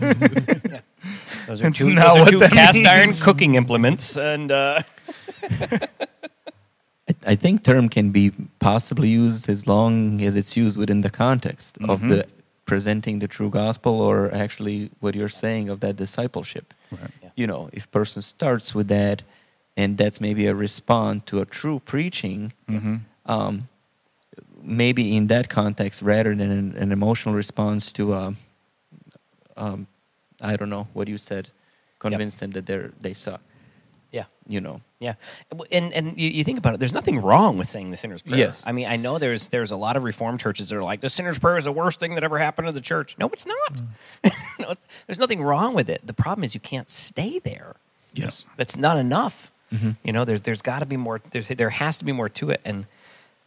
Those 1.47 1.63
are 1.63 1.69
It's 1.69 1.79
two, 1.79 1.95
those 1.95 2.05
are 2.05 2.19
what 2.21 2.29
two 2.31 2.39
that 2.41 2.51
cast 2.53 2.79
iron 2.81 3.13
cooking 3.13 3.55
implements, 3.55 4.19
and 4.19 4.51
uh, 4.53 4.83
I, 5.51 7.15
I 7.27 7.35
think 7.37 7.63
term 7.65 7.89
can 7.89 8.11
be 8.11 8.33
possibly 8.59 9.09
used 9.09 9.49
as 9.49 9.67
long 9.67 10.21
as 10.23 10.37
it's 10.37 10.57
used 10.57 10.77
within 10.77 11.01
the 11.03 11.11
context 11.11 11.79
of 11.89 12.01
Mhm. 12.03 12.09
the 12.09 12.27
presenting 12.69 13.19
the 13.19 13.27
true 13.27 13.51
gospel 13.51 14.01
or 14.01 14.33
actually 14.33 14.91
what 15.01 15.15
you're 15.17 15.37
saying 15.45 15.69
of 15.71 15.81
that 15.81 15.97
discipleship. 15.97 16.75
Right. 16.93 17.11
Yeah. 17.23 17.31
You 17.35 17.47
know, 17.49 17.71
if 17.73 17.91
person 17.91 18.23
starts 18.23 18.75
with 18.77 18.89
that 18.89 19.23
and 19.77 19.99
that's 19.99 20.21
maybe 20.21 20.47
a 20.47 20.55
response 20.55 21.23
to 21.27 21.41
a 21.41 21.47
true 21.47 21.81
preaching, 21.85 22.53
hmm 22.69 22.97
um, 23.27 23.69
maybe 24.63 25.17
in 25.17 25.27
that 25.29 25.49
context 25.51 26.03
rather 26.03 26.35
than 26.35 26.51
an, 26.51 26.77
an 26.77 26.93
emotional 26.93 27.35
response 27.35 27.93
to 27.93 28.15
a, 28.15 28.35
um, 29.57 29.87
I 30.41 30.57
don't 30.57 30.71
know 30.71 30.89
what 30.95 31.09
you 31.09 31.19
said, 31.19 31.51
convince 31.99 32.37
them 32.37 32.53
that 32.53 32.65
they're 32.65 32.91
they 33.01 33.15
suck. 33.15 33.43
Yeah, 34.13 34.25
You 34.47 34.61
know, 34.61 34.81
yeah, 35.01 35.15
and 35.71 35.93
and 35.93 36.19
you, 36.19 36.29
you 36.31 36.45
think 36.45 36.59
about 36.59 36.75
it. 36.75 36.81
There's 36.81 36.93
nothing 36.95 37.21
wrong 37.21 37.59
with 37.59 37.69
saying 37.69 37.91
the 37.91 37.97
sinner's 37.97 38.23
prayer. 38.23 38.39
Yes. 38.39 38.63
I 38.65 38.73
mean, 38.73 38.87
I 38.87 38.97
know 38.97 39.19
there's 39.19 39.49
there's 39.49 39.71
a 39.71 39.77
lot 39.77 39.97
of 39.97 40.03
Reformed 40.05 40.41
churches 40.41 40.71
that 40.71 40.77
are 40.77 40.83
like 40.83 41.01
the 41.03 41.09
sinner's 41.11 41.39
prayer 41.39 41.57
is 41.59 41.65
the 41.65 41.73
worst 41.73 42.01
thing 42.01 42.15
that 42.15 42.25
ever 42.25 42.39
happened 42.39 42.67
to 42.69 42.73
the 42.73 42.81
church. 42.81 43.17
No, 43.19 43.29
it's 43.29 43.47
not. 43.47 43.83
no, 44.59 44.71
it's, 44.71 44.87
there's 45.07 45.19
nothing 45.19 45.43
wrong 45.43 45.75
with 45.75 45.89
it. 45.91 46.07
The 46.07 46.15
problem 46.15 46.43
is 46.45 46.55
you 46.55 46.61
can't 46.61 46.89
stay 46.91 47.39
there. 47.39 47.77
Yes. 48.15 48.45
That's 48.57 48.77
not 48.77 48.97
enough. 48.97 49.53
Mhm. 49.73 49.97
You 50.03 50.13
know, 50.15 50.25
there's 50.25 50.41
there's 50.41 50.63
got 50.63 50.79
to 50.79 50.87
be 50.87 50.97
more. 50.97 51.21
There's, 51.31 51.47
there 51.49 51.71
has 51.71 51.99
to 51.99 52.05
be 52.07 52.13
more 52.13 52.31
to 52.31 52.49
it, 52.51 52.61
and 52.65 52.87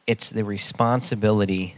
it's 0.06 0.30
the 0.30 0.44
responsibility 0.46 1.76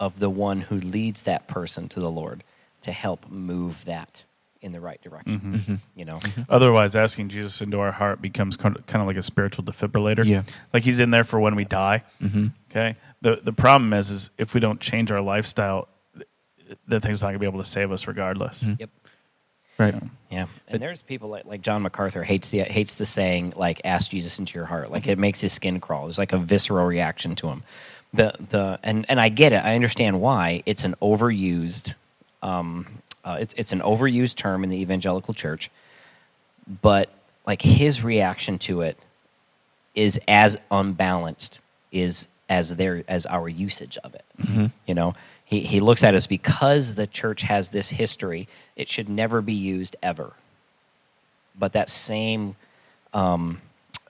of 0.00 0.18
the 0.18 0.30
one 0.30 0.62
who 0.62 0.76
leads 0.76 1.24
that 1.24 1.46
person 1.46 1.88
to 1.90 2.00
the 2.00 2.10
Lord 2.10 2.42
to 2.80 2.90
help 2.92 3.30
move 3.30 3.84
that 3.84 4.24
in 4.62 4.72
the 4.72 4.80
right 4.80 5.00
direction. 5.02 5.40
Mm-hmm. 5.40 5.74
You 5.96 6.04
know, 6.04 6.20
Otherwise, 6.48 6.96
asking 6.96 7.28
Jesus 7.28 7.60
into 7.60 7.80
our 7.80 7.92
heart 7.92 8.22
becomes 8.22 8.56
kind 8.56 8.76
of, 8.76 9.06
like 9.06 9.16
a 9.16 9.22
spiritual 9.22 9.64
defibrillator. 9.64 10.24
Yeah. 10.24 10.42
Like 10.72 10.84
he's 10.84 11.00
in 11.00 11.10
there 11.10 11.24
for 11.24 11.38
when 11.40 11.54
we 11.56 11.64
die. 11.64 12.04
hmm 12.20 12.46
Okay. 12.70 12.96
The 13.20 13.40
the 13.42 13.52
problem 13.52 13.92
is, 13.92 14.10
is 14.10 14.30
if 14.38 14.54
we 14.54 14.60
don't 14.60 14.80
change 14.80 15.10
our 15.12 15.20
lifestyle, 15.20 15.88
th- 16.16 16.28
that 16.88 17.00
thing's 17.02 17.20
not 17.22 17.28
gonna 17.28 17.38
be 17.38 17.46
able 17.46 17.58
to 17.62 17.68
save 17.68 17.92
us 17.92 18.06
regardless. 18.06 18.62
Mhm. 18.62 18.80
Yep. 18.80 18.90
right. 19.78 19.94
Yeah, 20.30 20.46
and 20.68 20.80
there's 20.80 21.02
people 21.02 21.28
like 21.28 21.44
like 21.44 21.60
John 21.62 21.82
MacArthur 21.82 22.22
hates 22.24 22.50
the 22.50 22.60
hates 22.60 22.94
the 22.94 23.04
saying 23.06 23.52
like 23.56 23.80
"ask 23.84 24.10
Jesus 24.10 24.38
into 24.38 24.54
your 24.58 24.64
heart." 24.66 24.90
Like 24.90 25.06
it 25.06 25.18
makes 25.18 25.40
his 25.42 25.52
skin 25.52 25.78
crawl. 25.80 26.08
It's 26.08 26.18
like 26.18 26.32
a 26.32 26.38
visceral 26.38 26.86
reaction 26.86 27.34
to 27.36 27.48
him. 27.48 27.62
The 28.14 28.32
the 28.50 28.78
and 28.82 29.04
and 29.08 29.20
I 29.20 29.28
get 29.28 29.52
it. 29.52 29.64
I 29.64 29.74
understand 29.74 30.20
why 30.20 30.62
it's 30.66 30.84
an 30.84 30.94
overused. 31.02 31.94
Um, 32.42 32.86
uh, 33.24 33.38
it's 33.40 33.54
it's 33.56 33.72
an 33.72 33.80
overused 33.80 34.36
term 34.36 34.64
in 34.64 34.70
the 34.70 34.80
evangelical 34.80 35.34
church, 35.34 35.70
but 36.80 37.10
like 37.46 37.62
his 37.62 38.02
reaction 38.02 38.58
to 38.58 38.82
it 38.82 38.98
is 39.94 40.20
as 40.26 40.56
unbalanced 40.70 41.60
is 41.90 42.26
as 42.48 42.76
their 42.76 43.04
as 43.08 43.26
our 43.26 43.48
usage 43.48 43.98
of 43.98 44.14
it. 44.14 44.24
You 44.86 44.94
know, 44.94 45.14
he 45.44 45.60
he 45.60 45.80
looks 45.80 46.02
at 46.02 46.14
us 46.14 46.26
because 46.26 46.94
the 46.94 47.06
church 47.06 47.42
has 47.42 47.70
this 47.70 47.90
history. 47.90 48.48
It 48.76 48.88
should 48.88 49.08
never 49.08 49.40
be 49.40 49.54
used 49.54 49.96
ever. 50.02 50.32
But 51.58 51.74
that 51.74 51.90
same 51.90 52.56
um, 53.12 53.60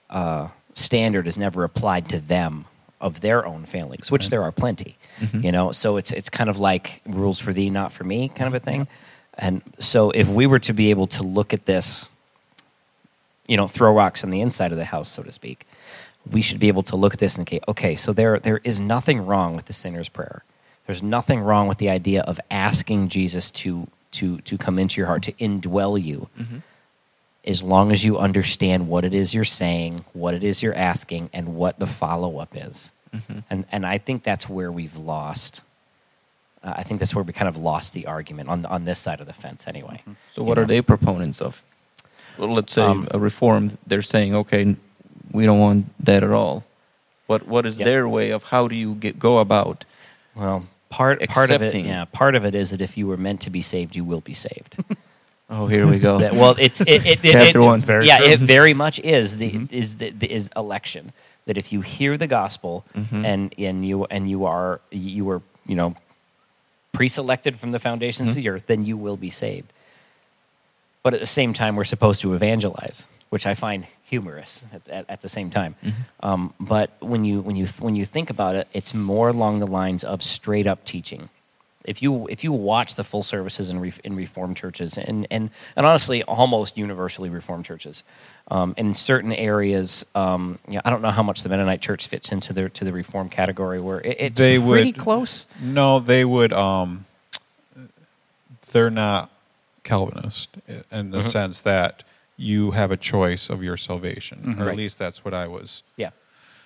uh, 0.09 0.47
standard 0.73 1.27
is 1.27 1.37
never 1.37 1.63
applied 1.63 2.09
to 2.09 2.19
them 2.19 2.65
of 3.03 3.21
their 3.21 3.45
own 3.45 3.65
failings, 3.65 4.11
which 4.11 4.29
there 4.31 4.41
are 4.41 4.51
plenty. 4.51 4.97
Mm-hmm. 5.19 5.45
You 5.45 5.51
know, 5.51 5.71
so 5.71 5.97
it's 5.97 6.11
it's 6.11 6.29
kind 6.29 6.49
of 6.49 6.57
like 6.59 7.01
rules 7.05 7.39
for 7.39 7.53
thee, 7.53 7.69
not 7.69 7.91
for 7.91 8.03
me, 8.03 8.29
kind 8.29 8.47
of 8.47 8.55
a 8.55 8.59
thing. 8.59 8.87
And 9.35 9.61
so, 9.77 10.11
if 10.11 10.27
we 10.27 10.47
were 10.47 10.59
to 10.59 10.73
be 10.73 10.89
able 10.89 11.07
to 11.07 11.23
look 11.23 11.53
at 11.53 11.65
this 11.65 12.09
you 13.47 13.57
know, 13.57 13.67
throw 13.67 13.93
rocks 13.93 14.23
on 14.23 14.29
the 14.29 14.41
inside 14.41 14.71
of 14.71 14.77
the 14.77 14.85
house, 14.85 15.09
so 15.09 15.23
to 15.23 15.31
speak. 15.31 15.67
We 16.29 16.41
should 16.41 16.59
be 16.59 16.69
able 16.69 16.83
to 16.83 16.95
look 16.95 17.13
at 17.13 17.19
this 17.19 17.37
and 17.37 17.47
say, 17.47 17.59
okay, 17.67 17.95
so 17.95 18.13
there, 18.13 18.39
there 18.39 18.61
is 18.63 18.79
nothing 18.79 19.25
wrong 19.25 19.55
with 19.55 19.65
the 19.65 19.73
sinner's 19.73 20.09
prayer. 20.09 20.43
There's 20.87 21.03
nothing 21.03 21.41
wrong 21.41 21.67
with 21.67 21.77
the 21.77 21.89
idea 21.89 22.21
of 22.21 22.39
asking 22.49 23.09
Jesus 23.09 23.51
to, 23.51 23.87
to, 24.13 24.39
to 24.39 24.57
come 24.57 24.79
into 24.79 24.99
your 24.99 25.07
heart, 25.07 25.23
to 25.23 25.33
indwell 25.33 26.01
you, 26.01 26.29
mm-hmm. 26.39 26.57
As 27.45 27.63
long 27.63 27.91
as 27.91 28.03
you 28.03 28.17
understand 28.17 28.87
what 28.87 29.03
it 29.05 29.13
is 29.13 29.33
you're 29.33 29.43
saying, 29.43 30.05
what 30.13 30.33
it 30.33 30.43
is 30.43 30.63
you're 30.63 30.73
asking, 30.75 31.29
and 31.33 31.55
what 31.55 31.79
the 31.79 31.87
follow 31.87 32.37
up 32.37 32.55
is. 32.55 32.91
And, 33.49 33.65
and 33.71 33.85
I 33.85 33.99
think 33.99 34.23
that's 34.23 34.49
where 34.49 34.71
we've 34.71 34.95
lost. 34.97 35.61
Uh, 36.63 36.73
I 36.77 36.83
think 36.83 36.99
that's 36.99 37.13
where 37.13 37.23
we 37.23 37.31
kind 37.33 37.47
of 37.47 37.57
lost 37.57 37.93
the 37.93 38.07
argument 38.07 38.49
on, 38.49 38.65
on 38.65 38.85
this 38.85 38.99
side 38.99 39.19
of 39.21 39.27
the 39.27 39.33
fence, 39.33 39.67
anyway. 39.67 40.01
So 40.31 40.41
what 40.43 40.57
are 40.57 40.65
they 40.65 40.81
proponents 40.81 41.39
of? 41.41 41.61
Well, 42.39 42.53
let's 42.53 42.73
say 42.73 42.81
Um, 42.81 43.07
a 43.11 43.19
reform. 43.19 43.77
They're 43.85 44.01
saying, 44.01 44.33
okay, 44.35 44.75
we 45.31 45.45
don't 45.45 45.59
want 45.59 46.05
that 46.05 46.23
at 46.23 46.31
all. 46.31 46.63
What 47.27 47.47
what 47.47 47.65
is 47.65 47.77
Yep. 47.79 47.85
their 47.85 48.07
way 48.09 48.31
of 48.31 48.43
how 48.43 48.67
do 48.67 48.75
you 48.75 48.95
get 48.95 49.19
go 49.19 49.37
about? 49.39 49.85
Well, 50.35 50.65
part 50.89 51.21
part 51.29 51.51
of 51.51 51.61
it, 51.61 51.75
yeah, 51.75 52.05
part 52.05 52.33
of 52.35 52.45
it 52.45 52.55
is 52.55 52.71
that 52.71 52.81
if 52.81 52.97
you 52.97 53.05
were 53.07 53.17
meant 53.17 53.41
to 53.41 53.49
be 53.51 53.61
saved, 53.61 53.95
you 53.95 54.03
will 54.03 54.21
be 54.21 54.33
saved. 54.33 54.77
Oh, 55.55 55.67
here 55.67 55.85
we 55.87 55.99
go. 55.99 56.17
That- 56.23 56.33
well, 56.33 56.55
it's 56.57 56.81
it, 56.81 57.05
it, 57.05 57.23
it, 57.23 57.31
Chapter 57.33 57.59
it- 57.59 57.63
one. 57.63 57.75
It's 57.75 57.83
very 57.83 58.07
yeah, 58.07 58.17
true. 58.17 58.27
it 58.33 58.39
very 58.39 58.73
much 58.73 58.99
is 58.99 59.37
the 59.37 59.67
is 59.71 59.95
the, 59.95 60.09
the 60.09 60.31
is 60.31 60.49
election. 60.55 61.13
That 61.45 61.57
if 61.57 61.71
you 61.73 61.81
hear 61.81 62.17
the 62.17 62.27
gospel 62.27 62.83
Mhm. 62.95 63.25
and 63.25 63.53
and 63.57 63.85
you 63.87 64.05
and 64.05 64.29
you 64.29 64.45
are 64.45 64.79
you 64.91 65.25
were 65.25 65.41
you 65.65 65.75
know 65.75 65.95
pre-selected 66.93 67.59
from 67.59 67.71
the 67.71 67.79
foundations 67.79 68.29
of 68.31 68.35
the 68.35 68.47
earth, 68.49 68.65
then 68.67 68.85
you 68.85 68.95
will 68.97 69.17
be 69.17 69.29
saved. 69.29 69.71
But 71.03 71.13
at 71.13 71.19
the 71.19 71.27
same 71.27 71.51
time, 71.53 71.75
we're 71.75 71.83
supposed 71.95 72.21
to 72.21 72.33
evangelize, 72.33 73.07
which 73.29 73.45
I 73.45 73.55
find 73.55 73.85
humorous 74.03 74.63
at, 74.71 74.87
at, 74.87 75.05
at 75.09 75.21
the 75.21 75.27
same 75.29 75.49
time. 75.49 75.75
Um, 76.21 76.53
but 76.59 76.91
when 76.99 77.25
you 77.25 77.41
when 77.41 77.55
you 77.55 77.67
when 77.79 77.95
you 77.95 78.05
think 78.05 78.29
about 78.29 78.55
it, 78.55 78.67
it's 78.73 78.93
more 78.93 79.29
along 79.29 79.59
the 79.59 79.67
lines 79.67 80.03
of 80.03 80.23
straight 80.23 80.65
up 80.67 80.85
teaching. 80.85 81.29
If 81.83 82.01
you 82.01 82.27
if 82.27 82.43
you 82.43 82.51
watch 82.53 82.95
the 82.95 83.03
full 83.03 83.23
services 83.23 83.69
in, 83.69 83.79
re, 83.79 83.93
in 84.03 84.15
Reformed 84.15 84.55
churches 84.57 84.97
and, 84.97 85.27
and 85.29 85.49
and 85.75 85.85
honestly 85.85 86.23
almost 86.23 86.77
universally 86.77 87.29
Reformed 87.29 87.65
churches, 87.65 88.03
um, 88.49 88.73
in 88.77 88.93
certain 88.95 89.33
areas, 89.33 90.05
um, 90.15 90.59
you 90.67 90.75
know, 90.75 90.81
I 90.85 90.89
don't 90.89 91.01
know 91.01 91.11
how 91.11 91.23
much 91.23 91.43
the 91.43 91.49
Mennonite 91.49 91.81
Church 91.81 92.07
fits 92.07 92.31
into 92.31 92.53
the 92.53 92.69
to 92.69 92.85
the 92.85 92.93
Reformed 92.93 93.31
category 93.31 93.81
where 93.81 93.99
it, 94.01 94.17
it's 94.19 94.39
They 94.39 94.57
pretty 94.59 94.91
would- 94.91 94.97
close. 94.97 95.45
No, 95.61 95.99
they 95.99 96.23
would. 96.23 96.53
Um, 96.53 97.05
they're 98.71 98.89
not 98.89 99.29
Calvinist 99.83 100.49
in 100.91 101.11
the 101.11 101.19
Mhm. 101.19 101.23
sense 101.31 101.59
that 101.61 102.03
you 102.37 102.71
have 102.71 102.91
a 102.91 102.97
choice 102.97 103.49
of 103.49 103.61
your 103.61 103.77
salvation, 103.77 104.39
or 104.39 104.47
Mm-hmm. 104.51 104.61
Right. 104.61 104.71
at 104.71 104.77
least 104.77 104.97
that's 104.97 105.23
what 105.25 105.33
I 105.33 105.47
was. 105.47 105.83
Yeah, 105.97 106.09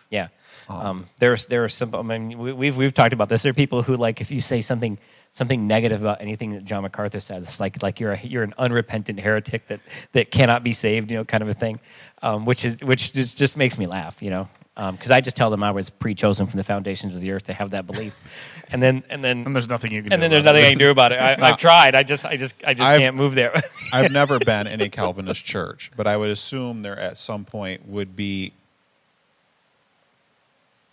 yeah. 0.10 0.28
Um, 0.70 0.76
Um, 0.86 1.06
there's 1.20 1.48
there 1.48 1.64
are 1.64 1.70
some. 1.70 1.96
I 1.96 2.02
mean, 2.02 2.38
we, 2.38 2.52
we've 2.54 2.76
we've 2.78 2.94
talked 2.94 3.14
about 3.14 3.30
this. 3.30 3.44
There 3.44 3.52
are 3.52 3.54
people 3.54 3.84
who 3.84 3.96
like 3.96 4.22
if 4.22 4.32
you 4.32 4.42
say 4.42 4.62
something 4.62 4.98
something 5.32 5.68
negative 5.68 6.02
about 6.02 6.20
anything 6.22 6.52
that 6.54 6.66
John 6.66 6.84
MacArthur 6.84 7.20
says, 7.20 7.44
it's 7.44 7.60
like 7.60 7.82
like 7.84 8.00
you're 8.00 8.14
a, 8.14 8.20
you're 8.22 8.44
an 8.44 8.54
unrepentant 8.58 9.20
heretic 9.20 9.68
that 9.68 9.80
that 10.14 10.32
cannot 10.32 10.64
be 10.64 10.74
saved. 10.74 11.10
You 11.12 11.18
know, 11.18 11.26
kind 11.26 11.42
of 11.44 11.50
a 11.50 11.54
thing, 11.54 11.80
um, 12.22 12.46
which 12.46 12.66
is 12.66 12.82
which 12.84 13.14
just 13.14 13.38
just 13.38 13.56
makes 13.56 13.78
me 13.78 13.88
laugh. 13.88 14.22
You 14.22 14.30
know, 14.32 14.50
because 14.92 15.10
I 15.12 15.22
just 15.22 15.38
tell 15.38 15.50
them 15.50 15.64
I 15.64 15.72
was 15.72 15.90
pre-chosen 15.90 16.48
from 16.48 16.58
the 16.58 16.64
foundations 16.64 17.16
of 17.16 17.22
the 17.22 17.32
earth 17.32 17.44
to 17.46 17.54
have 17.54 17.70
that 17.72 17.88
belief, 17.88 18.20
and 18.72 18.82
then 18.84 19.04
and 19.10 19.24
then 19.24 19.46
And 19.46 19.56
there's 19.56 19.70
nothing 19.70 19.92
you 19.94 20.04
can 20.04 20.12
and 20.12 20.20
do. 20.20 20.24
then 20.24 20.32
there's 20.32 20.44
about 20.44 20.54
nothing 20.56 20.66
I 20.66 20.68
it. 20.68 20.72
can 20.72 20.80
do 20.80 20.92
about 20.92 21.12
it. 21.14 21.20
I, 21.22 21.38
I've 21.52 21.58
tried. 21.58 21.96
I 21.96 22.04
just 22.04 22.26
I 22.26 22.36
just 22.36 22.56
I 22.66 22.74
just 22.74 22.90
I've- 22.90 23.02
can't 23.02 23.16
move 23.16 23.36
there. 23.36 23.54
I've 23.94 24.12
never 24.22 24.38
been 24.40 24.68
in 24.68 24.82
a 24.82 24.90
Calvinist 24.90 25.46
church, 25.46 25.92
but 25.96 26.08
I 26.08 26.18
would 26.18 26.30
assume 26.30 26.82
there 26.82 27.00
at 27.00 27.16
some 27.18 27.46
point 27.46 27.88
would 27.88 28.16
be 28.18 28.52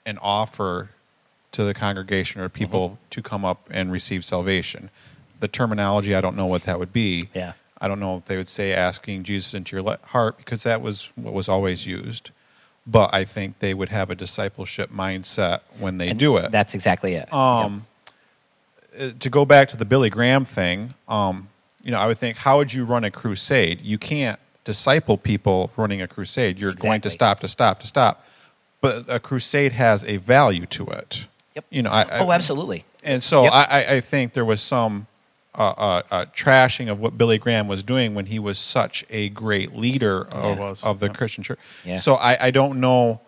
an 0.07 0.19
offer 0.19 0.91
to 1.53 1.65
the 1.65 1.75
congregation 1.75 2.41
or 2.41 2.49
people 2.49 2.91
Mm-hmm. 2.91 2.97
to 3.11 3.23
come 3.23 3.45
up 3.45 3.69
and 3.71 3.93
receive 3.93 4.25
salvation. 4.25 4.91
The 5.41 5.49
terminology, 5.49 6.15
I 6.15 6.21
don't 6.21 6.37
know 6.37 6.47
what 6.47 6.63
that 6.63 6.79
would 6.79 6.93
be. 6.93 7.29
Yeah. 7.35 7.53
I 7.81 7.89
don't 7.89 8.01
know 8.01 8.17
if 8.17 8.25
they 8.25 8.37
would 8.37 8.49
say 8.49 8.73
asking 8.73 9.25
Jesus 9.25 9.55
into 9.55 9.77
your 9.77 9.99
heart 10.05 10.37
because 10.37 10.63
that 10.63 10.81
was 10.81 11.11
what 11.17 11.35
was 11.35 11.49
always 11.49 11.87
used. 11.87 12.31
But 12.87 13.15
I 13.15 13.25
think 13.25 13.59
they 13.61 13.73
would 13.75 13.89
have 13.89 14.11
a 14.11 14.15
discipleship 14.15 14.91
mindset 14.91 15.61
when 15.79 15.99
they 15.99 16.09
And 16.09 16.19
do 16.19 16.37
it. 16.37 16.51
That's 16.51 16.75
exactly 16.75 17.15
it. 17.15 17.33
Um, 17.33 17.87
uh, 18.99 19.11
to 19.19 19.31
go 19.31 19.45
back 19.45 19.69
to 19.69 19.77
the 19.77 19.85
Billy 19.85 20.11
Graham 20.11 20.45
thing, 20.45 20.95
um, 21.09 21.49
you 21.83 21.91
know, 21.91 21.99
I 21.99 22.07
would 22.07 22.19
think, 22.19 22.37
how 22.39 22.59
would 22.59 22.73
you 22.73 22.85
run 22.85 23.05
a 23.05 23.11
crusade? 23.11 23.81
You 23.83 23.99
can't 23.99 24.39
disciple 24.65 25.17
people 25.19 25.71
running 25.77 26.01
a 26.01 26.09
crusade. 26.09 26.59
You're 26.59 26.73
going 26.73 27.01
to 27.03 27.11
stop, 27.11 27.41
to 27.41 27.49
stop, 27.49 27.81
to 27.81 27.87
stop. 27.87 28.25
But 28.85 29.05
a 29.09 29.19
crusade 29.19 29.73
has 29.73 30.05
a 30.05 30.19
value 30.19 30.67
to 30.67 30.87
it. 30.89 31.27
Yep. 31.55 31.65
You 31.71 31.83
know, 31.83 31.91
I, 31.91 32.03
I, 32.03 32.19
oh, 32.19 32.33
absolutely. 32.33 32.85
And 33.03 33.23
so 33.23 33.45
Yep. 33.45 33.53
I, 33.55 33.87
I, 33.97 34.01
think 34.01 34.33
there 34.35 34.45
was 34.45 34.61
some 34.61 35.07
uh, 35.57 35.63
uh, 35.71 36.03
uh, 36.11 36.25
trashing 36.37 36.91
of 36.91 37.01
what 37.01 37.17
Billy 37.17 37.39
Graham 37.39 37.67
was 37.69 37.83
doing 37.83 38.15
when 38.15 38.27
he 38.27 38.39
was 38.39 38.59
such 38.59 39.05
a 39.09 39.29
great 39.31 39.75
leader 39.75 40.27
of, 40.33 40.85
of 40.85 41.01
the 41.01 41.07
Yep. 41.07 41.17
Christian 41.17 41.45
church. 41.45 41.59
Yeah. 41.85 41.97
So 41.97 42.17
I, 42.17 42.47
I 42.47 42.51
don't 42.51 42.81
know 42.81 43.21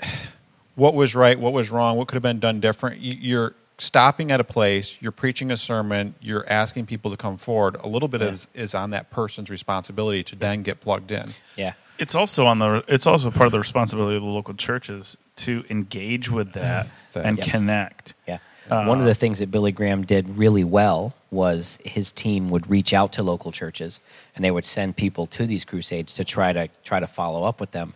what 0.74 0.94
was 0.94 1.14
right, 1.14 1.38
what 1.38 1.52
was 1.52 1.70
wrong, 1.70 1.96
what 1.96 2.08
could 2.08 2.16
have 2.16 2.22
been 2.22 2.40
done 2.40 2.60
different. 2.60 3.00
You- 3.00 3.16
You're 3.20 3.54
stopping 3.78 4.30
at 4.30 4.40
a 4.40 4.44
place, 4.44 4.98
you're 5.00 5.12
preaching 5.12 5.50
a 5.50 5.56
sermon, 5.56 6.14
you're 6.20 6.48
asking 6.48 6.86
people 6.86 7.10
to 7.10 7.16
come 7.16 7.36
forward. 7.36 7.76
A 7.82 7.88
little 7.88 8.08
bit 8.08 8.20
Yeah. 8.20 8.28
is, 8.28 8.46
is 8.54 8.74
on 8.74 8.90
that 8.90 9.10
person's 9.10 9.50
responsibility 9.50 10.22
to 10.24 10.36
then 10.36 10.62
get 10.62 10.80
plugged 10.80 11.10
in. 11.10 11.30
Yeah. 11.56 11.72
It's 11.98 12.14
also 12.14 12.46
on 12.46 12.58
the 12.58 12.84
it's 12.88 13.06
also 13.06 13.30
part 13.30 13.46
of 13.46 13.52
the 13.52 13.58
responsibility 13.58 14.16
of 14.16 14.22
the 14.22 14.28
local 14.28 14.54
churches 14.54 15.16
to 15.36 15.64
engage 15.70 16.30
with 16.30 16.52
that 16.52 16.90
That- 17.12 17.26
and 17.26 17.38
Yep. 17.38 17.46
connect. 17.46 18.14
Yeah. 18.26 18.38
Uh, 18.70 18.84
One 18.84 19.00
of 19.00 19.06
the 19.06 19.14
things 19.14 19.40
that 19.40 19.50
Billy 19.50 19.72
Graham 19.72 20.02
did 20.04 20.38
really 20.38 20.64
well 20.64 21.14
was 21.30 21.78
his 21.84 22.12
team 22.12 22.48
would 22.50 22.70
reach 22.70 22.92
out 22.94 23.12
to 23.14 23.22
local 23.22 23.50
churches 23.52 24.00
and 24.36 24.44
they 24.44 24.50
would 24.50 24.64
send 24.64 24.96
people 24.96 25.26
to 25.26 25.46
these 25.46 25.64
crusades 25.64 26.14
to 26.14 26.24
try 26.24 26.52
to 26.52 26.68
try 26.84 27.00
to 27.00 27.06
follow 27.06 27.44
up 27.44 27.60
with 27.60 27.72
them. 27.72 27.94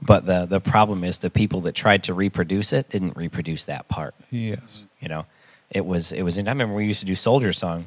But 0.00 0.26
the 0.26 0.46
the 0.46 0.60
problem 0.60 1.02
is 1.04 1.18
the 1.18 1.30
people 1.30 1.60
that 1.62 1.74
tried 1.74 2.02
to 2.04 2.14
reproduce 2.14 2.72
it 2.72 2.90
didn't 2.90 3.16
reproduce 3.16 3.64
that 3.66 3.88
part. 3.88 4.14
Yes. 4.30 4.84
You 5.00 5.08
know, 5.08 5.26
it 5.70 5.84
was 5.84 6.12
it 6.12 6.22
was. 6.22 6.38
I 6.38 6.42
remember 6.42 6.74
we 6.74 6.86
used 6.86 7.00
to 7.00 7.06
do 7.06 7.14
Soldier 7.14 7.52
Song. 7.52 7.86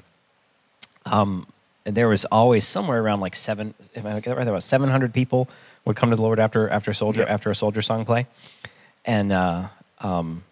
Um, 1.05 1.47
and 1.47 1.56
there 1.95 2.07
was 2.07 2.25
always 2.25 2.67
somewhere 2.67 3.01
around 3.01 3.19
like 3.21 3.35
seven. 3.35 3.73
If 3.93 4.05
I 4.05 4.19
get 4.19 4.27
it 4.27 4.35
right, 4.37 4.47
about 4.47 4.63
seven 4.63 4.89
hundred 4.89 5.13
people 5.13 5.47
would 5.85 5.95
come 5.95 6.09
to 6.09 6.15
the 6.15 6.21
Lord 6.21 6.39
after 6.39 6.69
after 6.69 6.93
Soldier 6.93 7.21
Yep. 7.21 7.29
after 7.29 7.49
a 7.51 7.55
Soldier 7.55 7.81
Song 7.81 8.05
play, 8.05 8.27
and 9.05 9.31
uh, 9.31 9.67
um, 9.99 10.43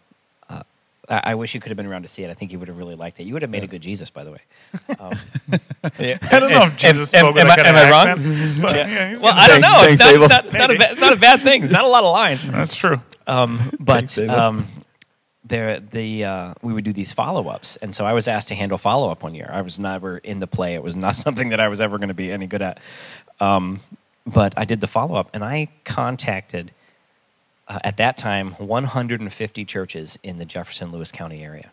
uh, 0.50 0.64
I, 1.10 1.22
I 1.32 1.36
wish 1.36 1.54
you 1.54 1.60
could 1.60 1.70
have 1.70 1.78
been 1.78 1.86
around 1.86 2.04
to 2.04 2.08
see 2.08 2.24
it. 2.24 2.30
I 2.30 2.34
think 2.36 2.52
you 2.52 2.60
would 2.60 2.68
have 2.70 2.78
really 2.78 2.96
liked 2.96 3.20
it. 3.20 3.24
You 3.28 3.34
would 3.34 3.42
have 3.42 3.52
made 3.52 3.64
a 3.64 3.68
good 3.68 3.82
Jesus, 3.82 4.10
by 4.10 4.24
the 4.24 4.32
way. 4.32 4.40
Um, 5.00 5.14
yeah. 6.00 6.18
I 6.32 6.40
don't 6.40 6.50
know 6.52 6.64
if 6.64 6.78
Jesus 6.78 7.14
Am- 7.14 7.20
spoke 7.20 7.36
with 7.36 7.42
am 7.42 7.48
that 7.50 7.60
I- 7.60 7.64
kind 7.64 7.78
am 7.78 7.88
of 7.88 7.92
I 7.92 7.92
wrong? 7.92 8.08
accent, 8.20 8.62
but 8.62 8.76
yeah, 8.76 9.10
he's 9.10 9.20
Well, 9.22 9.34
I 9.36 9.48
don't 9.48 9.62
know. 9.62 9.74
Thanks, 9.82 10.02
It's 10.02 10.02
not, 10.02 10.16
it's 10.16 10.30
not, 10.30 10.46
it's 10.46 10.54
not 10.56 10.72
a, 10.72 10.78
ba- 10.78 10.92
it's 10.92 11.02
not 11.02 11.14
a 11.14 11.16
bad 11.18 11.40
thing. 11.42 11.64
It's 11.64 11.72
not 11.74 11.84
a 11.84 11.88
lot 11.88 12.04
of 12.04 12.12
lines. 12.14 12.48
That's 12.50 12.76
true. 12.76 13.02
Um, 13.28 13.60
but 13.80 14.10
Thanks, 14.12 14.20
um, 14.20 14.68
there, 15.48 15.80
the 15.80 16.26
uh, 16.26 16.54
we 16.62 16.74
would 16.74 16.84
do 16.84 16.92
these 16.92 17.14
follow 17.14 17.48
ups, 17.48 17.76
and 17.78 17.94
so 17.94 18.06
I 18.06 18.14
was 18.14 18.28
asked 18.28 18.48
to 18.48 18.56
handle 18.56 18.78
follow 18.78 19.12
up 19.12 19.22
one 19.22 19.36
year. 19.36 19.50
I 19.52 19.62
was 19.62 19.78
never 19.78 20.18
in 20.18 20.40
the 20.40 20.48
play; 20.48 20.74
it 20.74 20.84
was 20.84 20.96
not 20.96 21.16
something 21.26 21.50
that 21.50 21.60
I 21.60 21.68
was 21.68 21.80
ever 21.80 21.98
going 21.98 22.10
to 22.10 22.16
be 22.16 22.32
any 22.32 22.48
good 22.48 22.62
at. 22.62 22.80
Um, 23.40 23.82
but 24.26 24.54
I 24.58 24.66
did 24.66 24.82
the 24.82 24.88
follow 24.88 25.16
up, 25.16 25.30
and 25.34 25.44
I 25.44 25.70
contacted 25.84 26.72
uh, 27.68 27.80
at 27.84 27.98
that 27.98 28.18
time 28.18 28.54
150 28.54 29.66
churches 29.66 30.18
in 30.24 30.40
the 30.40 30.46
Jefferson 30.46 30.92
Lewis 30.92 31.12
County 31.12 31.44
area, 31.44 31.72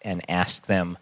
and 0.00 0.24
asked 0.30 0.66
them, 0.66 0.96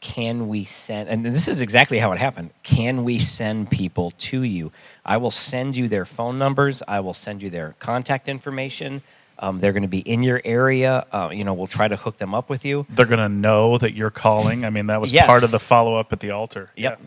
"Can 0.00 0.46
we 0.46 0.64
send?" 0.64 1.08
And 1.08 1.24
this 1.24 1.48
is 1.48 1.62
exactly 1.62 1.98
how 1.98 2.12
it 2.12 2.18
happened. 2.18 2.50
Can 2.64 3.02
we 3.02 3.18
send 3.18 3.70
people 3.70 4.10
to 4.18 4.42
you? 4.42 4.72
I 5.06 5.16
will 5.16 5.30
send 5.30 5.74
you 5.78 5.88
their 5.88 6.04
phone 6.04 6.38
numbers. 6.38 6.82
I 6.86 7.00
will 7.00 7.14
send 7.14 7.42
you 7.42 7.48
their 7.48 7.76
contact 7.78 8.28
information. 8.28 9.02
Um, 9.42 9.58
they're 9.58 9.72
going 9.72 9.82
to 9.82 9.88
be 9.88 10.00
in 10.00 10.22
your 10.22 10.40
area. 10.44 11.06
Uh, 11.10 11.30
you 11.32 11.44
know, 11.44 11.54
we'll 11.54 11.66
try 11.66 11.88
to 11.88 11.96
hook 11.96 12.18
them 12.18 12.34
up 12.34 12.50
with 12.50 12.62
you. 12.64 12.86
They're 12.90 13.06
going 13.06 13.20
to 13.20 13.28
know 13.28 13.78
that 13.78 13.94
you're 13.94 14.10
calling. 14.10 14.66
I 14.66 14.70
mean, 14.70 14.88
that 14.88 15.00
was 15.00 15.12
Yes. 15.12 15.26
part 15.26 15.44
of 15.44 15.50
the 15.50 15.58
follow 15.58 15.96
up 15.98 16.12
at 16.12 16.20
the 16.20 16.30
altar. 16.30 16.70
Yep. 16.76 16.98
Yeah. 17.00 17.06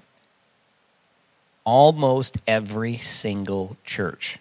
Almost 1.66 2.38
every 2.48 2.98
single 2.98 3.78
church 3.86 4.40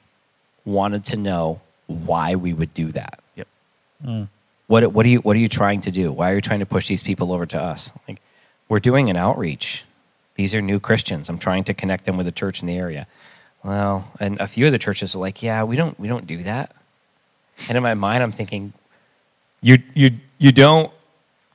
wanted 0.64 1.04
to 1.06 1.16
know 1.16 1.60
why 1.86 2.34
we 2.34 2.52
would 2.52 2.74
do 2.74 2.90
that. 2.92 3.20
Yep. 3.36 4.28
What, 4.66 4.92
what, 4.92 5.06
are 5.06 5.08
you, 5.08 5.18
what 5.20 5.36
are 5.36 5.38
you 5.40 5.48
trying 5.48 5.80
to 5.82 5.90
do? 5.90 6.10
Why 6.10 6.30
are 6.32 6.34
you 6.36 6.40
trying 6.40 6.60
to 6.60 6.66
push 6.66 6.88
these 6.88 7.02
people 7.02 7.32
over 7.32 7.46
to 7.46 7.62
us? 7.62 7.92
Like, 8.08 8.20
we're 8.68 8.80
doing 8.80 9.10
an 9.10 9.16
outreach. 9.16 9.84
These 10.34 10.54
are 10.54 10.62
new 10.62 10.80
Christians. 10.80 11.28
I'm 11.28 11.38
trying 11.38 11.64
to 11.64 11.74
connect 11.74 12.06
them 12.06 12.16
with 12.16 12.26
a 12.26 12.32
church 12.32 12.62
in 12.62 12.68
the 12.68 12.76
area. 12.76 13.06
Well, 13.62 14.10
and 14.18 14.40
a 14.40 14.48
few 14.48 14.66
of 14.66 14.72
the 14.72 14.78
churches 14.78 15.14
are 15.14 15.18
like, 15.18 15.42
yeah, 15.42 15.62
we 15.62 15.76
don't, 15.76 15.98
we 16.00 16.08
don't 16.08 16.26
do 16.26 16.42
that. 16.42 16.74
And 17.68 17.76
in 17.76 17.82
my 17.82 17.94
mind, 17.94 18.22
I'm 18.22 18.32
thinking, 18.32 18.72
you, 19.60 19.78
you, 19.94 20.10
you 20.38 20.52
don't 20.52 20.92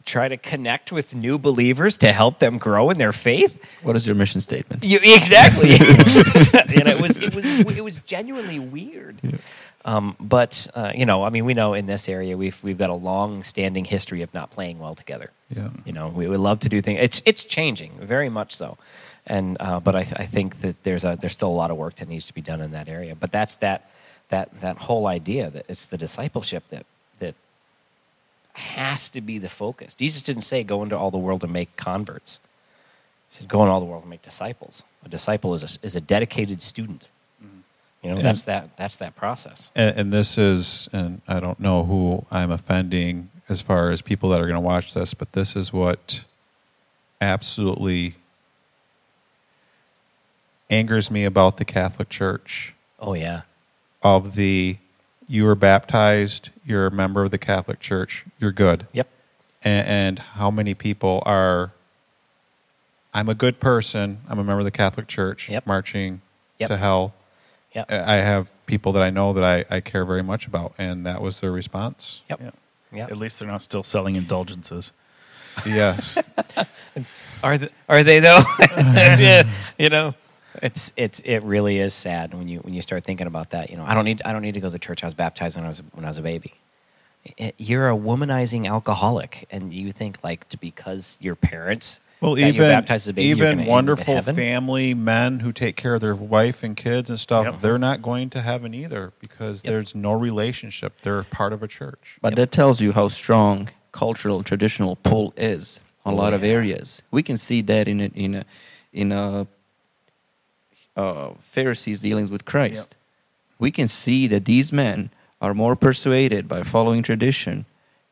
try 0.07 0.27
to 0.29 0.37
connect 0.37 0.91
with 0.91 1.13
new 1.13 1.37
believers 1.37 1.97
to 1.97 2.11
help 2.11 2.39
them 2.39 2.57
grow 2.57 2.89
in 2.89 2.97
their 2.97 3.11
faith. 3.11 3.61
What 3.83 3.95
is 3.95 4.07
your 4.07 4.15
mission 4.15 4.41
statement? 4.41 4.83
You, 4.83 4.99
exactly. 5.03 5.71
and 5.73 6.87
it 6.87 6.99
was 6.99 7.17
it 7.17 7.35
was 7.35 7.45
it 7.45 7.83
was 7.83 7.99
genuinely 7.99 8.57
weird. 8.57 9.39
Um, 9.85 10.15
but 10.19 10.67
uh, 10.73 10.91
you 10.95 11.05
know, 11.05 11.23
I 11.23 11.29
mean, 11.29 11.45
we 11.45 11.53
know 11.53 11.73
in 11.73 11.85
this 11.85 12.09
area 12.09 12.35
we've 12.35 12.61
we've 12.63 12.77
got 12.77 12.89
a 12.89 12.95
long-standing 12.95 13.85
history 13.85 14.21
of 14.21 14.33
not 14.33 14.49
playing 14.49 14.79
well 14.79 14.95
together. 14.95 15.31
Yeah. 15.55 15.69
You 15.85 15.93
know, 15.93 16.07
we 16.07 16.27
would 16.27 16.39
love 16.39 16.61
to 16.61 16.69
do 16.69 16.81
things. 16.81 16.99
It's 17.01 17.21
it's 17.25 17.43
changing 17.43 17.91
very 18.01 18.29
much 18.29 18.55
so, 18.55 18.77
and 19.25 19.57
uh, 19.59 19.79
but 19.79 19.95
I, 19.95 19.99
I 19.99 20.25
think 20.25 20.61
that 20.61 20.83
there's 20.83 21.03
a 21.03 21.17
there's 21.19 21.33
still 21.33 21.49
a 21.49 21.59
lot 21.59 21.69
of 21.69 21.77
work 21.77 21.97
that 21.97 22.07
needs 22.07 22.25
to 22.27 22.33
be 22.33 22.41
done 22.41 22.61
in 22.61 22.71
that 22.71 22.87
area. 22.87 23.15
But 23.15 23.31
that's 23.31 23.57
that 23.57 23.89
that 24.29 24.61
that 24.61 24.77
whole 24.77 25.07
idea 25.07 25.49
that 25.49 25.65
it's 25.69 25.85
the 25.85 25.97
discipleship 25.97 26.63
that 26.69 26.85
that 27.19 27.35
has 28.53 29.09
to 29.09 29.21
be 29.21 29.37
the 29.37 29.49
focus. 29.49 29.93
Jesus 29.93 30.21
didn't 30.21 30.41
say 30.43 30.63
go 30.63 30.83
into 30.83 30.97
all 30.97 31.11
the 31.11 31.17
world 31.17 31.43
and 31.43 31.53
make 31.53 31.75
converts. 31.77 32.39
He 33.29 33.35
said 33.37 33.47
go 33.47 33.61
into 33.61 33.71
all 33.71 33.79
the 33.79 33.85
world 33.85 34.03
and 34.03 34.09
make 34.09 34.21
disciples. 34.21 34.83
A 35.05 35.09
disciple 35.09 35.53
is 35.55 35.63
a, 35.63 35.85
is 35.85 35.95
a 35.95 36.01
dedicated 36.01 36.61
student. 36.61 37.05
Mm-hmm. 37.43 37.57
You 38.03 38.09
know, 38.11 38.15
Yeah. 38.17 38.23
that's 38.23 38.43
that 38.43 38.75
that's 38.77 38.97
that 38.97 39.15
process. 39.15 39.69
And, 39.75 39.97
and 39.97 40.13
this 40.13 40.37
is, 40.37 40.89
and 40.91 41.21
I 41.27 41.39
don't 41.39 41.59
know 41.59 41.83
who 41.83 42.25
I'm 42.31 42.51
offending 42.51 43.29
as 43.49 43.61
far 43.61 43.91
as 43.91 44.01
people 44.01 44.29
that 44.29 44.39
are 44.41 44.45
going 44.45 44.55
to 44.55 44.59
watch 44.59 44.93
this, 44.93 45.13
but 45.13 45.31
this 45.31 45.55
is 45.55 45.71
what 45.71 46.25
absolutely 47.21 48.15
angers 50.69 51.09
me 51.09 51.23
about 51.23 51.57
the 51.57 51.65
Catholic 51.65 52.09
Church. 52.09 52.73
Oh 52.99 53.13
yeah. 53.13 53.41
Of 54.07 54.35
the, 54.35 54.77
you 55.27 55.43
were 55.43 55.55
baptized, 55.55 56.49
you're 56.65 56.87
a 56.87 56.91
member 56.91 57.23
of 57.25 57.31
the 57.31 57.37
Catholic 57.37 57.81
Church, 57.81 58.23
you're 58.39 58.53
good. 58.53 58.87
Yep. 58.93 59.07
and, 59.63 59.87
and 59.87 60.19
how 60.19 60.49
many 60.49 60.73
people 60.73 61.21
are 61.25 61.71
i'm 63.13 63.27
a 63.29 63.33
good 63.35 63.59
person 63.59 64.19
i'm 64.29 64.37
a 64.39 64.43
member 64.43 64.59
of 64.59 64.65
the 64.65 64.71
catholic 64.83 65.07
church 65.07 65.49
Yep. 65.49 65.65
marching 65.65 66.21
Yep. 66.59 66.69
to 66.69 66.77
hell 66.77 67.13
Yep. 67.73 67.91
i 67.91 68.15
have 68.15 68.51
people 68.65 68.91
that 68.93 69.01
i 69.03 69.09
know 69.09 69.33
that 69.33 69.43
I, 69.43 69.65
I 69.75 69.79
care 69.81 70.05
very 70.05 70.21
much 70.21 70.45
about 70.47 70.73
and 70.77 71.05
that 71.05 71.21
was 71.21 71.39
their 71.41 71.51
response 71.51 72.21
Yep. 72.29 72.39
Yeah. 72.41 72.51
Yep. 72.99 73.11
At 73.11 73.17
least 73.17 73.39
they're 73.39 73.47
not 73.47 73.61
still 73.61 73.83
selling 73.83 74.15
indulgences. 74.15 74.91
yes 75.65 76.17
Are 77.43 77.57
th- 77.57 77.71
are 77.89 78.03
they 78.03 78.19
though? 78.19 78.41
yeah, 78.77 79.43
you 79.77 79.89
know, 79.89 80.13
it's 80.61 80.93
it's 80.97 81.19
it 81.21 81.39
really 81.43 81.79
is 81.79 81.93
sad 81.93 82.33
when 82.33 82.47
you 82.47 82.59
when 82.59 82.73
you 82.73 82.81
start 82.81 83.03
thinking 83.03 83.27
about 83.27 83.51
that. 83.51 83.69
You 83.69 83.77
know, 83.77 83.85
I 83.85 83.93
don't 83.93 84.05
need 84.05 84.21
I 84.25 84.31
don't 84.33 84.41
need 84.41 84.53
to 84.55 84.59
go 84.59 84.69
to 84.69 84.79
church. 84.79 85.03
I 85.03 85.07
was 85.07 85.13
baptized 85.13 85.55
when 85.55 85.65
I 85.65 85.69
was 85.69 85.81
when 85.93 86.05
I 86.05 86.09
was 86.09 86.17
a 86.17 86.21
baby. 86.21 86.53
It- 87.37 87.55
you're 87.57 87.89
a 87.89 87.95
womanizing 87.95 88.67
alcoholic, 88.67 89.47
and 89.51 89.73
you 89.73 89.91
think 89.91 90.17
like 90.23 90.47
to 90.49 90.57
because 90.57 91.17
your 91.19 91.35
parents 91.35 91.99
well 92.21 92.35
got 92.35 92.41
you 92.41 92.47
even 92.47 92.69
baptized 92.69 93.03
as 93.05 93.07
a 93.09 93.13
baby, 93.13 93.27
you're 93.27 93.37
gonna 93.37 93.49
even 93.51 93.59
end 93.59 93.69
wonderful 93.69 94.21
family 94.21 94.93
men 94.93 95.41
who 95.41 95.51
take 95.51 95.75
care 95.75 95.95
of 95.95 96.01
their 96.01 96.15
wife 96.15 96.63
and 96.63 96.75
kids 96.77 97.09
and 97.09 97.19
stuff 97.19 97.45
Yep. 97.45 97.59
they're 97.59 97.77
not 97.77 98.01
going 98.01 98.29
to 98.31 98.41
heaven 98.41 98.73
either 98.73 99.11
because 99.19 99.61
Yep. 99.63 99.71
there's 99.71 99.93
no 99.95 100.13
relationship 100.13 100.93
they're 101.03 101.23
part 101.23 101.53
of 101.53 101.61
a 101.61 101.67
church 101.67 102.17
But 102.21 102.35
that 102.37 102.51
tells 102.51 102.79
you 102.81 102.93
how 102.93 103.09
strong 103.09 103.69
cultural 103.91 104.41
traditional 104.41 104.95
pull 104.95 105.33
is 105.37 105.79
on 106.05 106.13
a 106.13 106.15
Oh, 106.15 106.19
lot 106.19 106.33
of 106.33 106.43
areas. 106.43 107.01
We 107.11 107.21
can 107.23 107.35
see 107.37 107.61
that 107.63 107.87
in 107.87 107.99
a, 107.99 108.05
in 108.15 108.35
a, 108.35 108.45
in 108.93 109.11
a, 109.11 109.45
uh, 110.97 111.29
Pharisees' 111.39 112.01
dealings 112.01 112.29
with 112.29 112.43
Christ. 112.43 112.95
We 113.59 113.71
can 113.71 113.87
see 113.87 114.27
that 114.27 114.43
these 114.45 114.73
men 114.73 115.09
are 115.41 115.53
more 115.53 115.75
persuaded 115.75 116.47
by 116.47 116.63
following 116.63 117.03
tradition, 117.03 117.65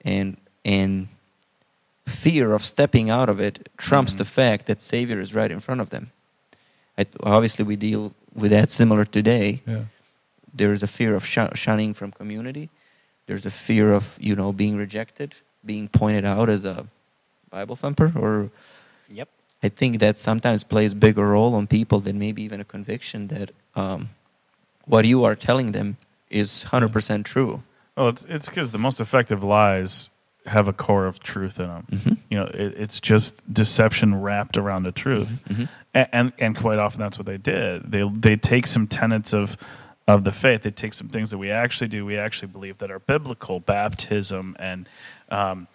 and 0.05 0.37
and 0.63 1.07
fear 2.07 2.53
of 2.53 2.63
stepping 2.63 3.09
out 3.09 3.29
of 3.29 3.39
it 3.39 3.69
trumps 3.77 4.13
Mm-hmm. 4.13 4.19
the 4.19 4.25
fact 4.25 4.65
that 4.67 4.81
Savior 4.81 5.19
is 5.19 5.33
right 5.33 5.51
in 5.51 5.59
front 5.59 5.81
of 5.81 5.89
them. 5.89 6.11
I, 6.97 7.05
obviously, 7.23 7.65
we 7.65 7.75
deal 7.75 8.13
with 8.33 8.51
that 8.51 8.69
similar 8.69 9.05
today 9.05 9.61
yeah 9.67 9.83
there's 10.57 10.83
a 10.83 10.87
fear 10.87 11.15
of 11.15 11.25
sh- 11.25 11.51
shunning 11.53 11.93
from 11.93 12.11
community. 12.11 12.69
There's 13.27 13.45
a 13.45 13.51
fear 13.51 13.91
of 13.91 14.15
you 14.21 14.35
know 14.35 14.53
being 14.53 14.77
rejected, 14.77 15.35
being 15.65 15.89
pointed 15.89 16.23
out 16.25 16.47
as 16.49 16.63
a 16.63 16.85
Bible 17.49 17.75
thumper, 17.75 18.13
or 18.15 18.49
Yep. 19.09 19.27
I 19.65 19.69
think 19.69 19.99
that 19.99 20.17
sometimes 20.19 20.63
plays 20.63 20.93
bigger 20.93 21.27
role 21.35 21.55
on 21.55 21.65
people 21.67 21.99
than 21.99 22.19
maybe 22.19 22.43
even 22.43 22.59
a 22.61 22.63
conviction 22.75 23.27
that 23.29 23.49
um, 23.75 24.09
what 24.85 25.05
you 25.05 25.23
are 25.25 25.35
telling 25.35 25.71
them 25.71 25.97
is 26.29 26.63
hundred 26.63 26.91
percent 26.93 27.25
true. 27.25 27.63
Well, 27.97 28.09
it's 28.09 28.25
it's 28.35 28.47
because 28.49 28.71
the 28.71 28.77
most 28.87 28.99
effective 29.01 29.43
lies 29.43 30.11
have 30.45 30.67
a 30.67 30.73
core 30.73 31.07
of 31.07 31.19
truth 31.19 31.59
in 31.59 31.67
them. 31.67 31.83
Mhm. 31.91 32.17
You 32.29 32.37
know, 32.39 32.45
it, 32.63 32.73
it's 32.83 32.99
just 32.99 33.31
deception 33.51 34.21
wrapped 34.21 34.57
around 34.57 34.83
the 34.83 34.91
truth, 34.91 35.39
Mhm. 35.49 35.67
and, 35.93 36.07
and 36.11 36.33
and 36.43 36.55
quite 36.55 36.77
often 36.79 36.99
that's 36.99 37.17
what 37.17 37.25
they 37.25 37.37
did. 37.37 37.91
They 37.91 38.03
they 38.27 38.35
take 38.37 38.67
some 38.67 38.85
tenets 38.87 39.33
of 39.33 39.57
of 40.07 40.23
the 40.23 40.31
faith. 40.31 40.61
They 40.61 40.71
take 40.71 40.93
some 40.93 41.09
things 41.09 41.31
that 41.31 41.39
we 41.39 41.49
actually 41.49 41.87
do. 41.87 42.05
We 42.05 42.17
actually 42.25 42.51
believe 42.51 42.77
that 42.77 42.91
are 42.91 42.99
biblical, 42.99 43.59
baptism 43.59 44.55
and 44.59 44.87
um, 45.29 45.67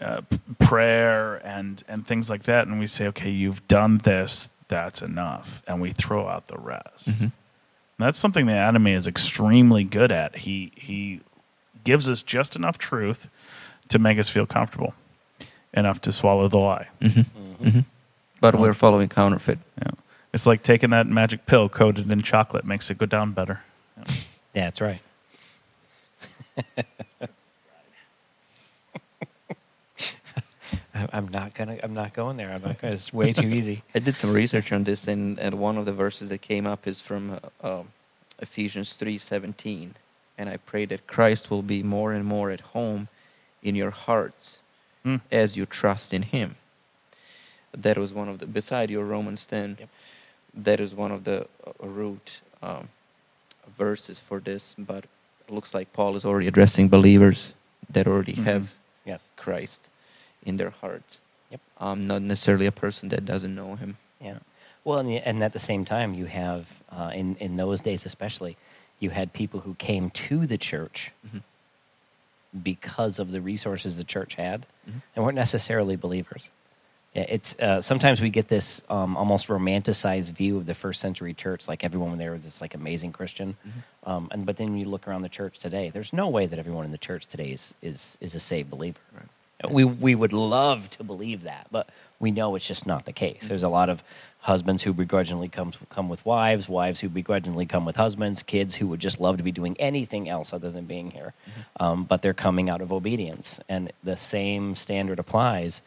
uh, 0.00 0.22
prayer 0.58 1.36
and 1.46 1.82
and 1.88 2.06
things 2.06 2.28
like 2.30 2.44
that, 2.44 2.66
and 2.66 2.78
we 2.78 2.86
say, 2.86 3.06
okay, 3.08 3.30
you've 3.30 3.66
done 3.68 3.98
this. 3.98 4.50
That's 4.68 5.02
enough, 5.02 5.62
and 5.68 5.80
we 5.80 5.92
throw 5.92 6.26
out 6.28 6.46
the 6.48 6.58
rest. 6.58 7.08
Mhm. 7.10 7.20
And 7.20 7.32
that's 7.98 8.18
something 8.18 8.46
the 8.46 8.52
enemy 8.54 8.92
is 8.92 9.06
extremely 9.06 9.84
good 9.84 10.10
at. 10.10 10.36
He 10.36 10.72
he 10.74 11.20
gives 11.84 12.08
us 12.10 12.22
just 12.22 12.56
enough 12.56 12.78
truth 12.78 13.28
to 13.88 13.98
make 13.98 14.18
us 14.18 14.28
feel 14.28 14.46
comfortable, 14.46 14.94
enough 15.74 16.00
to 16.02 16.12
swallow 16.12 16.48
the 16.48 16.58
lie. 16.58 16.88
Mhm. 17.00 17.26
Mhm. 17.62 17.84
But 18.40 18.58
we're 18.58 18.74
following 18.74 19.08
counterfeit. 19.08 19.58
Yeah. 19.80 19.90
It's 20.32 20.46
like 20.46 20.62
taking 20.62 20.90
that 20.90 21.06
magic 21.06 21.46
pill 21.46 21.68
coated 21.68 22.10
in 22.10 22.22
chocolate 22.22 22.64
makes 22.64 22.90
it 22.90 22.98
go 22.98 23.06
down 23.06 23.32
better. 23.32 23.62
Yeah. 23.96 24.04
Yeah, 24.54 24.64
that's 24.66 24.80
right. 24.80 25.00
I- 26.78 26.88
I'm 30.94 31.28
not 31.28 31.54
gonna. 31.54 31.78
I'm 31.82 31.94
not 31.94 32.14
going 32.14 32.36
there. 32.36 32.52
I'm 32.52 32.62
not 32.62 32.80
gonna. 32.80 32.94
It's 32.94 33.12
way 33.12 33.32
too 33.32 33.48
easy. 33.48 33.82
I 33.94 33.98
did 33.98 34.16
some 34.16 34.32
research 34.32 34.70
on 34.72 34.84
this, 34.84 35.08
and, 35.08 35.38
and 35.40 35.58
one 35.58 35.76
of 35.76 35.86
the 35.86 35.92
verses 35.92 36.28
that 36.28 36.40
came 36.40 36.66
up 36.66 36.86
is 36.86 37.00
from 37.00 37.40
uh, 37.62 37.80
um, 37.80 37.88
Ephesians 38.38 38.92
three 38.94 39.18
seventeen, 39.18 39.96
and 40.38 40.48
I 40.48 40.56
pray 40.58 40.84
that 40.86 41.06
Christ 41.08 41.50
will 41.50 41.62
be 41.62 41.82
more 41.82 42.12
and 42.12 42.24
more 42.24 42.50
at 42.50 42.60
home 42.60 43.08
in 43.62 43.74
your 43.74 43.90
hearts 43.90 44.58
Hmm. 45.02 45.16
as 45.30 45.54
you 45.56 45.66
trust 45.66 46.14
in 46.14 46.22
Him. 46.22 46.56
That 47.76 47.98
was 47.98 48.12
one 48.12 48.28
of 48.28 48.38
the 48.38 48.46
beside 48.46 48.88
your 48.90 49.04
Romans 49.04 49.44
ten. 49.46 49.76
Yep. 49.80 49.88
That 50.54 50.80
is 50.80 50.94
one 50.94 51.10
of 51.10 51.24
the 51.24 51.48
uh, 51.66 51.86
root 51.86 52.40
um, 52.62 52.88
verses 53.76 54.20
for 54.20 54.38
this, 54.38 54.74
but 54.78 55.04
it 55.48 55.52
looks 55.52 55.74
like 55.74 55.92
Paul 55.92 56.14
is 56.14 56.24
already 56.24 56.46
addressing 56.46 56.88
believers 56.88 57.52
that 57.90 58.06
already 58.06 58.34
Mhm. 58.34 58.44
have 58.44 58.72
Yes. 59.04 59.24
Christ 59.36 59.88
in 60.44 60.56
their 60.56 60.70
heart. 60.70 61.02
Yep. 61.50 61.60
Um, 61.78 62.06
not 62.06 62.22
necessarily 62.22 62.66
a 62.66 62.72
person 62.72 63.08
that 63.10 63.24
doesn't 63.24 63.54
know 63.54 63.76
Him. 63.76 63.96
Yeah. 64.20 64.38
Well, 64.84 64.98
and, 64.98 65.10
and 65.10 65.42
at 65.42 65.52
the 65.52 65.58
same 65.58 65.84
time, 65.84 66.14
you 66.14 66.26
have 66.26 66.82
uh, 66.90 67.10
in 67.14 67.36
in 67.36 67.56
those 67.56 67.80
days, 67.80 68.04
especially, 68.06 68.56
you 69.00 69.10
had 69.10 69.32
people 69.32 69.60
who 69.60 69.74
came 69.74 70.10
to 70.10 70.46
the 70.46 70.58
church 70.58 71.12
Mhm. 71.26 71.42
because 72.62 73.18
of 73.18 73.32
the 73.32 73.40
resources 73.40 73.96
the 73.96 74.04
church 74.04 74.34
had, 74.34 74.66
Mhm. 74.88 75.02
and 75.16 75.24
weren't 75.24 75.34
necessarily 75.36 75.96
believers. 75.96 76.50
Yeah, 77.14 77.26
It's 77.28 77.56
uh, 77.60 77.80
sometimes 77.80 78.20
we 78.20 78.28
get 78.30 78.48
this 78.48 78.82
um, 78.88 79.16
almost 79.16 79.46
romanticized 79.48 80.32
view 80.32 80.56
of 80.56 80.66
the 80.66 80.74
first 80.74 81.00
century 81.00 81.32
church, 81.34 81.68
like 81.68 81.84
everyone 81.84 82.18
there 82.18 82.32
was 82.32 82.42
this 82.42 82.60
like 82.60 82.74
amazing 82.74 83.12
Christian, 83.12 83.56
Mhm. 83.66 84.10
um, 84.10 84.28
and 84.32 84.44
but 84.46 84.56
then 84.56 84.76
you 84.76 84.84
look 84.84 85.06
around 85.08 85.22
the 85.22 85.28
church 85.28 85.58
today. 85.58 85.90
There's 85.90 86.12
no 86.12 86.28
way 86.28 86.46
that 86.46 86.58
everyone 86.58 86.84
in 86.84 86.90
the 86.92 86.98
church 86.98 87.26
today 87.26 87.50
is 87.52 87.74
is 87.82 88.18
is 88.20 88.34
a 88.34 88.40
saved 88.40 88.68
believer. 88.70 89.00
Right. 89.12 89.28
We 89.70 89.84
we 89.84 90.14
would 90.14 90.32
love 90.32 90.90
to 90.90 91.04
believe 91.04 91.42
that, 91.42 91.68
but 91.70 91.88
we 92.18 92.30
know 92.30 92.54
it's 92.54 92.66
just 92.66 92.86
not 92.86 93.04
the 93.04 93.12
case. 93.12 93.48
There's 93.48 93.62
a 93.62 93.68
lot 93.68 93.88
of 93.88 94.02
husbands 94.40 94.82
who 94.82 94.92
begrudgingly 94.92 95.48
come 95.48 95.72
come 95.88 96.08
with 96.08 96.24
wives, 96.24 96.68
wives 96.68 97.00
who 97.00 97.08
begrudgingly 97.08 97.66
come 97.66 97.84
with 97.84 97.96
husbands, 97.96 98.42
kids 98.42 98.76
who 98.76 98.86
would 98.88 99.00
just 99.00 99.20
love 99.20 99.36
to 99.36 99.42
be 99.42 99.52
doing 99.52 99.76
anything 99.78 100.28
else 100.28 100.52
other 100.52 100.70
than 100.70 100.84
being 100.84 101.10
here, 101.12 101.32
um, 101.80 102.04
but 102.04 102.22
they're 102.22 102.34
coming 102.34 102.68
out 102.68 102.80
of 102.80 102.92
obedience, 102.92 103.60
and 103.68 103.92
the 104.02 104.16
same 104.16 104.76
standard 104.76 105.18
applies. 105.18 105.82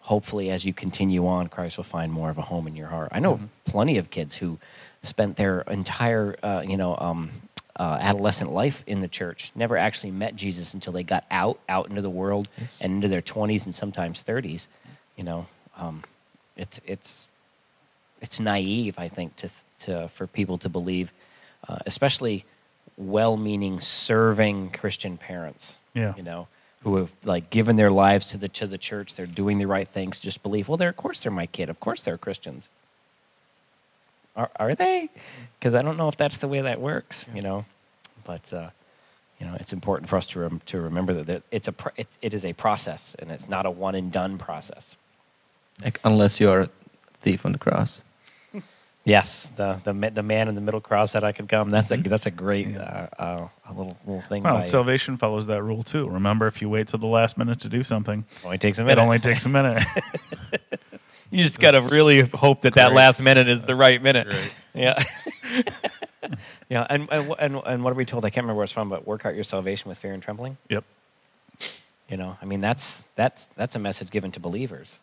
Hopefully, 0.00 0.50
as 0.50 0.64
you 0.64 0.72
continue 0.72 1.26
on, 1.26 1.48
Christ 1.48 1.76
will 1.78 1.84
find 1.84 2.12
more 2.12 2.30
of 2.30 2.38
a 2.38 2.42
home 2.42 2.68
in 2.68 2.76
your 2.76 2.88
heart. 2.88 3.08
I 3.10 3.18
know 3.18 3.40
plenty 3.64 3.98
of 3.98 4.08
kids 4.08 4.36
who 4.36 4.58
spent 5.02 5.36
their 5.36 5.62
entire, 5.62 6.36
uh, 6.42 6.62
you 6.64 6.76
know, 6.76 6.96
um, 6.96 7.30
uh, 7.78 7.98
adolescent 8.00 8.50
life 8.52 8.82
in 8.86 9.00
the 9.00 9.08
church, 9.08 9.52
never 9.54 9.76
actually 9.76 10.10
met 10.10 10.34
Jesus 10.34 10.74
until 10.74 10.92
they 10.92 11.02
got 11.02 11.24
out, 11.30 11.58
out 11.68 11.88
into 11.88 12.00
the 12.02 12.10
world, 12.10 12.48
Yes. 12.58 12.78
and 12.80 12.92
into 12.94 13.08
their 13.08 13.20
twenties 13.22 13.66
and 13.66 13.74
sometimes 13.74 14.22
thirties. 14.22 14.68
You 15.16 15.24
know, 15.24 15.46
um, 15.76 16.02
it's 16.56 16.80
it's 16.86 17.26
it's 18.20 18.40
naive, 18.40 18.98
I 18.98 19.08
think, 19.08 19.36
to 19.36 19.50
to 19.80 20.08
for 20.08 20.26
people 20.26 20.56
to 20.58 20.68
believe, 20.68 21.12
uh, 21.68 21.78
especially 21.86 22.44
well-meaning, 22.96 23.78
serving 23.80 24.70
Christian 24.70 25.18
parents. 25.18 25.78
Yeah. 25.92 26.14
You 26.16 26.22
know, 26.22 26.48
who 26.82 26.96
have 26.96 27.10
like 27.24 27.50
given 27.50 27.76
their 27.76 27.90
lives 27.90 28.26
to 28.28 28.38
the 28.38 28.48
to 28.48 28.66
the 28.66 28.78
church. 28.78 29.14
They're 29.14 29.26
doing 29.26 29.58
the 29.58 29.66
right 29.66 29.88
things. 29.88 30.18
Just 30.18 30.42
believe. 30.42 30.68
Well, 30.68 30.76
they're 30.78 30.88
of 30.90 30.96
course 30.96 31.22
they're 31.22 31.32
my 31.32 31.46
kid. 31.46 31.68
Of 31.68 31.78
course 31.80 32.02
they're 32.02 32.18
Christians. 32.18 32.70
Are 34.36 34.50
are 34.56 34.74
they? 34.74 35.08
Because 35.58 35.74
I 35.74 35.82
don't 35.82 35.96
know 35.96 36.08
if 36.08 36.16
that's 36.16 36.38
the 36.38 36.48
way 36.48 36.60
that 36.60 36.80
works. 36.80 37.26
You 37.34 37.42
know, 37.42 37.64
but 38.24 38.52
uh, 38.52 38.70
you 39.40 39.46
know 39.46 39.56
it's 39.58 39.72
important 39.72 40.08
for 40.10 40.16
us 40.16 40.26
to 40.28 40.40
rem- 40.40 40.60
to 40.66 40.80
remember 40.80 41.14
that 41.14 41.26
that 41.26 41.42
it's 41.50 41.68
a 41.68 41.72
pr- 41.72 41.88
it, 41.96 42.08
it 42.22 42.34
is 42.34 42.44
a 42.44 42.52
process 42.52 43.16
and 43.18 43.30
it's 43.30 43.48
not 43.48 43.64
a 43.66 43.70
one 43.70 43.94
and 43.94 44.12
done 44.12 44.38
process. 44.38 44.96
Like, 45.82 46.00
unless 46.04 46.40
you're 46.40 46.60
a 46.62 46.68
thief 47.20 47.44
on 47.46 47.52
the 47.52 47.58
cross. 47.58 48.00
Yes, 49.08 49.52
the 49.54 49.80
the 49.84 49.94
ma- 49.94 50.08
the 50.10 50.24
man 50.24 50.48
in 50.48 50.56
the 50.56 50.60
middle 50.60 50.80
cross 50.80 51.12
said 51.12 51.22
I 51.22 51.30
could 51.30 51.48
come. 51.48 51.70
That's 51.70 51.92
Mm-hmm. 51.92 52.06
a 52.06 52.08
that's 52.08 52.26
a 52.26 52.30
great 52.32 52.76
uh, 52.76 53.06
uh, 53.16 53.48
a 53.68 53.72
little 53.72 53.96
little 54.04 54.22
thing. 54.22 54.42
Well, 54.42 54.56
by- 54.56 54.62
salvation 54.62 55.16
follows 55.16 55.46
that 55.46 55.62
rule 55.62 55.84
too. 55.84 56.08
Remember, 56.08 56.48
if 56.48 56.60
you 56.60 56.68
wait 56.68 56.88
till 56.88 56.98
the 56.98 57.06
last 57.06 57.38
minute 57.38 57.60
to 57.60 57.68
do 57.68 57.84
something, 57.84 58.24
only 58.44 58.58
takes 58.58 58.80
a 58.80 58.82
minute. 58.82 58.98
it 58.98 59.00
only 59.00 59.20
takes 59.20 59.46
a 59.46 59.48
minute. 59.48 59.84
you 61.36 61.42
just 61.44 61.60
got 61.60 61.72
to 61.72 61.80
really 61.82 62.22
hope 62.22 62.62
that 62.62 62.74
that 62.74 62.92
last 62.92 63.20
minute 63.20 63.48
is 63.48 63.62
the 63.64 63.74
right 63.76 64.02
minute. 64.02 64.26
great. 64.26 64.52
Yeah. 64.74 65.02
yeah, 66.68 66.86
and, 66.90 67.08
and 67.10 67.34
and 67.38 67.62
and 67.64 67.84
what 67.84 67.92
are 67.92 67.94
we 67.96 68.04
told? 68.04 68.24
I 68.26 68.30
can't 68.30 68.44
remember 68.44 68.58
where 68.58 68.64
it's 68.64 68.72
from, 68.72 68.90
but 68.90 69.06
work 69.06 69.24
out 69.24 69.34
your 69.34 69.44
salvation 69.44 69.88
with 69.88 69.96
fear 69.98 70.12
and 70.12 70.22
trembling. 70.22 70.58
yep. 70.68 70.84
You 72.10 72.16
know, 72.16 72.36
I 72.40 72.44
mean 72.44 72.60
that's 72.60 73.04
that's 73.16 73.48
that's 73.56 73.74
a 73.74 73.78
message 73.78 74.10
given 74.10 74.32
to 74.32 74.40
believers. 74.40 75.00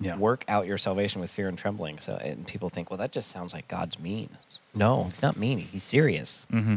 Yeah. 0.00 0.16
Work 0.16 0.44
out 0.48 0.66
your 0.66 0.78
salvation 0.78 1.20
with 1.20 1.30
fear 1.30 1.46
and 1.48 1.56
trembling. 1.58 1.98
So, 2.00 2.14
and 2.14 2.46
people 2.46 2.68
think, 2.70 2.90
well, 2.90 2.96
that 2.98 3.12
just 3.12 3.30
sounds 3.30 3.52
like 3.52 3.68
God's 3.68 3.98
mean. 4.00 4.30
No, 4.74 5.04
he's 5.04 5.22
not 5.22 5.36
mean. 5.36 5.58
He's 5.58 5.84
serious. 5.84 6.46
hmm 6.50 6.76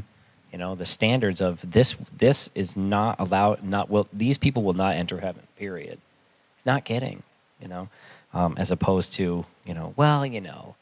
You 0.52 0.58
know, 0.60 0.76
the 0.76 0.86
standards 0.86 1.42
of 1.42 1.72
this 1.72 1.96
this 2.16 2.50
is 2.54 2.76
not 2.76 3.16
allowed. 3.20 3.64
Not 3.64 3.90
will 3.90 4.08
these 4.12 4.38
people 4.38 4.62
will 4.64 4.74
not 4.74 4.96
enter 4.96 5.20
heaven. 5.22 5.44
Period. 5.58 6.00
He's 6.58 6.66
not 6.66 6.84
kidding. 6.86 7.24
You 7.62 7.70
know, 7.70 7.90
um, 8.36 8.54
as 8.58 8.70
opposed 8.70 9.14
to 9.14 9.46
you 9.66 9.74
know, 9.74 9.94
well, 9.96 10.24
you 10.26 10.42
know, 10.42 10.76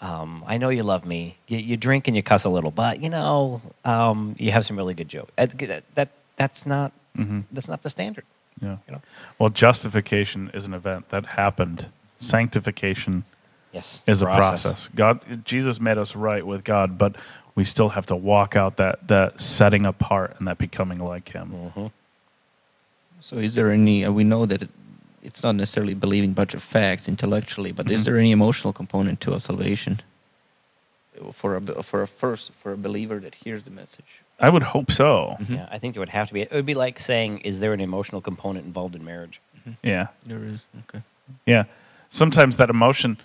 um, 0.00 0.44
I 0.46 0.58
know 0.58 0.68
you 0.68 0.84
love 0.84 1.04
me. 1.04 1.38
You, 1.48 1.58
you 1.58 1.76
drink 1.76 2.06
and 2.06 2.16
you 2.16 2.22
cuss 2.22 2.44
a 2.44 2.48
little, 2.48 2.70
but 2.70 3.02
you 3.02 3.08
know, 3.10 3.60
um, 3.84 4.36
you 4.38 4.52
have 4.52 4.64
some 4.64 4.76
really 4.76 4.94
good 4.94 5.08
jokes. 5.08 5.32
That, 5.36 5.82
that 5.94 6.10
that's 6.36 6.64
not 6.66 6.92
Mhm. 7.18 7.44
that's 7.50 7.66
not 7.66 7.82
the 7.82 7.90
standard. 7.90 8.24
Yeah. 8.62 8.76
You 8.86 8.92
know. 8.94 9.02
Well, 9.38 9.50
justification 9.50 10.50
is 10.54 10.66
an 10.66 10.74
event 10.74 11.08
that 11.08 11.26
happened. 11.26 11.86
Sanctification 12.20 13.24
Yes, 13.72 14.02
is 14.06 14.22
a 14.22 14.26
process. 14.26 14.88
God, 14.94 15.44
Jesus 15.44 15.80
made 15.80 15.98
us 15.98 16.14
right 16.16 16.44
with 16.46 16.64
God, 16.64 16.96
but 16.98 17.16
we 17.54 17.64
still 17.64 17.90
have 17.90 18.06
to 18.06 18.16
walk 18.16 18.56
out 18.56 18.76
that 18.76 19.08
that 19.08 19.40
setting 19.40 19.84
apart 19.86 20.36
and 20.38 20.46
that 20.48 20.58
becoming 20.58 20.98
like 21.00 21.28
Him. 21.30 21.48
hmm 21.48 21.86
So, 23.20 23.36
is 23.36 23.54
there 23.54 23.70
any? 23.70 24.04
Uh, 24.04 24.12
we 24.12 24.24
know 24.24 24.46
that 24.46 24.62
it, 24.62 24.70
it's 25.28 25.42
not 25.46 25.54
necessarily 25.62 25.94
believing 25.94 26.30
a 26.30 26.38
bunch 26.40 26.54
of 26.54 26.62
facts 26.62 27.04
intellectually, 27.14 27.70
but 27.78 27.84
is 27.90 28.00
Mhm. 28.00 28.04
there 28.06 28.18
any 28.24 28.32
emotional 28.40 28.72
component 28.72 29.16
to 29.24 29.34
a 29.34 29.40
salvation 29.48 30.00
for 31.32 31.50
a 31.56 31.60
for 31.82 32.02
a 32.02 32.08
first 32.22 32.52
for 32.60 32.70
a 32.72 32.76
believer 32.86 33.18
that 33.20 33.34
hears 33.44 33.62
the 33.68 33.70
message? 33.82 34.10
I 34.40 34.48
would 34.54 34.62
hope 34.74 34.90
so. 34.90 35.36
Mhm. 35.40 35.54
Yeah, 35.56 35.68
I 35.70 35.78
think 35.80 35.94
there 35.94 36.00
would 36.00 36.16
have 36.20 36.28
to 36.28 36.34
be. 36.34 36.42
It 36.42 36.52
would 36.52 36.66
be 36.74 36.78
like 36.86 36.96
saying, 37.10 37.30
"Is 37.50 37.60
there 37.60 37.72
an 37.78 37.80
emotional 37.80 38.20
component 38.30 38.64
involved 38.70 38.94
in 38.98 39.04
marriage?" 39.04 39.40
Yeah. 39.82 40.06
There 40.24 40.42
is. 40.52 40.60
Okay. 40.88 41.02
Yeah. 41.44 41.64
Sometimes 42.08 42.56
that 42.56 42.70
emotion 42.70 43.18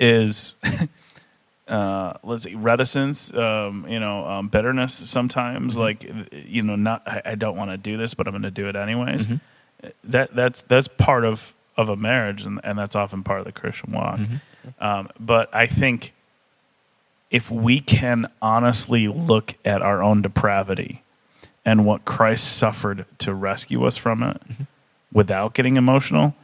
is, 0.00 0.56
uh, 1.68 2.14
let's 2.24 2.44
see, 2.44 2.54
reticence, 2.56 3.32
um, 3.34 3.86
you 3.88 4.00
know, 4.00 4.26
um, 4.26 4.48
bitterness. 4.48 4.94
Sometimes, 4.94 5.78
like, 5.78 6.02
you 6.32 6.62
know, 6.62 6.74
not 6.76 7.02
I, 7.06 7.22
I 7.32 7.34
don't 7.36 7.56
want 7.56 7.70
to 7.70 7.76
do 7.76 7.96
this, 7.96 8.14
but 8.14 8.26
I'm 8.26 8.32
going 8.32 8.42
to 8.42 8.50
do 8.62 8.66
it 8.68 8.74
anyways. 8.76 9.26
Mhm. 9.28 9.40
That 10.04 10.34
that's 10.34 10.62
that's 10.62 10.88
part 10.88 11.24
of 11.24 11.54
of 11.76 11.88
a 11.88 11.96
marriage, 11.96 12.44
and, 12.44 12.60
and 12.64 12.78
that's 12.78 12.94
often 12.94 13.22
part 13.24 13.40
of 13.40 13.46
the 13.46 13.52
Christian 13.52 13.92
walk. 13.92 14.18
Mhm. 14.18 14.40
Um, 14.80 15.08
but 15.18 15.50
I 15.52 15.66
think 15.66 16.12
if 17.30 17.50
we 17.50 17.80
can 17.80 18.30
honestly 18.40 19.08
look 19.08 19.54
at 19.64 19.82
our 19.82 20.02
own 20.02 20.22
depravity 20.22 21.02
and 21.64 21.84
what 21.84 22.04
Christ 22.04 22.56
suffered 22.56 23.06
to 23.18 23.34
rescue 23.34 23.84
us 23.84 23.96
from 23.96 24.22
it 24.22 24.40
without 25.12 25.52
getting 25.54 25.76
emotional, 25.76 26.34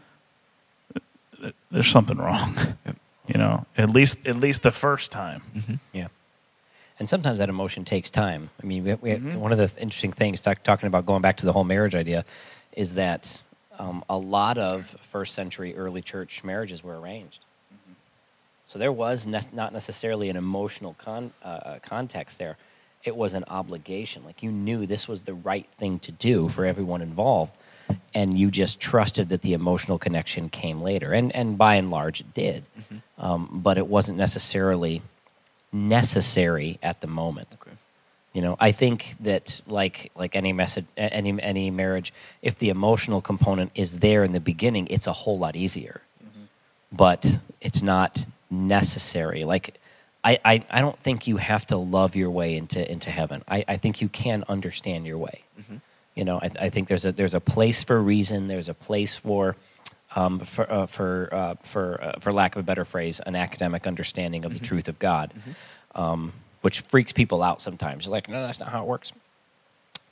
there's 1.70 1.88
something 1.90 2.18
wrong. 2.18 2.54
Yep. 2.86 2.96
You 3.28 3.38
know, 3.38 3.66
at 3.78 3.90
least 3.90 4.26
at 4.26 4.36
least 4.36 4.62
the 4.62 4.72
first 4.72 5.12
time. 5.12 5.42
Mhm. 5.56 5.78
Yeah. 5.92 6.08
And 6.98 7.08
sometimes 7.08 7.38
that 7.38 7.48
emotion 7.48 7.84
takes 7.84 8.10
time. 8.10 8.50
I 8.62 8.66
mean, 8.66 8.84
we, 8.84 8.94
we, 8.94 9.10
Mhm. 9.12 9.36
one 9.36 9.52
of 9.52 9.58
the 9.58 9.70
interesting 9.80 10.12
things, 10.12 10.42
talk, 10.42 10.62
talking 10.64 10.86
about 10.88 11.06
going 11.06 11.22
back 11.22 11.36
to 11.38 11.46
the 11.46 11.52
whole 11.52 11.64
marriage 11.64 11.94
idea, 11.94 12.24
is 12.72 12.94
that 12.94 13.40
um, 13.78 14.04
a 14.08 14.16
lot 14.16 14.58
of 14.58 14.86
first 15.10 15.34
century 15.34 15.74
early 15.76 16.02
church 16.02 16.44
marriages 16.44 16.84
were 16.84 17.00
arranged. 17.00 17.40
So 18.66 18.78
there 18.78 18.92
was 18.92 19.26
ne- 19.26 19.40
not 19.52 19.72
necessarily 19.72 20.28
an 20.28 20.36
emotional 20.36 20.94
con- 20.98 21.32
uh, 21.44 21.48
uh, 21.48 21.78
context 21.80 22.38
there. 22.38 22.56
It 23.02 23.16
was 23.16 23.34
an 23.34 23.44
obligation. 23.48 24.24
Like 24.24 24.42
you 24.42 24.52
knew 24.52 24.86
this 24.86 25.08
was 25.08 25.22
the 25.22 25.34
right 25.34 25.66
thing 25.78 25.98
to 26.00 26.12
do 26.12 26.48
for 26.48 26.64
everyone 26.64 27.02
involved, 27.02 27.52
and 28.14 28.38
you 28.38 28.50
just 28.50 28.78
trusted 28.78 29.30
that 29.30 29.42
the 29.42 29.54
emotional 29.54 29.98
connection 29.98 30.50
came 30.50 30.82
later. 30.82 31.12
And 31.12 31.34
and 31.34 31.58
by 31.58 31.76
and 31.76 31.90
large, 31.90 32.20
it 32.20 32.32
did. 32.34 32.64
Um, 33.18 33.60
but 33.62 33.76
it 33.78 33.86
wasn't 33.86 34.18
necessarily 34.18 35.02
necessary 35.72 36.78
at 36.82 37.00
the 37.00 37.06
moment. 37.06 37.48
You 38.32 38.42
know, 38.42 38.56
I 38.60 38.72
think 38.72 39.16
that 39.20 39.60
like 39.66 40.12
like 40.14 40.36
any 40.36 40.52
message, 40.52 40.86
any 40.96 41.40
any 41.42 41.70
marriage, 41.70 42.12
if 42.42 42.58
the 42.58 42.68
emotional 42.68 43.20
component 43.20 43.72
is 43.74 43.98
there 43.98 44.22
in 44.22 44.32
the 44.32 44.40
beginning, 44.40 44.86
it's 44.88 45.06
a 45.06 45.12
whole 45.12 45.38
lot 45.38 45.56
easier. 45.56 46.00
But 46.92 47.38
it's 47.60 47.82
not 47.82 48.26
necessary. 48.50 49.44
Like, 49.44 49.80
I, 50.24 50.38
I, 50.44 50.64
I 50.70 50.80
don't 50.80 50.98
think 50.98 51.26
you 51.26 51.36
have 51.36 51.66
to 51.68 51.76
love 51.76 52.16
your 52.16 52.30
way 52.30 52.56
into 52.56 52.90
into 52.90 53.10
heaven. 53.10 53.42
I, 53.48 53.64
I 53.66 53.76
think 53.76 54.00
you 54.00 54.08
can 54.08 54.44
understand 54.48 55.06
your 55.06 55.18
way. 55.18 55.42
You 56.14 56.24
know, 56.24 56.38
I, 56.40 56.50
I 56.66 56.70
think 56.70 56.88
there's 56.88 57.04
a 57.04 57.12
there's 57.12 57.34
a 57.34 57.40
place 57.40 57.82
for 57.84 58.00
reason. 58.00 58.48
There's 58.48 58.68
a 58.68 58.74
place 58.74 59.16
for 59.16 59.56
um, 60.16 60.40
for 60.40 60.70
uh, 60.70 60.86
for 60.86 61.28
uh, 61.32 61.54
for 61.62 62.02
uh, 62.02 62.12
for 62.20 62.32
lack 62.32 62.56
of 62.56 62.60
a 62.60 62.64
better 62.64 62.84
phrase, 62.84 63.20
an 63.24 63.36
academic 63.36 63.86
understanding 63.86 64.44
of 64.44 64.52
the 64.52 64.58
truth 64.58 64.88
of 64.88 64.98
God, 64.98 65.32
um, 65.94 66.32
which 66.60 66.80
freaks 66.80 67.12
people 67.12 67.42
out 67.42 67.60
sometimes. 67.60 68.04
They're 68.04 68.12
like, 68.12 68.28
no, 68.28 68.46
that's 68.46 68.60
not 68.60 68.70
how 68.70 68.82
it 68.82 68.86
works. 68.86 69.12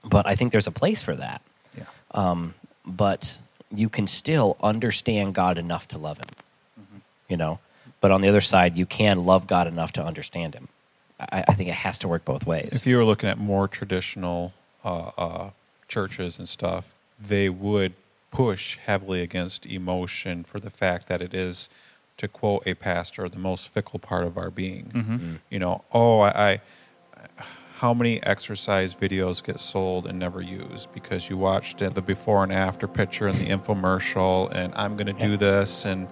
But 0.04 0.26
I 0.26 0.34
think 0.34 0.52
there's 0.52 0.66
a 0.66 0.72
place 0.72 1.02
for 1.02 1.14
that. 1.16 1.42
Yeah. 1.76 1.84
Um, 2.12 2.54
but 2.86 3.40
you 3.70 3.88
can 3.88 4.06
still 4.06 4.56
understand 4.62 5.34
God 5.34 5.58
enough 5.58 5.88
to 5.88 5.98
love 5.98 6.18
Him. 6.18 6.28
You 7.28 7.36
know, 7.36 7.58
but 8.00 8.10
on 8.10 8.22
the 8.22 8.28
other 8.28 8.40
side, 8.40 8.78
you 8.78 8.86
can 8.86 9.26
love 9.26 9.46
God 9.46 9.66
enough 9.66 9.92
to 9.92 10.02
understand 10.02 10.54
Him. 10.54 10.68
I, 11.20 11.44
I 11.48 11.54
think 11.54 11.68
it 11.68 11.74
has 11.74 11.98
to 11.98 12.08
work 12.08 12.24
both 12.24 12.46
ways. 12.46 12.70
If 12.72 12.86
you 12.86 12.96
were 12.96 13.04
looking 13.04 13.28
at 13.28 13.38
more 13.38 13.68
traditional 13.68 14.54
uh, 14.84 15.10
uh, 15.18 15.50
churches 15.88 16.38
and 16.38 16.48
stuff, 16.48 16.86
they 17.20 17.48
would 17.48 17.92
push 18.30 18.78
heavily 18.78 19.22
against 19.22 19.66
emotion 19.66 20.44
for 20.44 20.60
the 20.60 20.70
fact 20.70 21.08
that 21.08 21.20
it 21.20 21.34
is, 21.34 21.68
to 22.18 22.28
quote 22.28 22.62
a 22.66 22.74
pastor, 22.74 23.28
the 23.28 23.38
most 23.38 23.68
fickle 23.68 23.98
part 23.98 24.24
of 24.24 24.36
our 24.36 24.50
being. 24.50 24.92
Mm-hmm. 24.94 25.34
You 25.50 25.58
know, 25.58 25.84
oh, 25.92 26.20
I, 26.20 26.50
I, 26.50 26.60
how 27.76 27.94
many 27.94 28.22
exercise 28.24 28.94
videos 28.94 29.42
get 29.42 29.60
sold 29.60 30.06
and 30.06 30.18
never 30.18 30.42
used 30.42 30.92
because 30.92 31.30
you 31.30 31.36
watched 31.36 31.78
the 31.78 32.02
before 32.02 32.42
and 32.42 32.52
after 32.52 32.86
picture 32.86 33.28
and 33.28 33.38
the 33.38 33.46
infomercial, 33.48 34.50
and 34.52 34.74
I'm 34.74 34.96
going 34.96 35.06
to 35.06 35.12
do 35.26 35.36
this, 35.36 35.84
and 35.84 36.08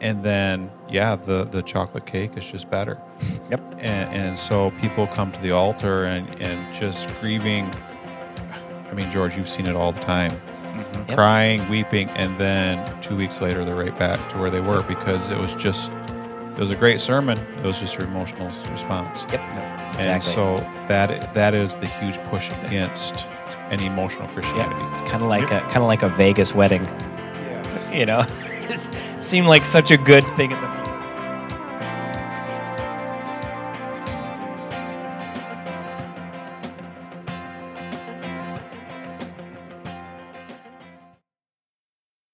and 0.00 0.22
then 0.22 0.70
yeah, 0.90 1.16
the 1.16 1.44
the 1.44 1.62
chocolate 1.62 2.06
cake 2.06 2.36
is 2.36 2.50
just 2.50 2.70
better 2.70 3.00
Yep. 3.50 3.60
and, 3.78 4.14
and 4.14 4.38
so 4.38 4.70
people 4.72 5.06
come 5.06 5.32
to 5.32 5.40
the 5.40 5.52
altar 5.52 6.04
and, 6.04 6.28
and 6.40 6.74
just 6.74 7.08
grieving 7.20 7.72
i 8.90 8.92
mean 8.92 9.10
george 9.10 9.36
you've 9.36 9.48
seen 9.48 9.66
it 9.66 9.74
all 9.74 9.92
the 9.92 10.00
time 10.00 10.38
Mm-hmm. 10.76 11.08
Yep. 11.08 11.16
crying 11.18 11.68
weeping 11.68 12.08
and 12.10 12.38
then 12.40 12.84
two 13.00 13.16
weeks 13.16 13.40
later 13.40 13.64
they're 13.64 13.74
right 13.74 13.96
back 13.98 14.28
to 14.30 14.38
where 14.38 14.50
they 14.50 14.60
were 14.60 14.82
because 14.84 15.30
it 15.30 15.38
was 15.38 15.54
just 15.54 15.90
it 15.92 16.58
was 16.58 16.70
a 16.70 16.76
great 16.76 17.00
sermon 17.00 17.38
it 17.38 17.64
was 17.64 17.78
just 17.80 17.96
your 17.98 18.06
emotional 18.08 18.50
response 18.70 19.24
Yep. 19.32 19.40
Exactly. 19.94 20.06
and 20.10 20.22
so 20.22 20.56
that 20.88 21.32
that 21.34 21.54
is 21.54 21.76
the 21.76 21.86
huge 21.86 22.18
push 22.24 22.50
against 22.64 23.28
an 23.70 23.80
emotional 23.80 24.26
christianity 24.28 24.80
yeah, 24.80 24.92
it's 24.92 25.02
kind 25.02 25.22
of 25.22 25.28
like 25.28 25.44
a 25.50 25.60
kind 25.70 25.76
of 25.78 25.86
like 25.86 26.02
a 26.02 26.08
Vegas 26.10 26.54
wedding. 26.54 26.86
You 27.92 28.04
know, 28.04 28.26
it 28.68 28.90
seemed 29.20 29.46
like 29.46 29.64
such 29.64 29.90
a 29.90 29.96
good 29.96 30.22
thing 30.36 30.52
at 30.52 30.60
the 30.60 30.75